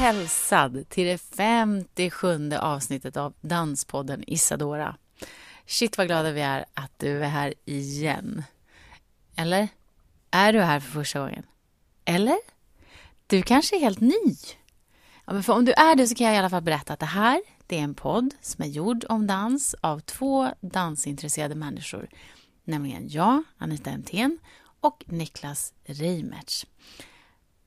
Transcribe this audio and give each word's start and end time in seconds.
hälsad 0.00 0.88
till 0.88 1.06
det 1.06 1.18
57 1.18 2.52
avsnittet 2.54 3.16
av 3.16 3.34
Danspodden 3.40 4.24
Isadora. 4.26 4.96
Shit 5.66 5.98
vad 5.98 6.06
glada 6.06 6.30
vi 6.30 6.40
är 6.40 6.64
att 6.74 6.92
du 6.98 7.24
är 7.24 7.28
här 7.28 7.54
igen. 7.64 8.42
Eller? 9.36 9.68
Är 10.30 10.52
du 10.52 10.60
här 10.60 10.80
för 10.80 10.90
första 10.90 11.20
gången? 11.20 11.42
Eller? 12.04 12.38
Du 13.26 13.42
kanske 13.42 13.76
är 13.76 13.80
helt 13.80 14.00
ny? 14.00 14.36
Ja, 15.24 15.32
men 15.32 15.42
för 15.42 15.52
om 15.52 15.64
du 15.64 15.72
är 15.72 15.94
det 15.94 16.06
så 16.06 16.14
kan 16.14 16.26
jag 16.26 16.34
i 16.34 16.38
alla 16.38 16.50
fall 16.50 16.62
berätta 16.62 16.92
att 16.92 17.00
det 17.00 17.06
här 17.06 17.42
det 17.66 17.78
är 17.78 17.82
en 17.82 17.94
podd 17.94 18.34
som 18.40 18.64
är 18.64 18.68
gjord 18.68 19.04
om 19.08 19.26
dans 19.26 19.74
av 19.80 20.00
två 20.00 20.48
dansintresserade 20.60 21.54
människor. 21.54 22.08
Nämligen 22.64 23.08
jag, 23.08 23.42
Anita 23.58 23.90
Emthén 23.90 24.38
och 24.80 25.04
Niklas 25.06 25.72
Reimertz. 25.84 26.66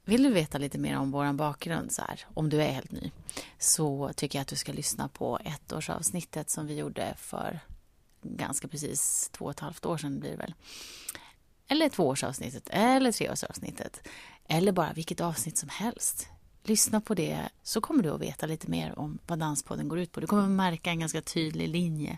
Vill 0.05 0.23
du 0.23 0.29
veta 0.29 0.57
lite 0.57 0.77
mer 0.77 0.97
om 0.97 1.11
vår 1.11 1.33
bakgrund, 1.33 1.91
så 1.91 2.01
här, 2.01 2.25
om 2.33 2.49
du 2.49 2.61
är 2.61 2.71
helt 2.71 2.91
ny, 2.91 3.11
så 3.57 4.11
tycker 4.15 4.39
jag 4.39 4.41
att 4.41 4.47
du 4.47 4.55
ska 4.55 4.73
lyssna 4.73 5.07
på 5.07 5.39
ettårsavsnittet 5.45 6.49
som 6.49 6.67
vi 6.67 6.77
gjorde 6.77 7.13
för 7.17 7.59
ganska 8.21 8.67
precis 8.67 9.29
två 9.31 9.45
och 9.45 9.51
ett 9.51 9.59
halvt 9.59 9.85
år 9.85 9.97
sedan 9.97 10.19
blir 10.19 10.31
det 10.31 10.37
väl. 10.37 10.53
Eller 11.67 11.89
tvåårsavsnittet, 11.89 12.69
eller 12.69 13.11
treårsavsnittet. 13.11 14.07
Eller 14.47 14.71
bara 14.71 14.93
vilket 14.93 15.21
avsnitt 15.21 15.57
som 15.57 15.69
helst. 15.69 16.27
Lyssna 16.63 17.01
på 17.01 17.13
det 17.13 17.49
så 17.63 17.81
kommer 17.81 18.03
du 18.03 18.09
att 18.09 18.21
veta 18.21 18.45
lite 18.45 18.69
mer 18.69 18.99
om 18.99 19.19
vad 19.27 19.39
Danspodden 19.39 19.87
går 19.87 19.99
ut 19.99 20.11
på. 20.11 20.19
Du 20.19 20.27
kommer 20.27 20.43
att 20.43 20.49
märka 20.49 20.89
en 20.89 20.99
ganska 20.99 21.21
tydlig 21.21 21.69
linje 21.69 22.17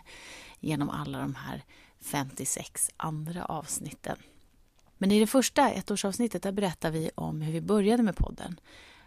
genom 0.60 0.90
alla 0.90 1.18
de 1.18 1.34
här 1.34 1.64
56 2.00 2.90
andra 2.96 3.44
avsnitten. 3.44 4.16
Men 4.98 5.12
i 5.12 5.20
det 5.20 5.26
första 5.26 5.70
ettårsavsnittet 5.70 6.42
där 6.42 6.52
berättar 6.52 6.90
vi 6.90 7.10
om 7.14 7.40
hur 7.40 7.52
vi 7.52 7.60
började 7.60 8.02
med 8.02 8.16
podden. 8.16 8.60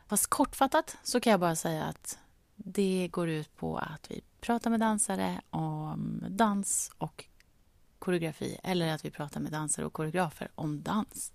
Fast 0.07 0.27
kortfattat 0.27 0.97
så 1.03 1.19
kan 1.19 1.31
jag 1.31 1.39
bara 1.39 1.55
säga 1.55 1.83
att 1.83 2.17
det 2.55 3.09
går 3.11 3.29
ut 3.29 3.55
på 3.55 3.77
att 3.77 4.11
vi 4.11 4.21
pratar 4.41 4.69
med 4.69 4.79
dansare 4.79 5.41
om 5.49 6.23
dans 6.29 6.91
och 6.97 7.25
koreografi 7.99 8.57
eller 8.63 8.93
att 8.93 9.05
vi 9.05 9.11
pratar 9.11 9.39
med 9.39 9.51
dansare 9.51 9.85
och 9.85 9.93
koreografer 9.93 10.51
om 10.55 10.81
dans. 10.81 11.31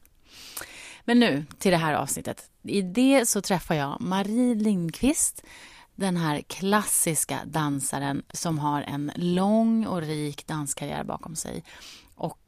Men 1.04 1.20
nu 1.20 1.44
till 1.58 1.70
det 1.70 1.76
här 1.76 1.94
avsnittet. 1.94 2.50
I 2.62 2.82
det 2.82 3.28
så 3.28 3.40
träffar 3.40 3.74
jag 3.74 4.00
Marie 4.00 4.54
Lindqvist 4.54 5.42
den 5.94 6.16
här 6.16 6.40
klassiska 6.40 7.40
dansaren 7.46 8.22
som 8.32 8.58
har 8.58 8.82
en 8.82 9.12
lång 9.16 9.86
och 9.86 10.02
rik 10.02 10.46
danskarriär 10.46 11.04
bakom 11.04 11.36
sig 11.36 11.64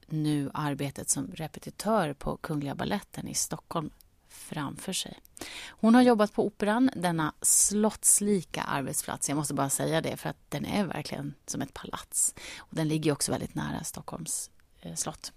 nu 0.07 0.51
arbetet 0.55 1.11
som 1.11 1.27
repetitör 1.35 2.13
på 2.13 2.36
Kungliga 2.36 2.75
Balletten 2.75 3.29
i 3.29 3.35
Stockholm 3.35 3.91
framför 4.29 4.92
sig. 4.92 5.19
Hon 5.69 5.95
har 5.95 6.03
jobbat 6.03 6.33
på 6.33 6.47
Operan, 6.47 6.91
denna 6.97 7.35
slottslika 7.42 8.63
arbetsplats. 8.63 9.29
Jag 9.29 9.36
måste 9.36 9.55
bara 9.55 9.70
säga 9.70 10.01
det, 10.01 10.17
för 10.17 10.30
att 10.30 10.51
den 10.51 10.64
är 10.64 10.85
verkligen 10.85 11.35
som 11.47 11.63
ett 11.63 11.75
palats. 11.75 12.35
Och 12.58 12.77
Den 12.77 12.89
ligger 12.89 13.13
också 13.13 13.33
väldigt 13.33 13.55
nära 13.55 13.85
Stockholms 13.85 14.51
eh, 14.80 14.95
slott. 14.95 15.33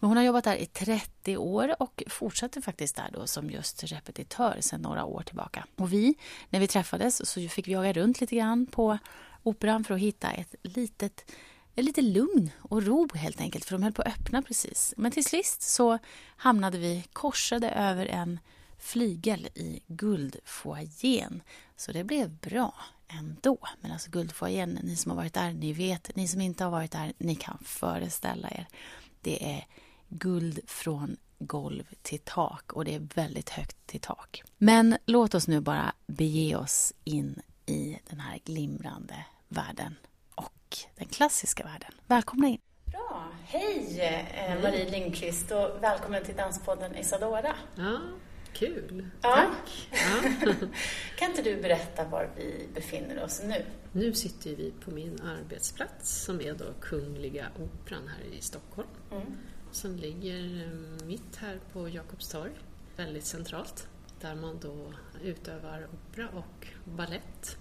Men 0.00 0.08
hon 0.08 0.16
har 0.16 0.24
jobbat 0.24 0.44
där 0.44 0.56
i 0.56 0.66
30 0.66 1.36
år 1.36 1.82
och 1.82 2.02
fortsätter 2.06 2.60
faktiskt 2.60 2.96
där 2.96 3.10
då 3.12 3.26
som 3.26 3.50
just 3.50 3.84
repetitör 3.84 4.56
sedan 4.60 4.80
några 4.80 5.04
år 5.04 5.22
tillbaka. 5.22 5.66
Och 5.76 5.92
vi, 5.92 6.14
när 6.50 6.60
vi 6.60 6.66
träffades 6.66 7.30
så 7.30 7.48
fick 7.48 7.68
vi 7.68 7.72
jaga 7.72 7.92
runt 7.92 8.20
lite 8.20 8.36
grann 8.36 8.66
på 8.66 8.98
Operan 9.42 9.84
för 9.84 9.94
att 9.94 10.00
hitta 10.00 10.30
ett 10.30 10.54
litet 10.62 11.30
lite 11.82 12.02
lugn 12.02 12.50
och 12.58 12.82
ro 12.82 13.08
helt 13.14 13.40
enkelt, 13.40 13.64
för 13.64 13.72
de 13.72 13.82
höll 13.82 13.92
på 13.92 14.02
att 14.02 14.08
öppna 14.08 14.42
precis. 14.42 14.94
Men 14.96 15.12
till 15.12 15.24
sist 15.24 15.62
så 15.62 15.98
hamnade 16.36 16.78
vi 16.78 17.04
korsade 17.12 17.70
över 17.70 18.06
en 18.06 18.38
flygel 18.78 19.46
i 19.54 19.80
guldfoajén. 19.86 21.42
Så 21.76 21.92
det 21.92 22.04
blev 22.04 22.30
bra 22.30 22.74
ändå. 23.08 23.58
Men 23.80 23.92
alltså 23.92 24.10
guldfoajén, 24.10 24.78
ni 24.82 24.96
som 24.96 25.10
har 25.10 25.16
varit 25.16 25.34
där, 25.34 25.52
ni 25.52 25.72
vet. 25.72 26.16
Ni 26.16 26.28
som 26.28 26.40
inte 26.40 26.64
har 26.64 26.70
varit 26.70 26.92
där, 26.92 27.12
ni 27.18 27.34
kan 27.34 27.58
föreställa 27.64 28.50
er. 28.50 28.66
Det 29.20 29.50
är 29.54 29.66
guld 30.08 30.60
från 30.66 31.16
golv 31.38 31.84
till 32.02 32.20
tak 32.24 32.72
och 32.72 32.84
det 32.84 32.94
är 32.94 33.08
väldigt 33.14 33.50
högt 33.50 33.86
till 33.86 34.00
tak. 34.00 34.42
Men 34.58 34.96
låt 35.06 35.34
oss 35.34 35.48
nu 35.48 35.60
bara 35.60 35.92
bege 36.06 36.56
oss 36.56 36.92
in 37.04 37.42
i 37.66 37.98
den 38.10 38.20
här 38.20 38.38
glimrande 38.44 39.24
världen 39.48 39.96
och 40.74 40.88
den 40.94 41.08
klassiska 41.08 41.64
världen. 41.64 41.90
Välkomna 42.06 42.48
in! 42.48 42.58
Bra! 42.84 43.28
Hej 43.44 44.00
eh, 44.00 44.62
Marie 44.62 44.90
Lindqvist 44.90 45.50
och 45.50 45.82
välkommen 45.82 46.24
till 46.24 46.36
Danspodden 46.36 46.96
Isadora. 46.96 47.54
Ja, 47.76 47.98
kul! 48.52 49.08
Ja. 49.22 49.34
Tack! 49.34 49.88
Ja. 49.92 50.52
kan 51.18 51.30
inte 51.30 51.42
du 51.42 51.62
berätta 51.62 52.04
var 52.04 52.30
vi 52.36 52.68
befinner 52.74 53.24
oss 53.24 53.42
nu? 53.44 53.64
Nu 53.92 54.12
sitter 54.12 54.50
vi 54.50 54.72
på 54.84 54.90
min 54.90 55.20
arbetsplats 55.20 56.24
som 56.24 56.40
är 56.40 56.54
då 56.54 56.64
Kungliga 56.80 57.46
Operan 57.58 58.08
här 58.08 58.38
i 58.38 58.40
Stockholm. 58.40 58.88
Mm. 59.10 59.36
Som 59.72 59.96
ligger 59.96 60.62
eh, 60.64 61.06
mitt 61.06 61.36
här 61.36 61.60
på 61.72 61.88
Jakobstorg, 61.88 62.52
väldigt 62.96 63.26
centralt. 63.26 63.88
Där 64.20 64.34
man 64.34 64.58
då 64.62 64.92
utövar 65.22 65.88
opera 65.92 66.28
och 66.28 66.66
ballett. 66.84 67.58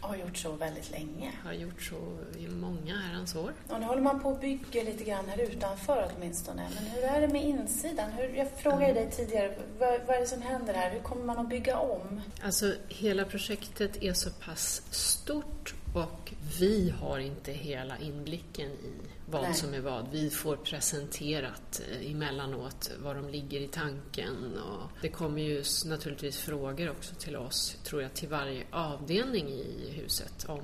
Har 0.00 0.16
gjort 0.16 0.36
så 0.36 0.52
väldigt 0.52 0.90
länge. 0.90 1.32
Har 1.44 1.52
gjort 1.52 1.82
så 1.82 2.18
i 2.38 2.48
många 2.48 2.96
herrans 2.96 3.36
år. 3.36 3.52
Och 3.68 3.80
nu 3.80 3.86
håller 3.86 4.02
man 4.02 4.20
på 4.20 4.30
att 4.30 4.40
bygga 4.40 4.82
lite 4.82 5.04
grann 5.04 5.24
här 5.28 5.40
utanför 5.40 6.10
åtminstone. 6.16 6.68
Men 6.74 6.84
hur 6.84 7.02
är 7.02 7.20
det 7.20 7.28
med 7.28 7.44
insidan? 7.44 8.10
Hur, 8.10 8.28
jag 8.28 8.50
frågade 8.50 8.92
dig 8.92 9.10
tidigare, 9.10 9.54
vad, 9.78 10.00
vad 10.06 10.16
är 10.16 10.20
det 10.20 10.26
som 10.26 10.42
händer 10.42 10.74
här? 10.74 10.90
Hur 10.90 11.00
kommer 11.00 11.24
man 11.24 11.38
att 11.38 11.48
bygga 11.48 11.78
om? 11.78 12.20
Alltså, 12.42 12.74
hela 12.88 13.24
projektet 13.24 14.02
är 14.02 14.12
så 14.12 14.30
pass 14.30 14.82
stort 14.90 15.74
och 15.94 16.32
vi 16.60 16.94
har 17.00 17.18
inte 17.18 17.52
hela 17.52 17.98
inblicken 17.98 18.70
i 18.70 19.17
vad 19.30 19.42
Nej. 19.42 19.54
som 19.54 19.74
är 19.74 19.80
vad. 19.80 20.08
Vi 20.12 20.30
får 20.30 20.56
presenterat 20.56 21.80
eh, 21.90 22.10
emellanåt 22.10 22.90
vad 23.02 23.16
de 23.16 23.28
ligger 23.28 23.60
i 23.60 23.68
tanken 23.68 24.58
och 24.58 24.90
det 25.02 25.08
kommer 25.08 25.42
ju 25.42 25.64
naturligtvis 25.86 26.38
frågor 26.38 26.90
också 26.90 27.14
till 27.14 27.36
oss, 27.36 27.76
tror 27.84 28.02
jag, 28.02 28.14
till 28.14 28.28
varje 28.28 28.64
avdelning 28.70 29.48
i 29.48 29.90
huset 29.90 30.44
om 30.48 30.60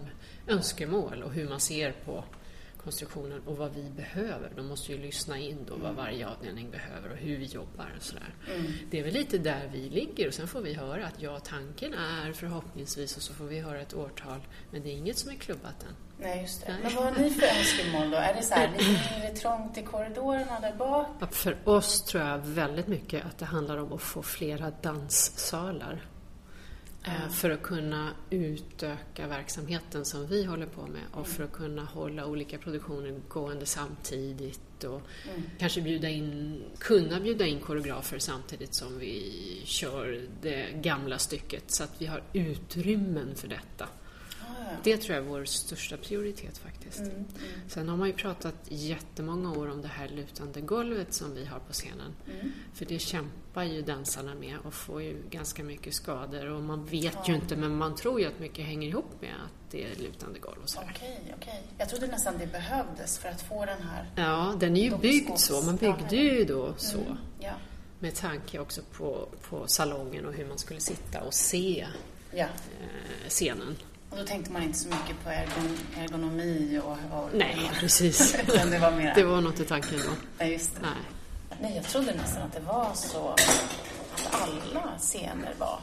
önskemål 0.48 1.22
och 1.22 1.32
hur 1.32 1.48
man 1.48 1.60
ser 1.60 1.92
på 1.92 2.24
konstruktionen 2.84 3.40
och 3.46 3.56
vad 3.56 3.74
vi 3.74 3.90
behöver. 3.90 4.52
De 4.56 4.66
måste 4.66 4.92
ju 4.92 4.98
lyssna 4.98 5.38
in 5.38 5.58
då 5.68 5.76
vad 5.76 5.94
varje 5.94 6.28
avdelning 6.28 6.70
behöver 6.70 7.10
och 7.10 7.16
hur 7.16 7.38
vi 7.38 7.44
jobbar 7.44 7.92
och 7.96 8.02
sådär. 8.02 8.34
Det 8.90 8.98
är 8.98 9.04
väl 9.04 9.12
lite 9.12 9.38
där 9.38 9.70
vi 9.72 9.90
ligger 9.90 10.28
och 10.28 10.34
sen 10.34 10.48
får 10.48 10.60
vi 10.60 10.74
höra 10.74 11.06
att 11.06 11.22
ja, 11.22 11.40
tanken 11.40 11.94
är 11.94 12.32
förhoppningsvis 12.32 13.16
och 13.16 13.22
så 13.22 13.34
får 13.34 13.44
vi 13.44 13.60
höra 13.60 13.80
ett 13.80 13.94
årtal 13.94 14.40
men 14.70 14.82
det 14.82 14.88
är 14.88 14.96
inget 14.96 15.18
som 15.18 15.30
är 15.30 15.34
klubbat 15.34 15.82
än. 15.82 15.94
Nej, 16.24 16.40
just 16.42 16.66
det. 16.66 16.72
Nej. 16.72 16.80
Men 16.82 16.94
vad 16.94 17.04
har 17.04 17.22
ni 17.22 17.30
för 17.30 17.46
önskemål 17.46 18.10
då? 18.10 18.16
Är 18.16 18.34
det 18.34 18.42
så 18.42 18.54
här 18.54 18.70
lite 18.72 18.84
mindre 18.84 19.30
trångt 19.40 19.78
i 19.78 19.82
korridorerna 19.82 20.60
där 20.60 20.74
bak? 20.74 21.06
För 21.34 21.56
oss 21.68 22.02
tror 22.02 22.22
jag 22.24 22.38
väldigt 22.38 22.86
mycket 22.86 23.24
att 23.26 23.38
det 23.38 23.44
handlar 23.44 23.76
om 23.78 23.92
att 23.92 24.00
få 24.02 24.22
flera 24.22 24.72
danssalar. 24.82 26.06
Eh, 27.06 27.28
För 27.30 27.50
att 27.50 27.62
kunna 27.62 28.10
utöka 28.30 29.26
verksamheten 29.26 30.04
som 30.04 30.26
vi 30.26 30.44
håller 30.44 30.66
på 30.66 30.80
med 30.86 31.02
och 31.12 31.26
för 31.26 31.44
att 31.44 31.52
kunna 31.52 31.84
hålla 31.84 32.26
olika 32.26 32.58
produktioner 32.58 33.20
gående 33.28 33.66
samtidigt 33.66 34.84
och 34.84 35.02
kanske 35.58 35.80
bjuda 35.80 36.08
in, 36.08 36.62
kunna 36.78 37.20
bjuda 37.20 37.46
in 37.46 37.60
koreografer 37.60 38.18
samtidigt 38.18 38.74
som 38.74 38.98
vi 38.98 39.32
kör 39.64 40.20
det 40.42 40.66
gamla 40.74 41.18
stycket 41.18 41.70
så 41.70 41.84
att 41.84 41.92
vi 41.98 42.06
har 42.06 42.22
utrymmen 42.32 43.34
för 43.34 43.48
detta. 43.48 43.88
Det 44.82 44.96
tror 44.96 45.16
jag 45.16 45.24
är 45.24 45.28
vår 45.28 45.44
största 45.44 45.96
prioritet 45.96 46.58
faktiskt. 46.58 46.98
Mm, 46.98 47.10
mm, 47.12 47.24
Sen 47.68 47.88
har 47.88 47.96
man 47.96 48.06
ju 48.08 48.14
pratat 48.14 48.54
jättemånga 48.68 49.50
år 49.52 49.70
om 49.70 49.82
det 49.82 49.88
här 49.88 50.08
lutande 50.08 50.60
golvet 50.60 51.14
som 51.14 51.34
vi 51.34 51.44
har 51.44 51.58
på 51.58 51.72
scenen. 51.72 52.12
mm. 52.40 52.52
För 52.74 52.84
det 52.84 52.98
kämpar 52.98 53.62
ju 53.64 53.82
dansarna 53.82 54.34
med 54.34 54.56
och 54.64 54.74
får 54.74 55.02
ju 55.02 55.22
ganska 55.30 55.64
mycket 55.64 55.94
skador 55.94 56.46
och 56.50 56.62
man 56.62 56.84
vet 56.84 57.04
Ja. 57.14 57.24
ju 57.28 57.34
inte 57.34 57.56
men 57.56 57.76
man 57.76 57.94
tror 57.96 58.20
ju 58.20 58.26
att 58.26 58.38
mycket 58.40 58.64
hänger 58.66 58.88
ihop 58.88 59.20
med 59.20 59.34
att 59.44 59.70
det 59.70 59.84
är 59.84 59.94
lutande 59.96 60.38
golv 60.38 60.62
och 60.62 60.68
sådär. 60.70 60.92
Okej, 60.96 61.34
okej. 61.36 61.62
Jag 61.78 61.88
trodde 61.88 62.06
nästan 62.06 62.34
det 62.38 62.46
behövdes 62.46 63.18
för 63.18 63.28
att 63.28 63.42
få 63.42 63.64
den 63.64 63.82
här... 63.82 64.10
Ja, 64.16 64.54
den 64.60 64.76
är 64.76 64.82
ju 64.82 64.96
byggd 64.98 65.36
så. 65.38 65.62
Man 65.62 65.76
byggde 65.76 66.16
ju 66.16 66.44
då 66.44 66.74
så. 66.76 66.98
Mm, 66.98 67.16
ja. 67.40 67.52
Med 67.98 68.14
tanke 68.14 68.58
också 68.58 68.80
på, 68.92 69.28
på 69.48 69.66
salongen 69.66 70.26
och 70.26 70.32
hur 70.32 70.46
man 70.48 70.58
skulle 70.58 70.80
sitta 70.80 71.20
och 71.22 71.34
se 71.34 71.86
Ja. 72.32 72.44
eh, 72.44 73.28
scenen. 73.28 73.76
Och 74.14 74.20
då 74.20 74.26
tänkte 74.26 74.52
man 74.52 74.62
inte 74.62 74.78
så 74.78 74.88
mycket 74.88 75.24
på 75.24 75.30
ergon 75.30 75.78
ergonomi 75.98 76.80
och... 76.84 77.18
och 77.18 77.30
Nej, 77.34 77.70
precis. 77.80 78.36
Det 78.70 78.78
var 78.78 78.90
mer... 78.90 79.14
Det 79.14 79.24
var 79.24 79.40
något 79.40 79.60
i 79.60 79.64
tanken 79.64 79.98
då. 79.98 80.10
Nej, 80.38 80.52
just 80.52 80.74
det. 80.74 80.80
Nej. 80.82 80.90
Nej, 81.60 81.76
jag 81.76 81.84
trodde 81.84 82.14
nästan 82.14 82.42
att 82.42 82.52
det 82.52 82.60
var 82.60 82.90
så 82.94 83.28
att 83.28 84.28
alla 84.30 84.98
scener 84.98 85.54
var... 85.58 85.80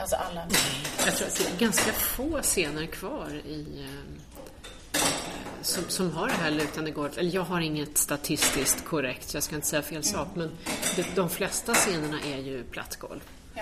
Alltså 0.00 0.16
alla... 0.16 0.46
Jag 1.06 1.16
tror 1.16 1.28
att 1.28 1.36
det 1.36 1.54
är 1.54 1.58
ganska 1.58 1.92
få 1.92 2.42
scener 2.42 2.86
kvar 2.86 3.30
i 3.46 3.84
eh, 3.84 5.00
som, 5.62 5.84
som 5.88 6.10
har 6.10 6.26
det 6.26 6.34
här 6.34 6.50
lutande 6.50 6.90
golvet. 6.90 7.18
Eller 7.18 7.34
jag 7.34 7.42
har 7.42 7.60
inget 7.60 7.98
statistiskt 7.98 8.84
korrekt, 8.84 9.28
så 9.28 9.36
jag 9.36 9.44
ska 9.44 9.54
inte 9.54 9.66
säga 9.66 9.82
fel 9.82 10.04
sak, 10.04 10.28
men 10.34 10.50
det, 10.96 11.06
de 11.14 11.30
flesta 11.30 11.74
scenerna 11.74 12.20
är 12.20 12.38
ju 12.38 12.64
platt 12.64 12.96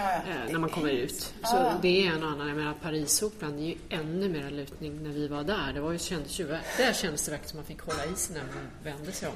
Ja, 0.00 0.12
ja. 0.26 0.32
eh, 0.46 0.52
när 0.52 0.58
man 0.58 0.70
kommer 0.70 0.90
ut. 0.90 1.32
Så 1.44 1.72
det 1.82 2.06
är 2.06 2.12
en 2.12 2.22
annan. 2.24 2.48
Jag 2.48 2.56
menar 2.56 2.74
Parisoperan, 2.82 3.56
det 3.56 3.62
är 3.62 3.66
ju 3.66 3.76
ännu 3.88 4.28
mer 4.28 4.50
lutning 4.50 5.02
när 5.02 5.10
vi 5.10 5.28
var 5.28 5.44
där. 5.44 5.72
Det 5.74 5.80
var 5.80 5.92
ju, 5.92 5.98
kändes 5.98 6.40
ju, 6.40 6.46
där 6.76 6.92
kändes 6.92 7.24
det 7.24 7.30
verkligen 7.30 7.48
som 7.50 7.56
man 7.56 7.64
fick 7.66 7.80
hålla 7.80 8.04
i 8.04 8.16
sig 8.16 8.34
när 8.36 8.42
man 8.42 8.70
vände 8.96 9.12
sig 9.12 9.28
om. 9.28 9.34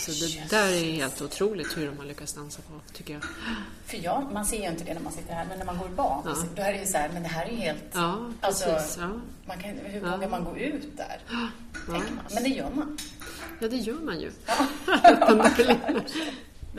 Så 0.00 0.10
det 0.10 0.50
där 0.50 0.68
är 0.72 0.92
helt 0.92 1.22
otroligt 1.22 1.76
hur 1.76 1.86
de 1.86 1.98
har 1.98 2.04
lyckats 2.04 2.32
dansa 2.34 2.62
på, 2.62 2.80
tycker 2.92 3.14
jag. 3.14 3.22
För 3.86 3.96
jag, 4.04 4.32
man 4.32 4.46
ser 4.46 4.56
ju 4.62 4.68
inte 4.68 4.84
det 4.84 4.94
när 4.94 5.00
man 5.00 5.12
sitter 5.12 5.32
här, 5.34 5.46
men 5.48 5.58
när 5.58 5.66
man 5.66 5.78
går 5.78 5.88
bak, 5.88 6.24
Ja. 6.26 6.34
då 6.56 6.62
är 6.62 6.72
det 6.72 6.78
ju 6.78 6.86
så 6.86 6.96
här, 6.98 7.10
men 7.12 7.22
det 7.22 7.28
här 7.28 7.46
är 7.46 7.50
ju 7.50 7.56
helt... 7.56 7.84
Ja, 7.92 8.30
Alltså, 8.40 8.64
precis. 8.64 8.96
Ja. 9.00 9.08
Man 9.46 9.58
kan, 9.58 9.70
hur 9.70 10.00
Ja. 10.04 10.10
vågar 10.16 10.28
man 10.28 10.44
gå 10.44 10.56
ut 10.58 10.96
där? 10.96 11.20
Ja. 11.30 11.48
Man. 11.88 12.02
Men 12.34 12.42
det 12.42 12.48
gör 12.48 12.70
man. 12.74 12.98
ja, 13.60 13.68
det 13.68 13.76
gör 13.76 13.94
man 13.94 14.20
ju. 14.20 14.30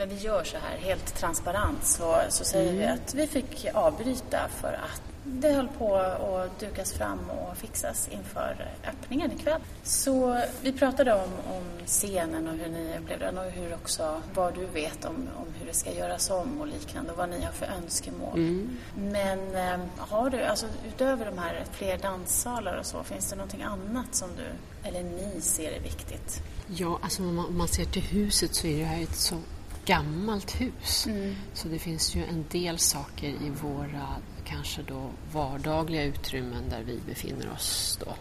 Men 0.00 0.08
vi 0.08 0.16
gör 0.16 0.44
så 0.44 0.56
här, 0.56 0.78
helt 0.78 1.14
transparent, 1.14 1.84
så, 1.84 2.16
så 2.28 2.44
säger 2.44 2.72
vi 2.72 2.86
att 2.86 3.14
vi 3.14 3.26
fick 3.26 3.66
avbryta 3.74 4.48
för 4.60 4.72
att 4.72 5.02
det 5.24 5.52
höll 5.52 5.68
på 5.68 5.96
att 5.96 6.60
dukas 6.60 6.92
fram 6.92 7.30
och 7.30 7.56
fixas 7.56 8.08
inför 8.08 8.68
öppningen 8.88 9.32
ikväll. 9.32 9.60
Så 9.82 10.42
vi 10.62 10.72
pratade 10.72 11.14
om, 11.14 11.30
om 11.56 11.86
scenen 11.86 12.48
och 12.48 12.54
hur 12.54 12.68
ni 12.68 12.98
upplevde 12.98 13.24
den 13.24 13.38
och 13.38 13.44
hur 13.44 13.74
också, 13.74 14.22
vad 14.34 14.54
du 14.54 14.66
vet 14.66 15.04
om, 15.04 15.14
om 15.14 15.46
hur 15.58 15.66
det 15.66 15.74
ska 15.74 15.92
göras 15.92 16.30
om 16.30 16.60
och 16.60 16.66
liknande 16.66 17.12
och 17.12 17.18
vad 17.18 17.28
ni 17.28 17.44
har 17.44 17.52
för 17.52 17.66
önskemål. 17.66 18.66
Men 18.96 19.54
eh, 19.54 19.80
har 19.96 20.30
du, 20.30 20.42
alltså 20.42 20.66
utöver 20.88 21.26
de 21.26 21.38
här 21.38 21.64
fler 21.72 21.98
danssalar 21.98 22.78
och 22.78 22.86
så, 22.86 23.02
finns 23.02 23.30
det 23.30 23.36
någonting 23.36 23.62
annat 23.62 24.14
som 24.14 24.28
du, 24.36 24.46
eller 24.88 25.02
ni 25.02 25.40
ser 25.40 25.72
är 25.72 25.80
viktigt? 25.80 26.42
Ja, 26.66 26.98
alltså 27.02 27.22
om 27.22 27.34
man, 27.34 27.46
om 27.46 27.58
man 27.58 27.68
ser 27.68 27.84
till 27.84 28.02
huset 28.02 28.54
så 28.54 28.66
är 28.66 28.78
det 28.78 28.84
här 28.84 29.02
ett 29.02 29.16
så 29.16 29.36
gammalt 29.84 30.60
hus. 30.60 31.08
Så 31.54 31.68
det 31.68 31.78
finns 31.78 32.14
ju 32.16 32.24
en 32.24 32.44
del 32.50 32.78
saker 32.78 33.28
i 33.28 33.50
våra 33.62 34.16
kanske 34.44 34.82
då 34.82 35.10
vardagliga 35.32 36.04
utrymmen 36.04 36.68
där 36.68 36.82
vi 36.82 36.98
befinner 37.06 37.50
oss 37.52 37.98
då. 38.04 38.14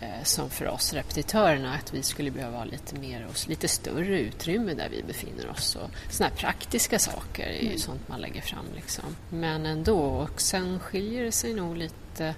Eh, 0.00 0.22
som 0.24 0.50
för 0.50 0.68
oss 0.68 0.92
repetitörerna 0.92 1.74
att 1.74 1.94
vi 1.94 2.02
skulle 2.02 2.30
behöva 2.30 2.56
ha 2.56 2.64
lite 2.64 2.98
mer 2.98 3.26
och 3.26 3.48
lite 3.48 3.68
större 3.68 4.20
utrymme 4.20 4.74
där 4.74 4.88
vi 4.88 5.02
befinner 5.02 5.50
oss. 5.50 5.76
Såna 6.10 6.28
här 6.28 6.36
praktiska 6.36 6.98
saker 6.98 7.46
är 7.46 7.72
ju 7.72 7.78
sånt 7.78 8.08
man 8.08 8.20
lägger 8.20 8.40
fram 8.40 8.64
liksom. 8.74 9.16
Men 9.30 9.66
ändå, 9.66 9.98
och 9.98 10.40
sen 10.40 10.80
skiljer 10.80 11.24
det 11.24 11.32
sig 11.32 11.54
nog 11.54 11.76
lite 11.76 12.34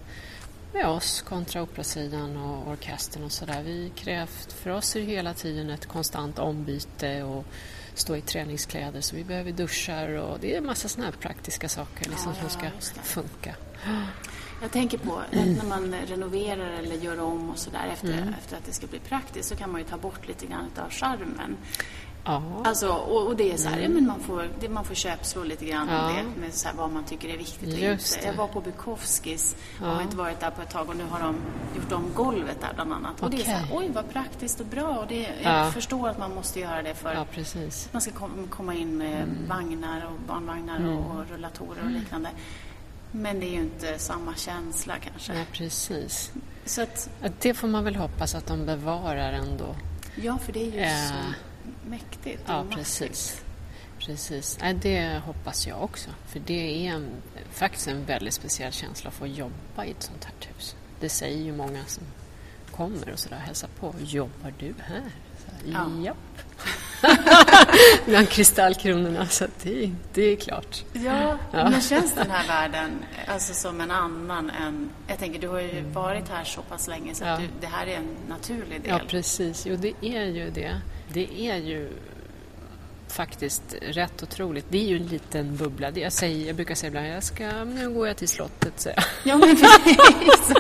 med 0.72 0.86
oss 0.86 1.22
kontra 1.22 1.62
operasidan 1.62 2.36
och 2.36 2.72
orkestern 2.72 3.24
och 3.24 3.32
sådär. 3.32 4.26
För 4.48 4.70
oss 4.70 4.96
är 4.96 5.00
det 5.00 5.06
hela 5.06 5.34
tiden 5.34 5.70
ett 5.70 5.86
konstant 5.86 6.38
ombyte 6.38 7.22
och 7.22 7.44
stå 7.98 8.16
i 8.16 8.20
träningskläder 8.20 9.00
så 9.00 9.16
vi 9.16 9.24
behöver 9.24 9.52
duschar 9.52 10.08
och 10.08 10.40
det 10.40 10.54
är 10.54 10.58
en 10.58 10.66
massa 10.66 10.88
sådana 10.88 11.10
här 11.10 11.18
praktiska 11.18 11.68
saker 11.68 12.10
liksom, 12.10 12.32
Ja, 12.42 12.48
som 12.48 12.50
ska 12.50 13.02
funka. 13.02 13.54
Jag 14.62 14.70
tänker 14.70 14.98
på 14.98 15.22
när 15.32 15.68
man 15.68 15.94
renoverar 16.06 16.70
eller 16.70 16.96
gör 16.96 17.20
om 17.20 17.50
och 17.50 17.58
sådär 17.58 17.90
efter, 17.92 18.34
efter 18.38 18.56
att 18.56 18.64
det 18.64 18.72
ska 18.72 18.86
bli 18.86 18.98
praktiskt 18.98 19.48
så 19.48 19.56
kan 19.56 19.72
man 19.72 19.80
ju 19.80 19.86
ta 19.86 19.96
bort 19.96 20.28
lite 20.28 20.46
grann 20.46 20.70
av 20.76 20.90
charmen. 20.90 21.56
Ja, 22.28 22.42
Alltså, 22.64 22.88
och, 22.88 23.26
och 23.26 23.36
det 23.36 23.52
är 23.52 23.56
så 23.56 23.68
här, 23.68 23.78
ja, 23.80 23.88
men 23.88 24.06
man 24.06 24.20
får, 24.20 24.48
det, 24.60 24.68
man 24.68 24.84
får 24.84 24.94
köpslå 24.94 25.44
lite 25.44 25.64
grann 25.64 25.88
Ja. 25.90 26.06
om 26.08 26.14
det 26.16 26.40
med 26.40 26.54
så 26.54 26.68
här, 26.68 26.74
vad 26.76 26.90
man 26.90 27.04
tycker 27.04 27.28
är 27.28 27.36
viktigt 27.38 27.72
och 27.74 27.78
Just 27.80 28.14
inte. 28.14 28.26
det. 28.26 28.30
Jag 28.32 28.36
var 28.38 28.48
på 28.48 28.60
Bukowskis 28.60 29.56
och 29.80 29.86
Ja. 29.86 29.90
har 29.90 30.02
inte 30.02 30.16
varit 30.16 30.40
där 30.40 30.50
på 30.50 30.62
ett 30.62 30.70
tag 30.70 30.88
och 30.88 30.96
nu 30.96 31.04
har 31.10 31.20
de 31.20 31.36
gjort 31.76 31.92
om 31.92 32.04
golvet 32.14 32.60
där 32.60 32.74
bland 32.74 32.92
annat. 32.92 33.22
Och 33.22 33.30
det 33.30 33.36
är 33.40 33.44
så 33.44 33.50
här, 33.50 33.68
oj 33.72 33.90
vad 33.94 34.10
praktiskt 34.12 34.60
och 34.60 34.66
bra 34.66 34.88
och 34.98 35.06
det, 35.06 35.28
Ja. 35.42 35.58
jag 35.64 35.72
förstår 35.72 36.08
att 36.08 36.18
man 36.18 36.34
måste 36.34 36.60
göra 36.60 36.82
det 36.82 36.94
för 36.94 37.24
precis. 37.34 37.88
man 37.92 38.02
ska 38.02 38.10
kom, 38.12 38.30
komma 38.50 38.74
in 38.74 38.98
med 38.98 39.22
Mm. 39.22 39.48
vagnar 39.48 40.06
och 40.06 40.20
barnvagnar 40.28 40.88
och, 40.88 41.16
och 41.16 41.24
rullatorer 41.30 41.84
och 41.84 41.90
liknande. 41.90 42.28
Men 43.12 43.40
det 43.40 43.46
är 43.46 43.50
ju 43.50 43.60
inte 43.60 43.98
samma 43.98 44.34
känsla 44.34 44.94
kanske. 45.10 45.34
Ja, 45.34 45.44
precis. 45.52 46.32
Så 46.64 46.82
att, 46.82 47.10
Det 47.40 47.54
får 47.54 47.68
man 47.68 47.84
väl 47.84 47.96
hoppas 47.96 48.34
att 48.34 48.46
de 48.46 48.66
bevarar 48.66 49.32
ändå. 49.32 49.74
ja, 50.16 50.38
för 50.38 50.52
det 50.52 50.60
är 50.62 50.72
ju 50.72 50.78
Eh, 50.80 51.08
så 51.08 51.14
mäktigt 51.88 52.42
Ja, 52.46 52.64
precis. 52.70 53.42
Precis. 53.98 54.58
Det 54.82 55.20
hoppas 55.26 55.66
jag 55.66 55.82
också. 55.82 56.10
För 56.26 56.40
det 56.46 56.86
är 56.86 56.92
en, 56.94 57.08
faktiskt 57.52 57.88
en 57.88 58.04
väldigt 58.04 58.34
speciell 58.34 58.72
känsla 58.72 59.08
att 59.08 59.14
få 59.14 59.26
jobba 59.26 59.84
i 59.84 59.90
ett 59.90 60.02
sånt 60.02 60.24
här 60.24 60.34
hus. 60.54 60.76
Det 61.00 61.08
säger 61.08 61.42
ju 61.44 61.52
många 61.56 61.84
som 61.86 62.02
kommer 62.76 63.12
och 63.12 63.18
sådär 63.18 63.36
hälsar 63.36 63.68
på. 63.80 63.94
Jobbar 64.00 64.54
du 64.58 64.74
här? 64.78 65.02
Så 65.44 65.50
här, 65.50 65.72
Ja. 65.72 66.04
Japp. 66.04 66.16
Bland 68.06 68.28
kristallkronorna, 68.28 69.26
så 69.26 69.46
det, 69.62 69.90
det 70.14 70.22
är 70.22 70.36
klart. 70.36 70.84
Ja, 70.92 71.38
Ja. 71.52 71.70
men 71.70 71.80
känns 71.80 72.14
den 72.14 72.30
här 72.30 72.48
världen 72.48 72.90
alltså 73.26 73.54
som 73.54 73.80
en 73.80 73.90
annan 73.90 74.50
än... 74.50 74.90
Jag 75.08 75.18
tänker, 75.18 75.40
du 75.40 75.48
har 75.48 75.60
ju 75.60 75.82
varit 75.82 76.28
här 76.28 76.44
så 76.44 76.62
pass 76.62 76.88
länge 76.88 77.14
så 77.14 77.24
Mm. 77.24 77.34
Ja. 77.42 77.48
du, 77.48 77.60
det 77.60 77.66
här 77.66 77.86
är 77.86 77.96
en 77.96 78.08
naturlig 78.28 78.82
del. 78.82 78.90
Ja, 78.90 79.00
precis. 79.08 79.66
Jo, 79.66 79.76
det 79.76 79.92
är 80.02 80.24
ju 80.24 80.50
det. 80.50 80.80
Det 81.12 81.48
är 81.48 81.56
ju 81.56 81.88
faktiskt 83.08 83.62
rätt 83.82 84.22
otroligt. 84.22 84.66
Det 84.68 84.78
är 84.78 84.84
ju 84.88 84.96
en 84.96 85.06
liten 85.06 85.56
bubbla. 85.56 85.90
Det 85.90 86.00
Jag, 86.00 86.12
säger, 86.12 86.46
jag 86.46 86.56
brukar 86.56 86.74
säga 86.74 86.88
ibland, 86.88 87.06
jag 87.06 87.22
ska, 87.22 87.64
nu 87.64 87.90
går 87.90 88.06
jag 88.08 88.16
till 88.16 88.28
slottet, 88.28 88.86
jag. 88.86 89.04
Ja, 89.24 89.36
men 89.38 89.56
precis. 89.56 90.52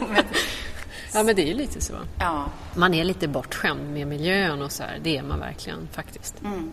Ja, 1.14 1.22
men 1.22 1.36
det 1.36 1.42
är 1.42 1.46
ju 1.46 1.54
lite 1.54 1.80
så. 1.80 1.94
ja. 2.18 2.48
Man 2.76 2.94
är 2.94 3.04
lite 3.04 3.28
bortskämd 3.28 3.90
med 3.92 4.06
miljön 4.06 4.62
och 4.62 4.72
så 4.72 4.82
här. 4.82 4.98
Det 5.02 5.16
är 5.16 5.22
man 5.22 5.38
verkligen 5.40 5.88
faktiskt. 5.92 6.40
Mm. 6.44 6.70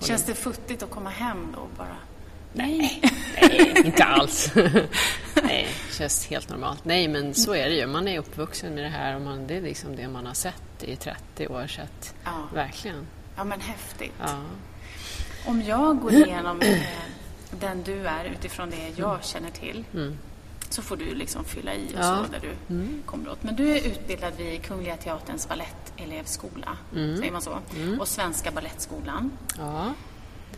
Känns 0.00 0.24
det 0.24 0.34
futtigt 0.34 0.82
att 0.82 0.90
komma 0.90 1.10
hem 1.10 1.52
då 1.54 1.66
bara? 1.76 1.96
Nej, 2.52 3.02
nej 3.40 3.82
inte 3.84 4.04
alls. 4.04 4.52
nej, 5.42 5.68
det 5.88 5.94
känns 5.94 6.26
helt 6.26 6.48
normalt. 6.48 6.84
Nej, 6.84 7.08
men 7.08 7.34
så 7.34 7.54
är 7.54 7.68
det 7.68 7.74
ju. 7.74 7.86
Man 7.86 8.08
är 8.08 8.18
uppvuxen 8.18 8.74
med 8.74 8.84
det 8.84 8.90
här 8.90 9.14
och 9.16 9.20
man, 9.22 9.46
det 9.46 9.56
är 9.56 9.62
liksom 9.62 9.96
det 9.96 10.08
man 10.08 10.26
har 10.26 10.34
sett 10.34 10.62
i 10.84 10.96
30 10.96 11.46
år. 11.48 11.66
Så 11.66 11.80
att, 11.82 12.14
Ja. 12.24 12.48
verkligen. 12.54 13.06
Ja, 13.38 13.44
men 13.44 13.60
häftigt. 13.60 14.12
Ja. 14.20 14.38
Om 15.46 15.62
jag 15.62 16.00
går 16.00 16.12
igenom 16.12 16.60
eh, 16.60 16.78
den 17.60 17.82
du 17.82 18.06
är 18.06 18.24
utifrån 18.24 18.70
det 18.70 18.92
jag 18.96 19.24
känner 19.24 19.50
till 19.50 19.84
Mm. 19.94 20.18
så 20.70 20.82
får 20.82 20.96
du 20.96 21.14
liksom 21.14 21.44
fylla 21.44 21.74
i 21.74 21.88
och 21.88 22.00
Ja. 22.00 22.24
så 22.26 22.32
där 22.32 22.40
du 22.68 22.78
kommer 23.06 23.28
åt. 23.30 23.42
Men 23.42 23.56
du 23.56 23.70
är 23.76 23.86
utbildad 23.86 24.32
vid 24.36 24.62
Kungliga 24.62 24.96
Teaterns 24.96 25.48
balettelevskola, 25.48 26.76
säger 26.92 27.32
man 27.32 27.42
så? 27.42 27.58
Och 28.00 28.08
Svenska 28.08 28.50
Balettskolan. 28.50 29.30
ja, 29.58 29.92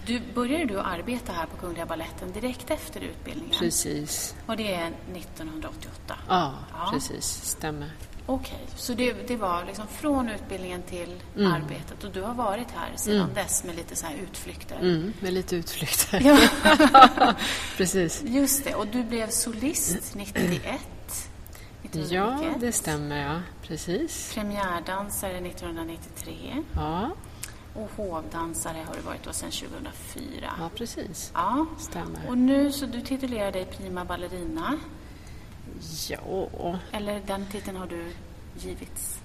Du 0.07 0.21
började 0.35 0.65
du 0.65 0.81
arbeta 0.81 1.33
här 1.33 1.47
på 1.47 1.57
Kungliga 1.57 1.87
Baletten 1.87 2.33
direkt 2.33 2.71
efter 2.71 3.01
utbildningen? 3.01 3.59
precis. 3.59 4.35
Och 4.47 4.57
det 4.57 4.75
är 4.75 4.91
1988? 5.15 6.15
Ja, 6.29 6.55
Ja. 6.73 6.91
precis. 6.93 7.25
Stämmer. 7.45 7.91
Okej, 8.31 8.59
så 8.77 8.95
det, 8.95 9.13
det 9.29 9.37
var 9.37 9.65
liksom 9.65 9.87
från 9.87 10.29
utbildningen 10.29 10.83
till 10.83 11.23
Mm. 11.37 11.53
arbetet 11.53 12.05
och 12.05 12.11
du 12.11 12.23
har 12.23 12.35
varit 12.35 12.71
här 12.71 12.93
sedan 12.97 13.31
dess 13.35 13.65
med 13.65 13.77
lite 13.77 13.97
så 13.97 14.07
här 14.07 14.15
utflykter? 14.23 14.77
Mm, 14.77 15.13
med 15.21 15.33
lite 15.33 15.57
utflykter. 15.57 16.21
Ja. 16.25 17.35
precis. 17.77 18.23
Just 18.27 18.65
det, 18.65 18.75
och 18.75 18.87
du 18.87 19.03
blev 19.05 19.31
solist 19.31 20.15
91. 20.15 20.63
Ja, 20.63 21.91
1991. 21.91 22.57
det 22.61 22.73
stämmer. 22.73 23.23
Ja. 23.33 23.41
Precis. 23.63 24.33
Premiärdansare 24.35 25.37
1993 25.37 26.65
Ja, 26.75 27.11
och 27.75 27.91
hovdansare 27.97 28.77
har 28.89 28.95
du 28.95 29.01
varit 29.01 29.25
då 29.25 29.33
sedan 29.33 29.51
2004. 29.51 30.53
ja 30.59 30.71
precis. 30.75 31.31
Ja. 31.35 31.67
Stämmer. 31.79 32.29
Och 32.29 32.39
nu 32.39 32.73
så 32.73 32.87
du 32.87 33.01
titulerar 33.01 33.53
dig 33.53 33.65
prima 33.65 34.05
ballerina, 34.05 34.79
Ja, 36.09 36.79
eller 36.93 37.21
den 37.27 37.47
titeln 37.47 37.77
har 37.77 37.87
du 37.87 38.13
givits? 38.59 39.21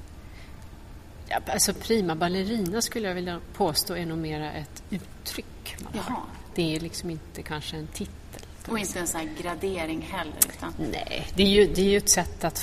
ja, 1.28 1.40
alltså 1.54 1.74
prima 1.74 2.16
ballerina 2.16 2.82
skulle 2.82 3.08
jag 3.08 3.16
vilja 3.16 3.40
påstå 3.54 3.96
är 3.96 4.06
nog 4.06 4.18
mera 4.18 4.52
ett 4.52 4.84
uttryck 4.90 5.76
man 5.84 6.04
har. 6.04 6.24
Det 6.56 6.76
är 6.76 6.80
liksom 6.80 7.10
inte 7.10 7.42
kanske 7.42 7.78
en 7.78 7.88
titel. 7.88 8.42
Och 8.68 8.80
inte 8.80 9.00
en 9.00 9.08
sån 9.08 9.20
här 9.22 9.30
gradering 9.42 10.02
heller, 10.02 10.34
utan 10.50 10.74
Nej, 10.92 11.28
det 11.36 11.44
är 11.44 11.48
ju, 11.48 11.74
det 11.74 11.82
är 11.82 11.86
ju 11.86 11.98
ett 11.98 12.10
sätt 12.10 12.44
att 12.44 12.60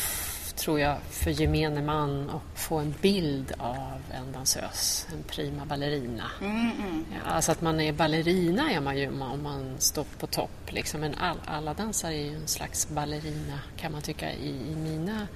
tror 0.62 0.80
jag, 0.80 0.96
för 1.10 1.30
gemene 1.30 1.82
man 1.82 2.30
att 2.30 2.60
få 2.60 2.78
en 2.78 2.94
bild 3.00 3.52
av 3.58 4.02
en 4.12 4.32
dansös, 4.32 5.06
en 5.12 5.22
prima 5.22 5.64
ballerina. 5.64 6.30
Mm, 6.40 6.70
mm. 6.70 7.04
Alltså 7.24 7.52
att 7.52 7.60
man 7.60 7.80
är 7.80 7.92
ballerina 7.92 8.72
är 8.72 8.80
man 8.80 8.98
ju 8.98 9.08
om 9.08 9.42
man 9.42 9.74
står 9.78 10.04
på 10.18 10.26
topp. 10.26 10.72
Liksom. 10.72 11.00
Men 11.00 11.14
all, 11.14 11.40
alla 11.46 11.74
dansare 11.74 12.14
är 12.14 12.24
ju 12.24 12.34
en 12.34 12.48
slags 12.48 12.88
ballerina 12.88 13.58
kan 13.76 13.92
man 13.92 14.02
tycka 14.02 14.32
i, 14.32 14.48
i 14.48 14.76
mina 14.76 15.26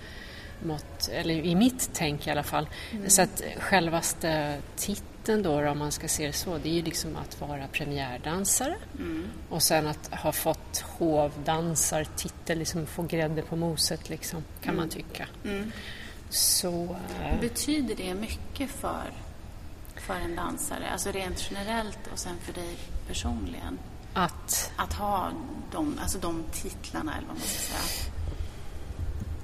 mått, 0.63 1.09
eller 1.13 1.35
i 1.35 1.55
mitt 1.55 1.91
tänk 1.93 2.27
i 2.27 2.31
alla 2.31 2.43
fall. 2.43 2.69
Mm. 2.93 3.11
Så 3.11 3.23
att 3.23 3.43
självaste 3.59 4.59
titeln 4.77 5.16
då, 5.35 5.69
om 5.69 5.79
man 5.79 5.93
ska 5.93 6.09
se 6.09 6.27
det 6.27 6.33
så, 6.33 6.59
det 6.59 6.69
är 6.69 6.73
ju 6.73 6.83
liksom 6.83 7.17
att 7.17 7.41
vara 7.41 7.67
premiärdansare 7.73 8.75
Mm. 8.99 9.25
och 9.49 9.63
sen 9.63 9.87
att 9.87 10.15
ha 10.15 10.33
fått 10.33 10.85
hovdansartitel, 10.99 12.59
liksom 12.59 12.87
få 12.87 13.03
grädde 13.03 13.43
på 13.43 13.57
moset 13.57 14.09
liksom, 14.09 14.45
kan 14.63 14.77
man 14.77 14.89
tycka. 14.89 15.27
Mm. 15.45 15.73
Så... 16.31 16.97
eh, 17.23 17.41
Betyder 17.41 17.95
det 17.97 18.15
mycket 18.15 18.71
för, 18.71 19.03
för 19.97 20.15
en 20.15 20.37
dansare, 20.37 20.89
alltså 20.93 21.11
rent 21.11 21.51
generellt 21.51 21.99
och 22.13 22.19
sen 22.19 22.37
för 22.43 22.53
dig 22.53 22.77
personligen? 23.09 23.79
Att, 24.15 24.73
Att 24.77 24.93
ha 24.93 25.31
de, 25.73 25.99
alltså 26.03 26.19
de 26.19 26.45
titlarna, 26.53 27.13
eller 27.19 27.27
vad 27.29 27.37
man 27.37 27.47
ska 27.47 27.59
säga. 27.59 28.11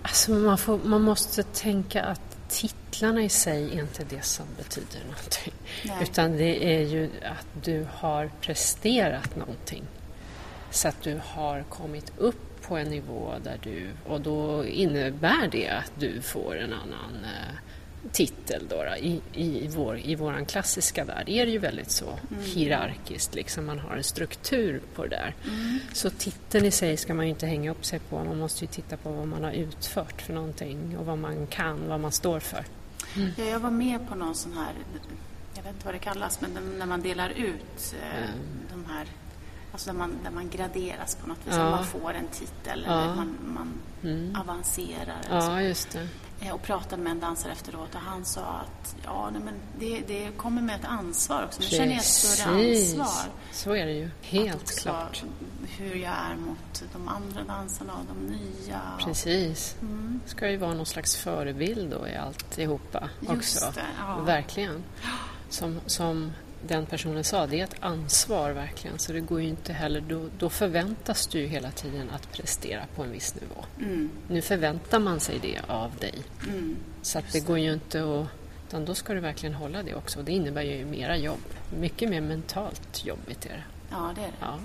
alltså 0.03 0.31
man, 0.31 0.59
får, 0.59 0.79
man 0.85 1.03
måste 1.03 1.43
tänka 1.43 2.03
att 2.05 2.32
titlarna 2.53 3.23
i 3.23 3.29
sig 3.29 3.79
är 3.79 3.81
inte 3.81 4.05
det 4.05 4.25
som 4.25 4.47
betyder 4.57 5.01
någonting. 5.01 5.53
Nej. 5.85 5.97
Utan 6.03 6.37
det 6.37 6.75
är 6.75 6.81
ju 6.81 7.11
att 7.23 7.65
du 7.65 7.87
har 7.93 8.31
presterat 8.41 9.37
någonting. 9.37 9.85
Så 10.71 10.89
att 10.89 11.03
du 11.03 11.21
har 11.25 11.63
kommit 11.63 12.13
upp 12.19 12.63
på 12.63 12.77
en 12.77 12.89
nivå 12.89 13.35
där 13.45 13.59
du, 13.63 13.91
och 14.07 14.21
då 14.21 14.65
innebär 14.65 15.49
det 15.53 15.69
att 15.69 15.93
du 15.99 16.21
får 16.21 16.57
en 16.59 16.73
annan 16.73 17.25
eh, 17.25 17.55
titel 18.13 18.67
då, 18.69 18.77
då 18.85 18.97
i, 18.97 19.21
i, 19.33 19.69
vår, 19.69 19.99
i 19.99 20.15
våran 20.15 20.47
klassiska 20.47 21.05
värld 21.05 21.29
är 21.29 21.47
det 21.47 21.53
ju 21.53 21.59
väldigt 21.59 21.91
så 21.91 22.19
hierarkiskt, 22.45 23.35
liksom 23.35 23.67
man 23.67 23.79
har 23.79 23.97
en 23.97 24.05
struktur 24.05 24.81
på 24.95 25.03
det 25.03 25.09
där. 25.09 25.35
Så 25.93 26.11
titeln 26.11 26.65
i 26.67 26.71
sig 26.71 26.97
ska 26.97 27.15
man 27.15 27.25
ju 27.25 27.31
inte 27.31 27.47
hänga 27.47 27.71
upp 27.71 27.85
sig 27.85 27.99
på, 27.99 28.25
man 28.25 28.39
måste 28.39 28.65
ju 28.65 28.69
titta 28.71 28.97
på 28.97 29.11
vad 29.13 29.29
man 29.29 29.45
har 29.45 29.53
utfört 29.53 30.23
för 30.23 30.33
någonting 30.33 30.99
och 30.99 31.07
vad 31.07 31.19
man 31.19 31.47
kan, 31.47 31.89
vad 31.89 32.01
man 32.01 32.13
står 32.13 32.41
för. 32.41 32.65
Ja, 33.37 33.45
jag 33.45 33.61
var 33.61 33.71
med 33.71 34.09
på 34.09 34.15
någon 34.15 34.35
sån 34.35 34.53
här, 34.53 34.73
jag 35.55 35.63
vet 35.63 35.73
inte 35.73 35.85
vad 35.87 35.95
det 35.95 35.99
kallas, 35.99 36.41
men 36.41 36.79
när 36.79 36.87
man 36.87 37.03
delar 37.03 37.31
ut 37.31 37.95
eh, 38.03 38.29
de 38.73 38.85
här, 38.93 39.07
alltså 39.73 39.91
där 39.91 39.99
man, 39.99 40.13
där 40.25 40.31
man 40.31 40.49
graderas 40.51 41.15
på 41.15 41.29
något 41.29 41.39
vis, 41.47 41.55
Ja. 41.57 41.71
man 41.71 41.85
får 41.87 42.15
en 42.15 42.27
titel 42.29 42.85
Ja. 42.87 43.03
eller 43.05 43.15
man, 43.15 43.37
man 43.45 43.73
avancerar. 44.41 45.17
eller 45.29 45.41
så. 45.41 45.47
Ja, 45.51 45.63
just 45.63 45.91
det. 45.93 46.09
Eh, 46.43 46.55
Och 46.55 46.63
pratade 46.63 47.03
med 47.03 47.11
en 47.11 47.21
dansare 47.21 47.53
efteråt 47.53 47.95
och 47.95 48.01
han 48.01 48.25
sa 48.25 48.41
att 48.41 48.97
ja, 49.05 49.31
nej, 49.33 49.43
men 49.43 49.55
det, 49.79 50.01
det 50.07 50.37
kommer 50.37 50.63
med 50.63 50.77
ett 50.81 50.87
ansvar 50.87 51.45
också. 51.45 51.61
Nu 51.61 51.67
känner 51.67 51.87
jag 51.87 51.97
ett 51.97 52.05
större 52.05 52.51
ansvar. 52.55 53.33
Så 53.53 53.75
är 53.75 53.87
det 53.87 53.93
ju, 53.93 54.11
helt 54.23 54.81
klart. 54.81 55.25
Hur 55.79 55.95
jag 55.95 56.13
är 56.13 56.37
mot 56.37 56.83
de 56.93 57.09
andra 57.09 57.43
dansarna 57.45 57.93
och 57.93 58.05
de 58.15 58.27
nya. 58.27 58.81
Precis. 59.05 59.77
Mm. 59.81 60.21
ska 60.27 60.51
ju 60.51 60.57
vara 60.57 60.75
någon 60.75 60.87
slags 60.87 61.17
förebild 61.17 61.91
då 61.91 62.09
i 62.09 62.17
alltihopa 62.17 63.09
Just 63.21 63.31
också. 63.57 63.73
det, 63.75 63.87
ja. 63.99 64.19
Verkligen. 64.21 64.83
Som, 65.49 65.81
som 65.87 66.33
den 66.66 66.87
personen 66.87 67.25
sa, 67.25 67.47
det 67.47 67.61
är 67.61 67.64
ett 67.64 67.76
ansvar 67.81 68.50
verkligen. 68.50 68.99
Så 68.99 69.12
det 69.12 69.21
går 69.21 69.40
ju 69.42 69.49
inte 69.49 69.73
heller, 69.73 70.00
då, 70.00 70.28
då 70.38 70.50
förväntas 70.50 71.26
du 71.26 71.47
hela 71.47 71.71
tiden 71.71 72.11
att 72.11 72.33
prestera 72.33 72.83
på 72.95 73.02
en 73.02 73.12
viss 73.12 73.35
nivå. 73.35 73.64
Mm, 73.81 74.11
Nu 74.28 74.42
förväntar 74.42 74.99
man 74.99 75.21
sig 75.21 75.38
det 75.42 75.61
av 75.66 75.97
dig. 76.00 76.14
mm. 76.49 76.76
Så 77.02 77.19
att 77.19 77.33
det 77.33 77.40
går 77.40 77.59
ju 77.59 77.73
inte 77.73 77.99
att... 78.21 78.26
Utan 78.69 78.85
då 78.85 78.95
ska 78.95 79.14
du 79.14 79.21
verkligen 79.21 79.54
hålla 79.54 79.83
det 79.83 79.95
också. 79.95 80.19
Och 80.19 80.25
det 80.25 80.33
innebär 80.33 80.62
ju 80.62 80.85
mera 80.85 81.16
jobb. 81.16 81.40
Mycket 81.81 82.09
mer 82.11 82.21
mentalt 82.21 83.04
jobbigt 83.04 83.47
är 83.47 83.49
det. 83.50 83.62
Ja, 83.90 84.12
det 84.14 84.21
är 84.21 84.26
det. 84.26 84.33
Ja. 84.40 84.59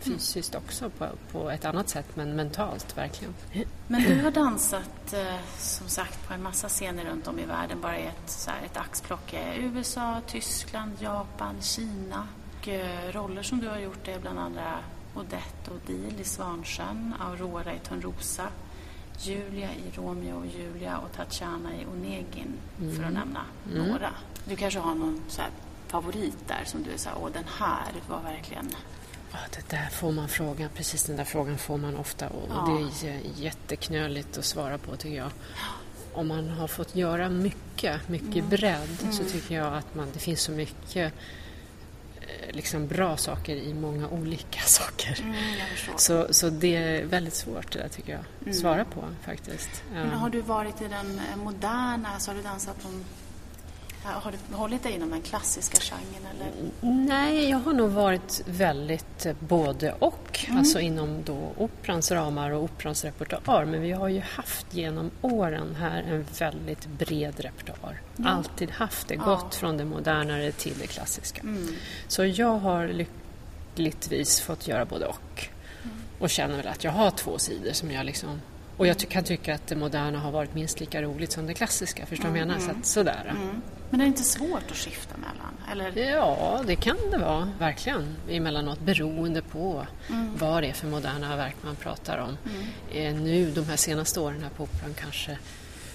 Fysiskt 0.00 0.54
också 0.54 0.90
på, 0.90 1.08
på 1.32 1.50
ett 1.50 1.64
annat 1.64 1.88
sätt, 1.88 2.06
men 2.14 2.36
mentalt 2.36 2.96
verkligen. 2.96 3.34
Men 3.86 4.02
du 4.02 4.22
har 4.22 4.30
dansat 4.30 5.12
eh, 5.12 5.36
som 5.58 5.88
sagt 5.88 6.28
på 6.28 6.34
en 6.34 6.42
massa 6.42 6.68
scener 6.68 7.04
runt 7.04 7.28
om 7.28 7.38
i 7.38 7.44
världen, 7.44 7.80
bara 7.80 7.98
i 7.98 8.06
ett, 8.06 8.30
så 8.30 8.50
här, 8.50 8.64
ett 8.64 8.76
axplock. 8.76 9.32
är 9.32 9.54
USA, 9.54 10.20
Tyskland, 10.26 10.92
Japan, 11.00 11.54
Kina. 11.60 12.28
Och, 12.60 12.68
eh, 12.68 13.12
roller 13.12 13.42
som 13.42 13.58
du 13.58 13.68
har 13.68 13.78
gjort 13.78 14.08
är 14.08 14.18
bland 14.18 14.38
andra 14.38 14.78
Odette 15.14 15.70
Odile 15.70 16.20
i 16.20 16.24
Svansjön, 16.24 17.14
Aurora 17.20 17.74
i 17.74 17.78
Törnrosa, 17.78 18.48
Julia 19.18 19.68
i 19.74 19.96
Romeo 19.96 20.36
och 20.36 20.46
Julia 20.46 20.98
och 20.98 21.12
Tatjana 21.16 21.74
i 21.74 21.86
Onegin, 21.86 22.52
för 22.96 23.04
att 23.04 23.12
nämna 23.12 23.40
några. 23.74 24.10
Du 24.44 24.56
kanske 24.56 24.80
har 24.80 24.94
någon 24.94 25.20
så 25.28 25.42
här, 25.42 25.50
favorit 25.88 26.48
där 26.48 26.62
som 26.64 26.82
du 26.82 26.90
är 26.90 26.96
så 26.96 27.08
här, 27.08 27.18
åh 27.22 27.30
den 27.32 27.44
här 27.58 27.92
var 28.08 28.20
verkligen... 28.20 28.70
Ja, 29.32 29.38
det 29.50 29.76
där 29.76 29.88
får 29.92 30.12
man 30.12 30.28
frågan, 30.28 30.68
precis 30.74 31.02
den 31.04 31.16
där 31.16 31.24
frågan 31.24 31.58
får 31.58 31.76
man 31.76 31.96
ofta 31.96 32.28
och 32.28 32.48
Ja. 32.50 32.88
det 33.02 33.08
är 33.08 33.20
jätteknöligt 33.36 34.38
att 34.38 34.44
svara 34.44 34.78
på 34.78 34.96
tycker 34.96 35.16
jag. 35.16 35.30
Om 36.12 36.28
man 36.28 36.48
har 36.48 36.68
fått 36.68 36.94
göra 36.96 37.28
mycket, 37.28 38.08
mycket 38.08 38.44
bredd 38.44 38.98
så 39.12 39.24
tycker 39.24 39.54
jag 39.54 39.74
att 39.76 39.94
man, 39.94 40.08
det 40.12 40.18
finns 40.18 40.40
så 40.42 40.52
mycket 40.52 41.12
eh, 42.20 42.54
liksom 42.54 42.86
bra 42.86 43.16
saker 43.16 43.56
i 43.56 43.74
många 43.74 44.08
olika 44.08 44.60
saker. 44.66 45.20
Mm. 45.22 45.36
Så, 45.96 46.26
så 46.30 46.50
det 46.50 46.76
är 46.76 47.04
väldigt 47.04 47.34
svårt 47.34 47.72
det 47.72 47.78
där 47.78 47.88
tycker 47.88 48.12
jag, 48.12 48.50
att 48.50 48.56
svara 48.56 48.84
på 48.84 49.04
faktiskt. 49.22 49.82
Men 49.92 50.10
har 50.10 50.30
du 50.30 50.40
varit 50.40 50.80
i 50.80 50.88
den 50.88 51.20
eh, 51.30 51.36
moderna, 51.36 52.08
alltså 52.14 52.30
har 52.30 52.36
du 52.36 52.42
dansat 52.42 52.82
på 52.82 52.88
en, 52.88 53.04
har 54.04 54.32
du 54.32 54.54
hållit 54.56 54.82
dig 54.82 54.92
inom 54.92 55.10
den 55.10 55.22
klassiska 55.22 55.78
genren 55.80 56.26
eller? 56.36 56.70
Nej, 57.06 57.50
jag 57.50 57.58
har 57.58 57.72
nog 57.72 57.90
varit 57.90 58.42
väldigt 58.46 59.26
eh, 59.26 59.36
både 59.40 59.92
och, 59.92 60.16
Mm. 60.48 60.58
alltså 60.58 60.80
inom 60.80 61.22
då 61.24 61.52
operans 61.56 62.10
ramar 62.10 62.50
och 62.50 62.62
operans 62.62 63.04
repertoar. 63.04 63.64
Men 63.64 63.80
vi 63.82 63.92
har 63.92 64.08
ju 64.08 64.20
haft 64.20 64.66
genom 64.74 65.10
åren 65.20 65.74
här 65.80 66.02
en 66.02 66.26
väldigt 66.38 66.86
bred 66.86 67.40
repertoar. 67.40 68.00
Alltid 68.24 68.70
haft 68.70 69.08
det, 69.08 69.14
Ja. 69.14 69.22
gått 69.24 69.54
från 69.54 69.76
det 69.76 69.84
modernare 69.84 70.52
till 70.52 70.78
det 70.78 70.86
klassiska. 70.86 71.40
Mm. 71.40 71.68
Så 72.08 72.24
jag 72.24 72.58
har 72.58 72.88
lyckligtvis 72.88 74.40
fått 74.40 74.68
göra 74.68 74.84
både 74.84 75.06
och. 75.06 75.48
Och 76.18 76.30
känner 76.30 76.56
väl 76.56 76.68
att 76.68 76.84
jag 76.84 76.92
har 76.92 77.10
två 77.10 77.38
sidor 77.38 77.72
som 77.72 77.90
jag 77.90 78.06
liksom... 78.06 78.40
Och 78.76 78.86
jag 78.86 78.98
kan 78.98 79.24
tycka 79.24 79.54
att 79.54 79.66
det 79.66 79.76
moderna 79.76 80.18
har 80.18 80.30
varit 80.30 80.54
minst 80.54 80.80
lika 80.80 81.02
roligt 81.02 81.32
som 81.32 81.46
det 81.46 81.54
klassiska. 81.54 82.06
Förstår 82.06 82.24
du 82.24 82.30
vad 82.30 82.38
jag 82.40 82.48
menar? 82.48 82.60
Så 82.60 82.70
att, 82.70 82.86
sådär. 82.86 83.34
Mm. 83.90 83.98
Men 83.98 84.00
är 84.00 84.04
det 84.04 84.08
inte 84.08 84.22
svårt 84.22 84.70
att 84.70 84.76
skifta 84.76 85.14
mellan? 85.16 85.54
Eller? 85.72 86.10
Ja, 86.10 86.62
det 86.66 86.76
kan 86.76 86.96
det 87.10 87.18
vara, 87.18 87.48
verkligen. 87.58 88.16
Emellanåt 88.28 88.80
beroende 88.80 89.42
på 89.42 89.86
vad 90.38 90.62
det 90.62 90.68
är 90.68 90.72
för 90.72 90.86
moderna 90.86 91.36
verk 91.36 91.56
man 91.62 91.76
pratar 91.76 92.18
om. 92.18 92.36
Eh, 92.92 93.14
nu, 93.14 93.50
de 93.50 93.64
här 93.64 93.76
senaste 93.76 94.20
åren 94.20 94.42
här 94.42 94.50
på 94.50 94.62
Operan 94.62 94.94
kanske 94.94 95.38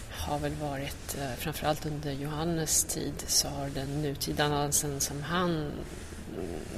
har 0.09 0.39
väl 0.39 0.53
varit, 0.53 1.17
eh, 1.21 1.35
framförallt 1.37 1.85
under 1.85 2.11
Johannes 2.11 2.83
tid, 2.83 3.13
så 3.27 3.47
har 3.47 3.69
den 3.69 4.01
nutida 4.01 4.49
dansen 4.49 4.99
som 4.99 5.23
han 5.23 5.49
mm, 5.49 5.71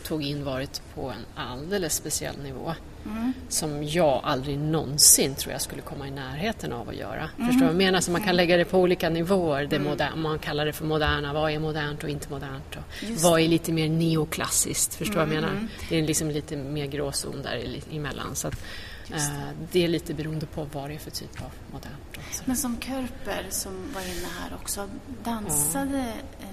tog 0.04 0.24
in 0.24 0.44
varit 0.44 0.82
på 0.96 1.10
en 1.10 1.26
alldeles 1.36 1.96
speciell 1.96 2.38
nivå. 2.38 2.74
Som 3.50 3.84
jag 3.84 4.22
aldrig 4.24 4.60
någonsin 4.60 5.36
tror 5.36 5.52
jag 5.52 5.62
skulle 5.62 5.82
komma 5.82 6.08
i 6.08 6.12
närheten 6.12 6.74
av 6.74 6.90
att 6.90 6.96
göra. 6.96 7.30
Förstår 7.36 7.52
du 7.52 7.60
vad 7.60 7.70
jag 7.70 7.76
menar? 7.76 8.02
Så 8.02 8.12
man 8.12 8.22
kan 8.24 8.36
lägga 8.36 8.58
det 8.58 8.66
på 8.66 8.80
olika 8.80 9.10
nivåer. 9.10 9.66
Det 9.66 9.80
moder- 9.80 10.16
man 10.16 10.40
kallar 10.40 10.66
det 10.66 10.74
för 10.74 10.86
moderna. 10.86 11.34
Vad 11.34 11.52
är 11.52 11.60
modernt 11.60 12.04
och 12.04 12.10
inte 12.10 12.30
modernt? 12.30 12.76
Och 12.76 13.04
Just 13.10 13.24
vad 13.24 13.40
är 13.42 13.48
lite 13.48 13.72
mer 13.72 13.90
neoklassiskt? 13.90 14.96
Förstår 14.96 15.14
du 15.14 15.20
vad 15.26 15.28
jag 15.36 15.42
menar? 15.42 15.68
Det 15.90 15.98
är 16.00 16.02
liksom 16.08 16.32
lite 16.32 16.56
mer 16.56 16.86
gråzon 16.86 17.42
där 17.44 17.80
emellan. 17.92 18.36
Så 18.36 18.48
att, 18.48 18.64
eh, 19.14 19.18
det 19.72 19.84
är 19.84 19.88
lite 19.88 20.14
beroende 20.14 20.46
på 20.46 20.68
vad 20.74 20.90
det 20.90 20.94
är 20.96 21.00
för 21.00 21.12
typ 21.12 21.42
av 21.42 21.52
modernt. 21.72 22.42
Men 22.46 22.58
som 22.58 22.78
Körper 22.80 23.46
som 23.50 23.72
var 23.94 24.02
inne 24.02 24.28
här 24.42 24.54
också, 24.62 24.90
dansade 25.24 25.98
eh, 26.40 26.48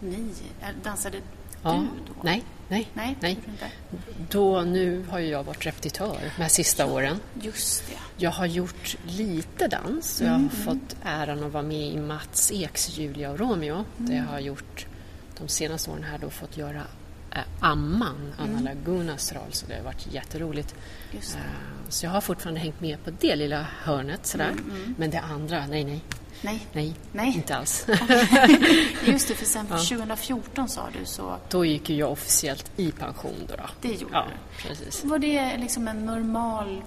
ni, 0.00 0.28
eller 0.62 0.78
dansade 0.84 1.18
Ja. 1.64 1.72
du 1.72 2.12
då? 2.14 2.20
Nej, 2.22 2.42
nej, 2.68 2.88
Nej, 2.94 3.16
nej. 3.20 3.38
Då, 4.30 4.60
nu 4.60 5.04
har 5.10 5.18
ju 5.18 5.26
jag 5.28 5.44
varit 5.44 5.66
repetitör 5.66 6.18
de 6.36 6.42
här 6.42 6.48
sista 6.48 6.86
åren. 6.86 7.20
Just 7.40 7.86
det. 7.88 7.96
Jag 8.24 8.30
har 8.30 8.46
gjort 8.46 8.96
lite 9.06 9.68
dans. 9.68 10.20
Jag 10.20 10.30
har 10.30 10.48
fått 10.48 10.96
äran 11.02 11.44
att 11.44 11.52
vara 11.52 11.62
med 11.62 11.88
i 11.88 11.98
Mats 11.98 12.52
Eks 12.54 12.98
Julia 12.98 13.30
och 13.30 13.38
Romeo. 13.38 13.84
Där 13.96 14.16
jag 14.16 14.24
har 14.24 14.40
gjort 14.40 14.86
de 15.38 15.48
senaste 15.48 15.90
åren 15.90 16.02
här 16.02 16.18
då 16.18 16.30
fått 16.30 16.56
göra 16.56 16.82
Amman, 17.60 18.34
Anna 18.38 18.60
Lagunas 18.60 19.32
roll. 19.32 19.52
Så 19.52 19.66
det 19.66 19.74
har 19.76 19.82
varit 19.82 20.06
jätteroligt. 20.12 20.74
Just. 21.12 21.34
Eh, 21.36 21.40
så 21.88 22.06
jag 22.06 22.10
har 22.10 22.20
fortfarande 22.20 22.60
hängt 22.60 22.80
med 22.80 23.04
på 23.04 23.10
det 23.20 23.36
lilla 23.36 23.66
hörnet 23.82 24.26
sådär. 24.26 24.54
Men 24.96 25.10
det 25.10 25.20
andra, 25.20 25.66
nej, 25.66 25.84
nej, 25.84 26.00
Nej, 26.42 26.66
nej, 26.72 26.94
Nej. 27.12 27.34
inte 27.36 27.56
alls. 27.56 27.86
just 29.06 29.28
det, 29.28 29.34
för 29.34 29.46
sen 29.46 29.66
2014 29.66 30.68
sa 30.68 30.88
du 31.00 31.04
så. 31.04 31.36
då 31.50 31.64
gick 31.64 31.90
ju 31.90 31.96
jag 31.96 32.12
officiellt 32.12 32.70
i 32.76 32.92
pension 32.92 33.34
då. 33.48 33.56
då. 33.56 33.62
Det 33.80 33.88
gjorde 34.00 34.14
Ja, 34.14 34.26
du. 34.62 34.68
precis. 34.68 35.04
Var 35.04 35.18
det 35.18 35.56
liksom 35.56 35.88
en 35.88 36.06
normal 36.06 36.82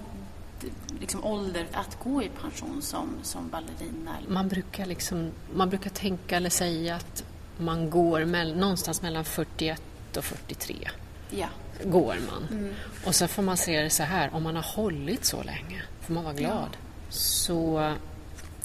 liksom, 1.00 1.24
ålder 1.24 1.66
att 1.72 1.98
gå 2.04 2.22
i 2.22 2.28
pension 2.42 2.82
som, 2.82 3.08
som 3.22 3.48
ballerina? 3.48 4.16
Man 4.28 4.48
brukar, 4.48 4.86
liksom, 4.86 5.30
man 5.54 5.68
brukar 5.68 5.90
tänka 5.90 6.36
eller 6.36 6.50
säga 6.50 6.96
att 6.96 7.24
man 7.58 7.90
går 7.90 8.24
mell, 8.24 8.56
någonstans 8.56 9.02
mellan 9.02 9.24
41 9.24 9.82
och 10.16 10.24
43. 10.24 10.88
Ja. 11.30 11.48
Går 11.84 12.16
man. 12.30 12.48
Mm. 12.50 12.74
Och 13.04 13.14
så 13.14 13.28
får 13.28 13.42
man 13.42 13.56
se 13.56 13.80
det 13.82 13.90
så 13.90 14.02
här, 14.02 14.34
om 14.34 14.42
man 14.42 14.56
har 14.56 14.62
hållit 14.62 15.24
så 15.24 15.42
länge 15.42 15.82
får 16.00 16.14
man 16.14 16.24
vara 16.24 16.34
glad. 16.34 16.68
Ja. 16.72 16.78
Så 17.10 17.94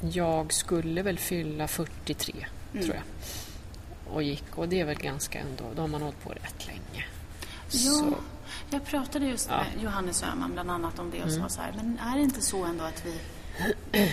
jag 0.01 0.53
skulle 0.53 1.01
väl 1.01 1.19
fylla 1.19 1.67
43, 1.67 2.45
mm. 2.73 2.85
tror 2.85 2.95
jag. 2.95 3.03
Och 4.13 4.23
gick, 4.23 4.57
och 4.57 4.69
det 4.69 4.79
är 4.79 4.85
väl 4.85 4.97
ganska 4.97 5.39
ändå, 5.39 5.63
då 5.75 5.81
har 5.81 5.87
man 5.87 6.01
hållit 6.01 6.23
på 6.23 6.29
rätt 6.29 6.67
länge. 6.67 7.05
Ja, 7.69 7.91
så. 7.91 8.15
jag 8.69 8.85
pratade 8.85 9.25
just 9.25 9.49
med 9.49 9.65
Johannes 9.81 10.23
Öhman 10.23 10.51
bland 10.53 10.71
annat 10.71 10.99
om 10.99 11.11
det 11.11 11.23
och 11.23 11.29
mm. 11.29 11.41
sa 11.41 11.49
så 11.49 11.61
här, 11.61 11.73
men 11.75 11.99
är 11.99 12.15
det 12.15 12.21
inte 12.21 12.41
så 12.41 12.65
ändå 12.65 12.83
att 12.83 13.05
vi 13.05 13.19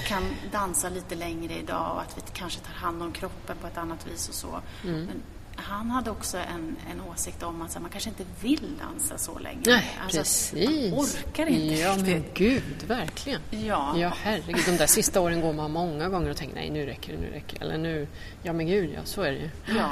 kan 0.06 0.22
dansa 0.52 0.88
lite 0.88 1.14
längre 1.14 1.54
idag 1.54 1.94
och 1.94 2.02
att 2.02 2.16
vi 2.16 2.22
kanske 2.32 2.60
tar 2.60 2.72
hand 2.72 3.02
om 3.02 3.12
kroppen 3.12 3.56
på 3.60 3.66
ett 3.66 3.78
annat 3.78 4.06
vis 4.06 4.28
och 4.28 4.34
så. 4.34 4.60
Mm. 4.84 5.04
Men 5.04 5.22
han 5.60 5.90
hade 5.90 6.10
också 6.10 6.38
en, 6.38 6.76
en 6.90 7.00
åsikt 7.00 7.42
om 7.42 7.62
att 7.62 7.80
man 7.80 7.90
kanske 7.90 8.10
inte 8.10 8.24
vill 8.40 8.78
dansa 8.78 9.18
så 9.18 9.38
länge. 9.38 9.62
Nej, 9.66 9.98
alltså, 10.02 10.18
precis. 10.18 10.90
Man 10.90 11.00
orkar 11.00 11.46
inte 11.46 11.74
Ja, 11.74 11.96
men 11.96 12.24
gud, 12.34 12.82
verkligen. 12.86 13.40
Ja. 13.50 13.94
ja, 13.98 14.12
herregud. 14.22 14.64
De 14.66 14.76
där 14.76 14.86
sista 14.86 15.20
åren 15.20 15.40
går 15.40 15.52
man 15.52 15.70
många 15.70 16.08
gånger 16.08 16.30
och 16.30 16.36
tänker 16.36 16.54
nej, 16.54 16.70
nu 16.70 16.86
räcker 16.86 17.12
det, 17.12 17.18
nu 17.18 17.30
räcker 17.30 17.58
det. 17.58 17.64
Eller 17.64 17.78
nu, 17.78 18.08
ja 18.42 18.52
men 18.52 18.66
gud, 18.66 18.90
ja, 18.94 19.00
så 19.04 19.22
är 19.22 19.32
det 19.32 19.38
ju. 19.38 19.50
Ja. 19.66 19.90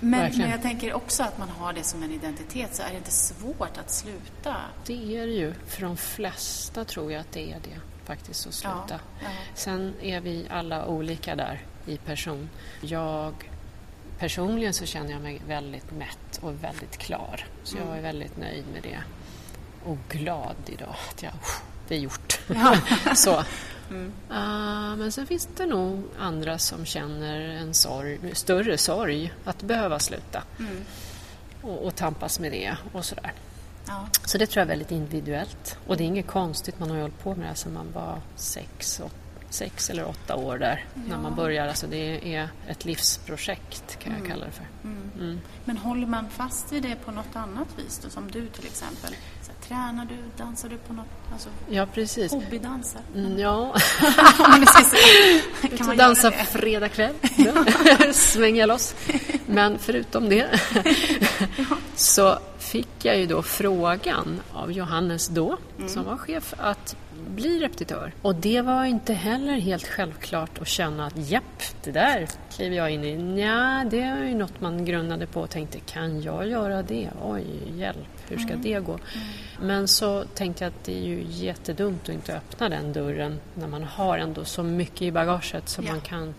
Men, 0.00 0.38
men, 0.38 0.50
jag 0.50 0.62
tänker 0.62 0.94
också 0.94 1.22
att 1.22 1.38
man 1.38 1.48
har 1.48 1.72
det 1.72 1.82
som 1.82 2.02
en 2.02 2.10
identitet, 2.10 2.74
så 2.74 2.82
är 2.82 2.90
det 2.90 2.96
inte 2.96 3.10
svårt 3.10 3.78
att 3.78 3.90
sluta? 3.90 4.56
Det 4.86 5.16
är 5.18 5.26
det 5.26 5.32
ju. 5.32 5.54
För 5.66 5.82
de 5.82 5.96
flesta 5.96 6.84
tror 6.84 7.12
jag 7.12 7.20
att 7.20 7.32
det 7.32 7.52
är 7.52 7.60
det, 7.64 7.80
faktiskt, 8.04 8.46
att 8.46 8.54
sluta. 8.54 8.84
Ja, 8.88 8.98
ja. 9.22 9.28
Sen 9.54 9.94
är 10.02 10.20
vi 10.20 10.46
alla 10.50 10.86
olika 10.86 11.36
där 11.36 11.62
i 11.86 11.96
person. 11.96 12.48
Jag 12.80 13.34
Personligen 14.18 14.74
så 14.74 14.86
känner 14.86 15.12
jag 15.12 15.20
mig 15.20 15.42
väldigt 15.46 15.90
mätt 15.90 16.38
och 16.40 16.64
väldigt 16.64 16.98
klar. 16.98 17.46
Så 17.62 17.76
mm. 17.76 17.88
jag 17.88 17.98
är 17.98 18.02
väldigt 18.02 18.36
nöjd 18.36 18.64
med 18.72 18.82
det. 18.82 18.98
Och 19.84 19.98
glad 20.08 20.56
idag 20.66 20.96
att 21.10 21.22
jag, 21.22 21.32
det 21.88 21.94
är 21.94 21.98
gjort. 21.98 22.40
Ja. 22.46 22.76
så. 23.14 23.44
Mm. 23.90 24.06
Uh, 24.30 24.96
men 24.96 25.12
sen 25.12 25.26
finns 25.26 25.48
det 25.56 25.66
nog 25.66 26.02
andra 26.18 26.58
som 26.58 26.84
känner 26.84 27.40
en 27.40 27.74
sorg, 27.74 28.18
större 28.32 28.78
sorg 28.78 29.32
att 29.44 29.62
behöva 29.62 29.98
sluta. 29.98 30.42
Mm. 30.58 30.84
Och, 31.62 31.86
och 31.86 31.96
tampas 31.96 32.40
med 32.40 32.52
det 32.52 32.76
och 32.92 33.04
sådär. 33.04 33.32
Ja. 33.86 34.08
Så 34.24 34.38
det 34.38 34.46
tror 34.46 34.60
jag 34.60 34.64
är 34.64 34.68
väldigt 34.68 34.90
individuellt. 34.90 35.78
Och 35.86 35.96
det 35.96 36.04
är 36.04 36.06
inget 36.06 36.26
konstigt, 36.26 36.78
man 36.78 36.90
har 36.90 36.96
ju 36.96 37.02
hållit 37.02 37.22
på 37.22 37.34
med 37.34 37.50
det 37.50 37.54
sedan 37.54 37.72
man 37.72 37.92
var 37.92 38.20
sex, 38.36 39.00
åtta 39.04 39.27
sex 39.50 39.90
eller 39.90 40.08
åtta 40.08 40.36
år 40.36 40.58
där 40.58 40.84
ja. 40.94 41.00
när 41.08 41.18
man 41.18 41.34
börjar. 41.34 41.68
Alltså 41.68 41.86
det 41.86 42.34
är 42.34 42.48
ett 42.68 42.84
livsprojekt 42.84 43.98
kan 43.98 44.12
jag 44.12 44.20
mm. 44.20 44.30
kalla 44.30 44.46
det 44.46 44.52
för. 44.52 44.66
Mm. 44.84 45.10
Mm. 45.18 45.40
Men 45.64 45.76
håller 45.76 46.06
man 46.06 46.30
fast 46.30 46.72
vid 46.72 46.82
det 46.82 46.96
på 47.04 47.10
något 47.10 47.36
annat 47.36 47.68
vis 47.76 48.00
då, 48.04 48.10
som 48.10 48.30
du 48.30 48.46
till 48.46 48.66
exempel? 48.66 49.10
Så 49.42 49.52
här, 49.52 49.60
tränar 49.68 50.04
du, 50.04 50.44
dansar 50.44 50.68
du 50.68 50.76
på 50.76 50.92
något, 50.92 51.06
alltså 51.32 51.48
ja, 51.70 51.86
precis. 51.86 52.32
hobbydansa? 52.32 52.98
Mm, 53.14 53.38
ja. 53.38 53.74
kan 55.76 55.86
man 55.86 55.96
dansa 55.96 56.30
fredag 56.30 56.88
kväll, 56.88 57.14
svänger 58.12 58.60
jag 58.60 58.68
loss. 58.68 58.94
Men 59.46 59.78
förutom 59.78 60.28
det 60.28 60.60
så 61.94 62.38
fick 62.58 63.04
jag 63.04 63.18
ju 63.18 63.26
då 63.26 63.42
frågan 63.42 64.40
av 64.52 64.72
Johannes 64.72 65.28
då, 65.28 65.56
mm. 65.78 65.88
som 65.88 66.04
var 66.04 66.16
chef, 66.16 66.54
att 66.56 66.96
bli 67.26 67.58
repetitör. 67.58 68.12
Och 68.22 68.34
det 68.34 68.62
var 68.62 68.84
inte 68.84 69.12
heller 69.12 69.52
helt 69.52 69.86
självklart 69.86 70.58
att 70.60 70.68
känna 70.68 71.06
att 71.06 71.30
japp, 71.30 71.62
det 71.84 71.90
där 71.90 72.28
kliver 72.52 72.76
jag 72.76 72.90
in 72.90 73.04
i. 73.04 73.40
Ja, 73.40 73.84
det 73.90 74.00
är 74.00 74.24
ju 74.24 74.34
något 74.34 74.60
man 74.60 74.84
grundade 74.84 75.26
på 75.26 75.40
och 75.40 75.50
tänkte, 75.50 75.78
kan 75.80 76.22
jag 76.22 76.48
göra 76.48 76.82
det? 76.82 77.10
Oj, 77.22 77.44
hjälp, 77.76 78.08
hur 78.28 78.38
ska 78.38 78.52
mm. 78.52 78.62
det 78.62 78.80
gå? 78.80 78.92
Mm. 78.92 79.26
Men 79.60 79.88
så 79.88 80.24
tänkte 80.24 80.64
jag 80.64 80.68
att 80.68 80.84
det 80.84 80.98
är 80.98 81.06
ju 81.06 81.24
jättedumt 81.28 82.02
att 82.02 82.14
inte 82.14 82.36
öppna 82.36 82.68
den 82.68 82.92
dörren 82.92 83.40
när 83.54 83.68
man 83.68 83.84
har 83.84 84.18
ändå 84.18 84.44
så 84.44 84.62
mycket 84.62 85.02
i 85.02 85.12
bagaget 85.12 85.68
som 85.68 85.84
ja. 85.84 85.92
man 85.92 86.00
kan 86.00 86.34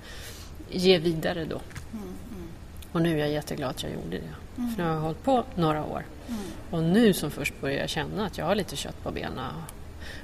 ge 0.70 0.98
vidare 0.98 1.46
då. 1.46 1.62
Mm, 1.92 2.04
mm. 2.04 2.48
Och 2.92 3.02
nu 3.02 3.14
är 3.14 3.18
jag 3.18 3.32
jätteglad 3.32 3.70
att 3.70 3.84
jag 3.84 3.92
gjorde 3.92 4.18
det. 4.18 4.34
Mm. 4.58 4.76
För 4.76 4.84
nu 4.84 4.90
har 4.90 4.96
jag 4.96 5.02
hållit 5.02 5.24
på 5.24 5.44
några 5.56 5.86
år. 5.86 6.06
Mm. 6.28 6.42
Och 6.70 6.84
nu 6.84 7.14
som 7.14 7.32
först 7.32 7.62
börjar 7.62 7.80
jag 7.80 7.90
känna 7.90 8.26
att 8.26 8.38
jag 8.38 8.46
har 8.46 8.56
lite 8.56 8.76
kött 8.76 9.04
på 9.04 9.12
benen 9.12 9.40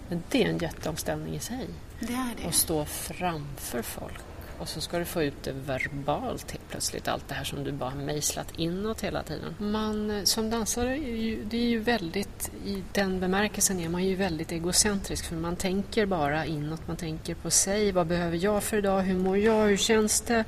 men 0.09 0.23
det 0.29 0.43
är 0.43 0.49
en 0.49 0.57
jätteomställning 0.57 1.35
i 1.35 1.39
sig. 1.39 1.67
Det 1.99 2.13
är 2.13 2.29
det. 2.41 2.47
Att 2.47 2.55
stå 2.55 2.85
framför 2.85 3.81
folk 3.81 4.23
och 4.59 4.69
så 4.69 4.81
ska 4.81 4.99
du 4.99 5.05
få 5.05 5.23
ut 5.23 5.43
det 5.43 5.51
verbalt 5.51 6.51
helt 6.51 6.69
plötsligt, 6.69 7.07
allt 7.07 7.27
det 7.27 7.33
här 7.33 7.43
som 7.43 7.63
du 7.63 7.71
bara 7.71 7.89
har 7.89 7.97
mejslat 7.97 8.47
inåt 8.57 9.01
hela 9.01 9.23
tiden. 9.23 9.55
Man, 9.57 10.11
eh, 10.11 10.23
som 10.23 10.49
dansare, 10.49 10.89
är 10.89 11.15
ju, 11.15 11.43
det 11.43 11.57
är 11.57 11.69
ju 11.69 11.79
väldigt, 11.79 12.51
i 12.65 12.83
den 12.91 13.19
bemärkelsen 13.19 13.79
är 13.79 13.89
man 13.89 14.03
ju 14.03 14.15
väldigt 14.15 14.51
egocentrisk 14.51 15.25
för 15.25 15.35
man 15.35 15.55
tänker 15.55 16.05
bara 16.05 16.45
inåt, 16.45 16.87
man 16.87 16.97
tänker 16.97 17.35
på 17.35 17.49
sig. 17.49 17.91
Vad 17.91 18.07
behöver 18.07 18.37
jag 18.37 18.63
för 18.63 18.77
idag? 18.77 19.01
Hur 19.01 19.19
mår 19.19 19.37
jag? 19.37 19.67
Hur 19.67 19.77
känns 19.77 20.21
det? 20.21 20.43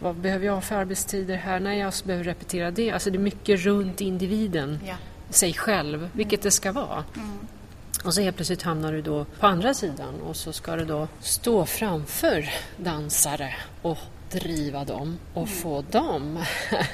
Vad 0.00 0.16
behöver 0.16 0.46
jag 0.46 0.64
för 0.64 0.76
arbetstider 0.76 1.36
här? 1.36 1.60
När 1.60 1.74
jag 1.74 1.92
behöver 2.04 2.24
repetera 2.24 2.70
det. 2.70 2.90
Alltså 2.90 3.10
det 3.10 3.16
är 3.16 3.20
mycket 3.20 3.60
runt 3.60 4.00
individen, 4.00 4.78
ja. 4.86 4.94
sig 5.30 5.54
själv, 5.54 6.08
vilket 6.12 6.42
det 6.42 6.50
ska 6.50 6.72
vara. 6.72 7.04
Mm. 7.16 7.38
Och 8.04 8.14
så 8.14 8.20
helt 8.20 8.36
plötsligt 8.36 8.62
hamnar 8.62 8.92
du 8.92 9.02
då 9.02 9.26
på 9.40 9.46
andra 9.46 9.74
sidan 9.74 10.20
och 10.20 10.36
så 10.36 10.52
ska 10.52 10.76
du 10.76 10.84
då 10.84 11.08
stå 11.20 11.66
framför 11.66 12.50
dansare 12.76 13.54
och 13.82 13.98
driva 14.30 14.84
dem 14.84 15.18
och 15.34 15.48
mm. 15.48 15.54
få 15.54 15.84
dem 15.90 16.44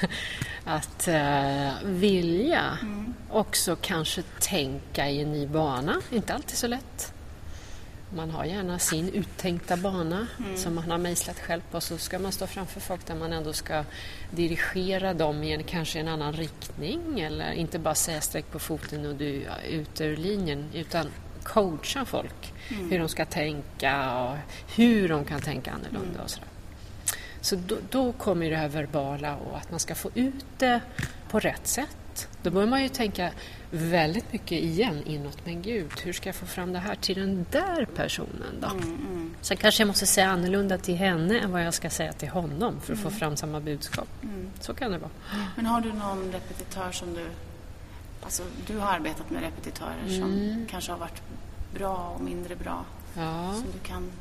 att 0.63 1.07
uh, 1.07 1.71
vilja 1.83 2.77
mm. 2.81 3.13
också 3.31 3.77
kanske 3.81 4.21
tänka 4.39 5.09
i 5.09 5.21
en 5.21 5.31
ny 5.31 5.47
bana. 5.47 6.01
Inte 6.11 6.33
alltid 6.33 6.57
så 6.57 6.67
lätt. 6.67 7.13
Man 8.09 8.31
har 8.31 8.45
gärna 8.45 8.79
sin 8.79 9.09
uttänkta 9.13 9.77
bana 9.77 10.27
mm. 10.39 10.57
som 10.57 10.75
man 10.75 10.91
har 10.91 10.97
mejslat 10.97 11.39
själv 11.39 11.61
på 11.71 11.81
så 11.81 11.97
ska 11.97 12.19
man 12.19 12.31
stå 12.31 12.47
framför 12.47 12.79
folk 12.79 13.05
där 13.05 13.15
man 13.15 13.33
ändå 13.33 13.53
ska 13.53 13.83
dirigera 14.31 15.13
dem 15.13 15.43
i 15.43 15.53
en, 15.53 15.63
kanske 15.63 15.99
en 15.99 16.07
annan 16.07 16.33
riktning 16.33 17.19
eller 17.19 17.51
inte 17.51 17.79
bara 17.79 17.95
säga 17.95 18.21
sträck 18.21 18.51
på 18.51 18.59
foten 18.59 19.05
och 19.05 19.15
du 19.15 19.43
är 19.43 19.67
ute 19.69 20.03
ur 20.03 20.17
linjen 20.17 20.65
utan 20.73 21.07
coacha 21.43 22.05
folk 22.05 22.53
mm. 22.69 22.91
hur 22.91 22.99
de 22.99 23.09
ska 23.09 23.25
tänka 23.25 24.19
och 24.19 24.37
hur 24.75 25.09
de 25.09 25.25
kan 25.25 25.41
tänka 25.41 25.71
annorlunda 25.71 26.09
mm. 26.09 26.21
och 26.21 26.29
sådär. 26.29 26.49
Så 27.41 27.55
då, 27.55 27.75
då 27.89 28.11
kommer 28.11 28.49
det 28.49 28.55
här 28.55 28.67
verbala 28.67 29.35
och 29.35 29.57
att 29.57 29.71
man 29.71 29.79
ska 29.79 29.95
få 29.95 30.09
ut 30.13 30.45
det 30.57 30.81
på 31.29 31.39
rätt 31.39 31.67
sätt. 31.67 32.29
Då 32.41 32.51
bör 32.51 32.65
man 32.65 32.83
ju 32.83 32.89
tänka 32.89 33.31
väldigt 33.71 34.33
mycket 34.33 34.51
igen 34.51 35.03
inåt. 35.05 35.37
Men 35.45 35.61
gud, 35.61 35.91
hur 36.03 36.13
ska 36.13 36.29
jag 36.29 36.35
få 36.35 36.45
fram 36.45 36.73
det 36.73 36.79
här 36.79 36.95
till 36.95 37.19
den 37.19 37.45
där 37.51 37.85
personen 37.95 38.59
då? 38.61 38.67
Mm, 38.67 38.83
mm. 38.83 39.35
Sen 39.41 39.57
kanske 39.57 39.81
jag 39.81 39.87
måste 39.87 40.05
säga 40.05 40.27
annorlunda 40.27 40.77
till 40.77 40.95
henne 40.95 41.39
än 41.39 41.51
vad 41.51 41.65
jag 41.65 41.73
ska 41.73 41.89
säga 41.89 42.13
till 42.13 42.29
honom 42.29 42.81
för 42.81 42.93
att 42.93 42.99
mm. 42.99 43.11
få 43.11 43.19
fram 43.19 43.37
samma 43.37 43.59
budskap. 43.59 44.07
Mm. 44.23 44.49
Så 44.59 44.73
kan 44.73 44.91
det 44.91 44.97
vara. 44.97 45.11
Men 45.55 45.65
har 45.65 45.81
du 45.81 45.93
någon 45.93 46.31
repetitör 46.31 46.91
som 46.91 47.13
du... 47.13 47.25
Alltså, 48.23 48.43
du 48.67 48.77
har 48.77 48.87
arbetat 48.91 49.29
med 49.29 49.41
repetitörer 49.41 50.07
som 50.07 50.33
mm. 50.33 50.65
kanske 50.69 50.91
har 50.91 50.99
varit 50.99 51.21
bra 51.73 52.13
och 52.15 52.21
mindre 52.21 52.55
bra. 52.55 52.85
Ja. 53.13 53.53
Som 53.53 53.65
du 53.73 53.79
kan 53.79 54.11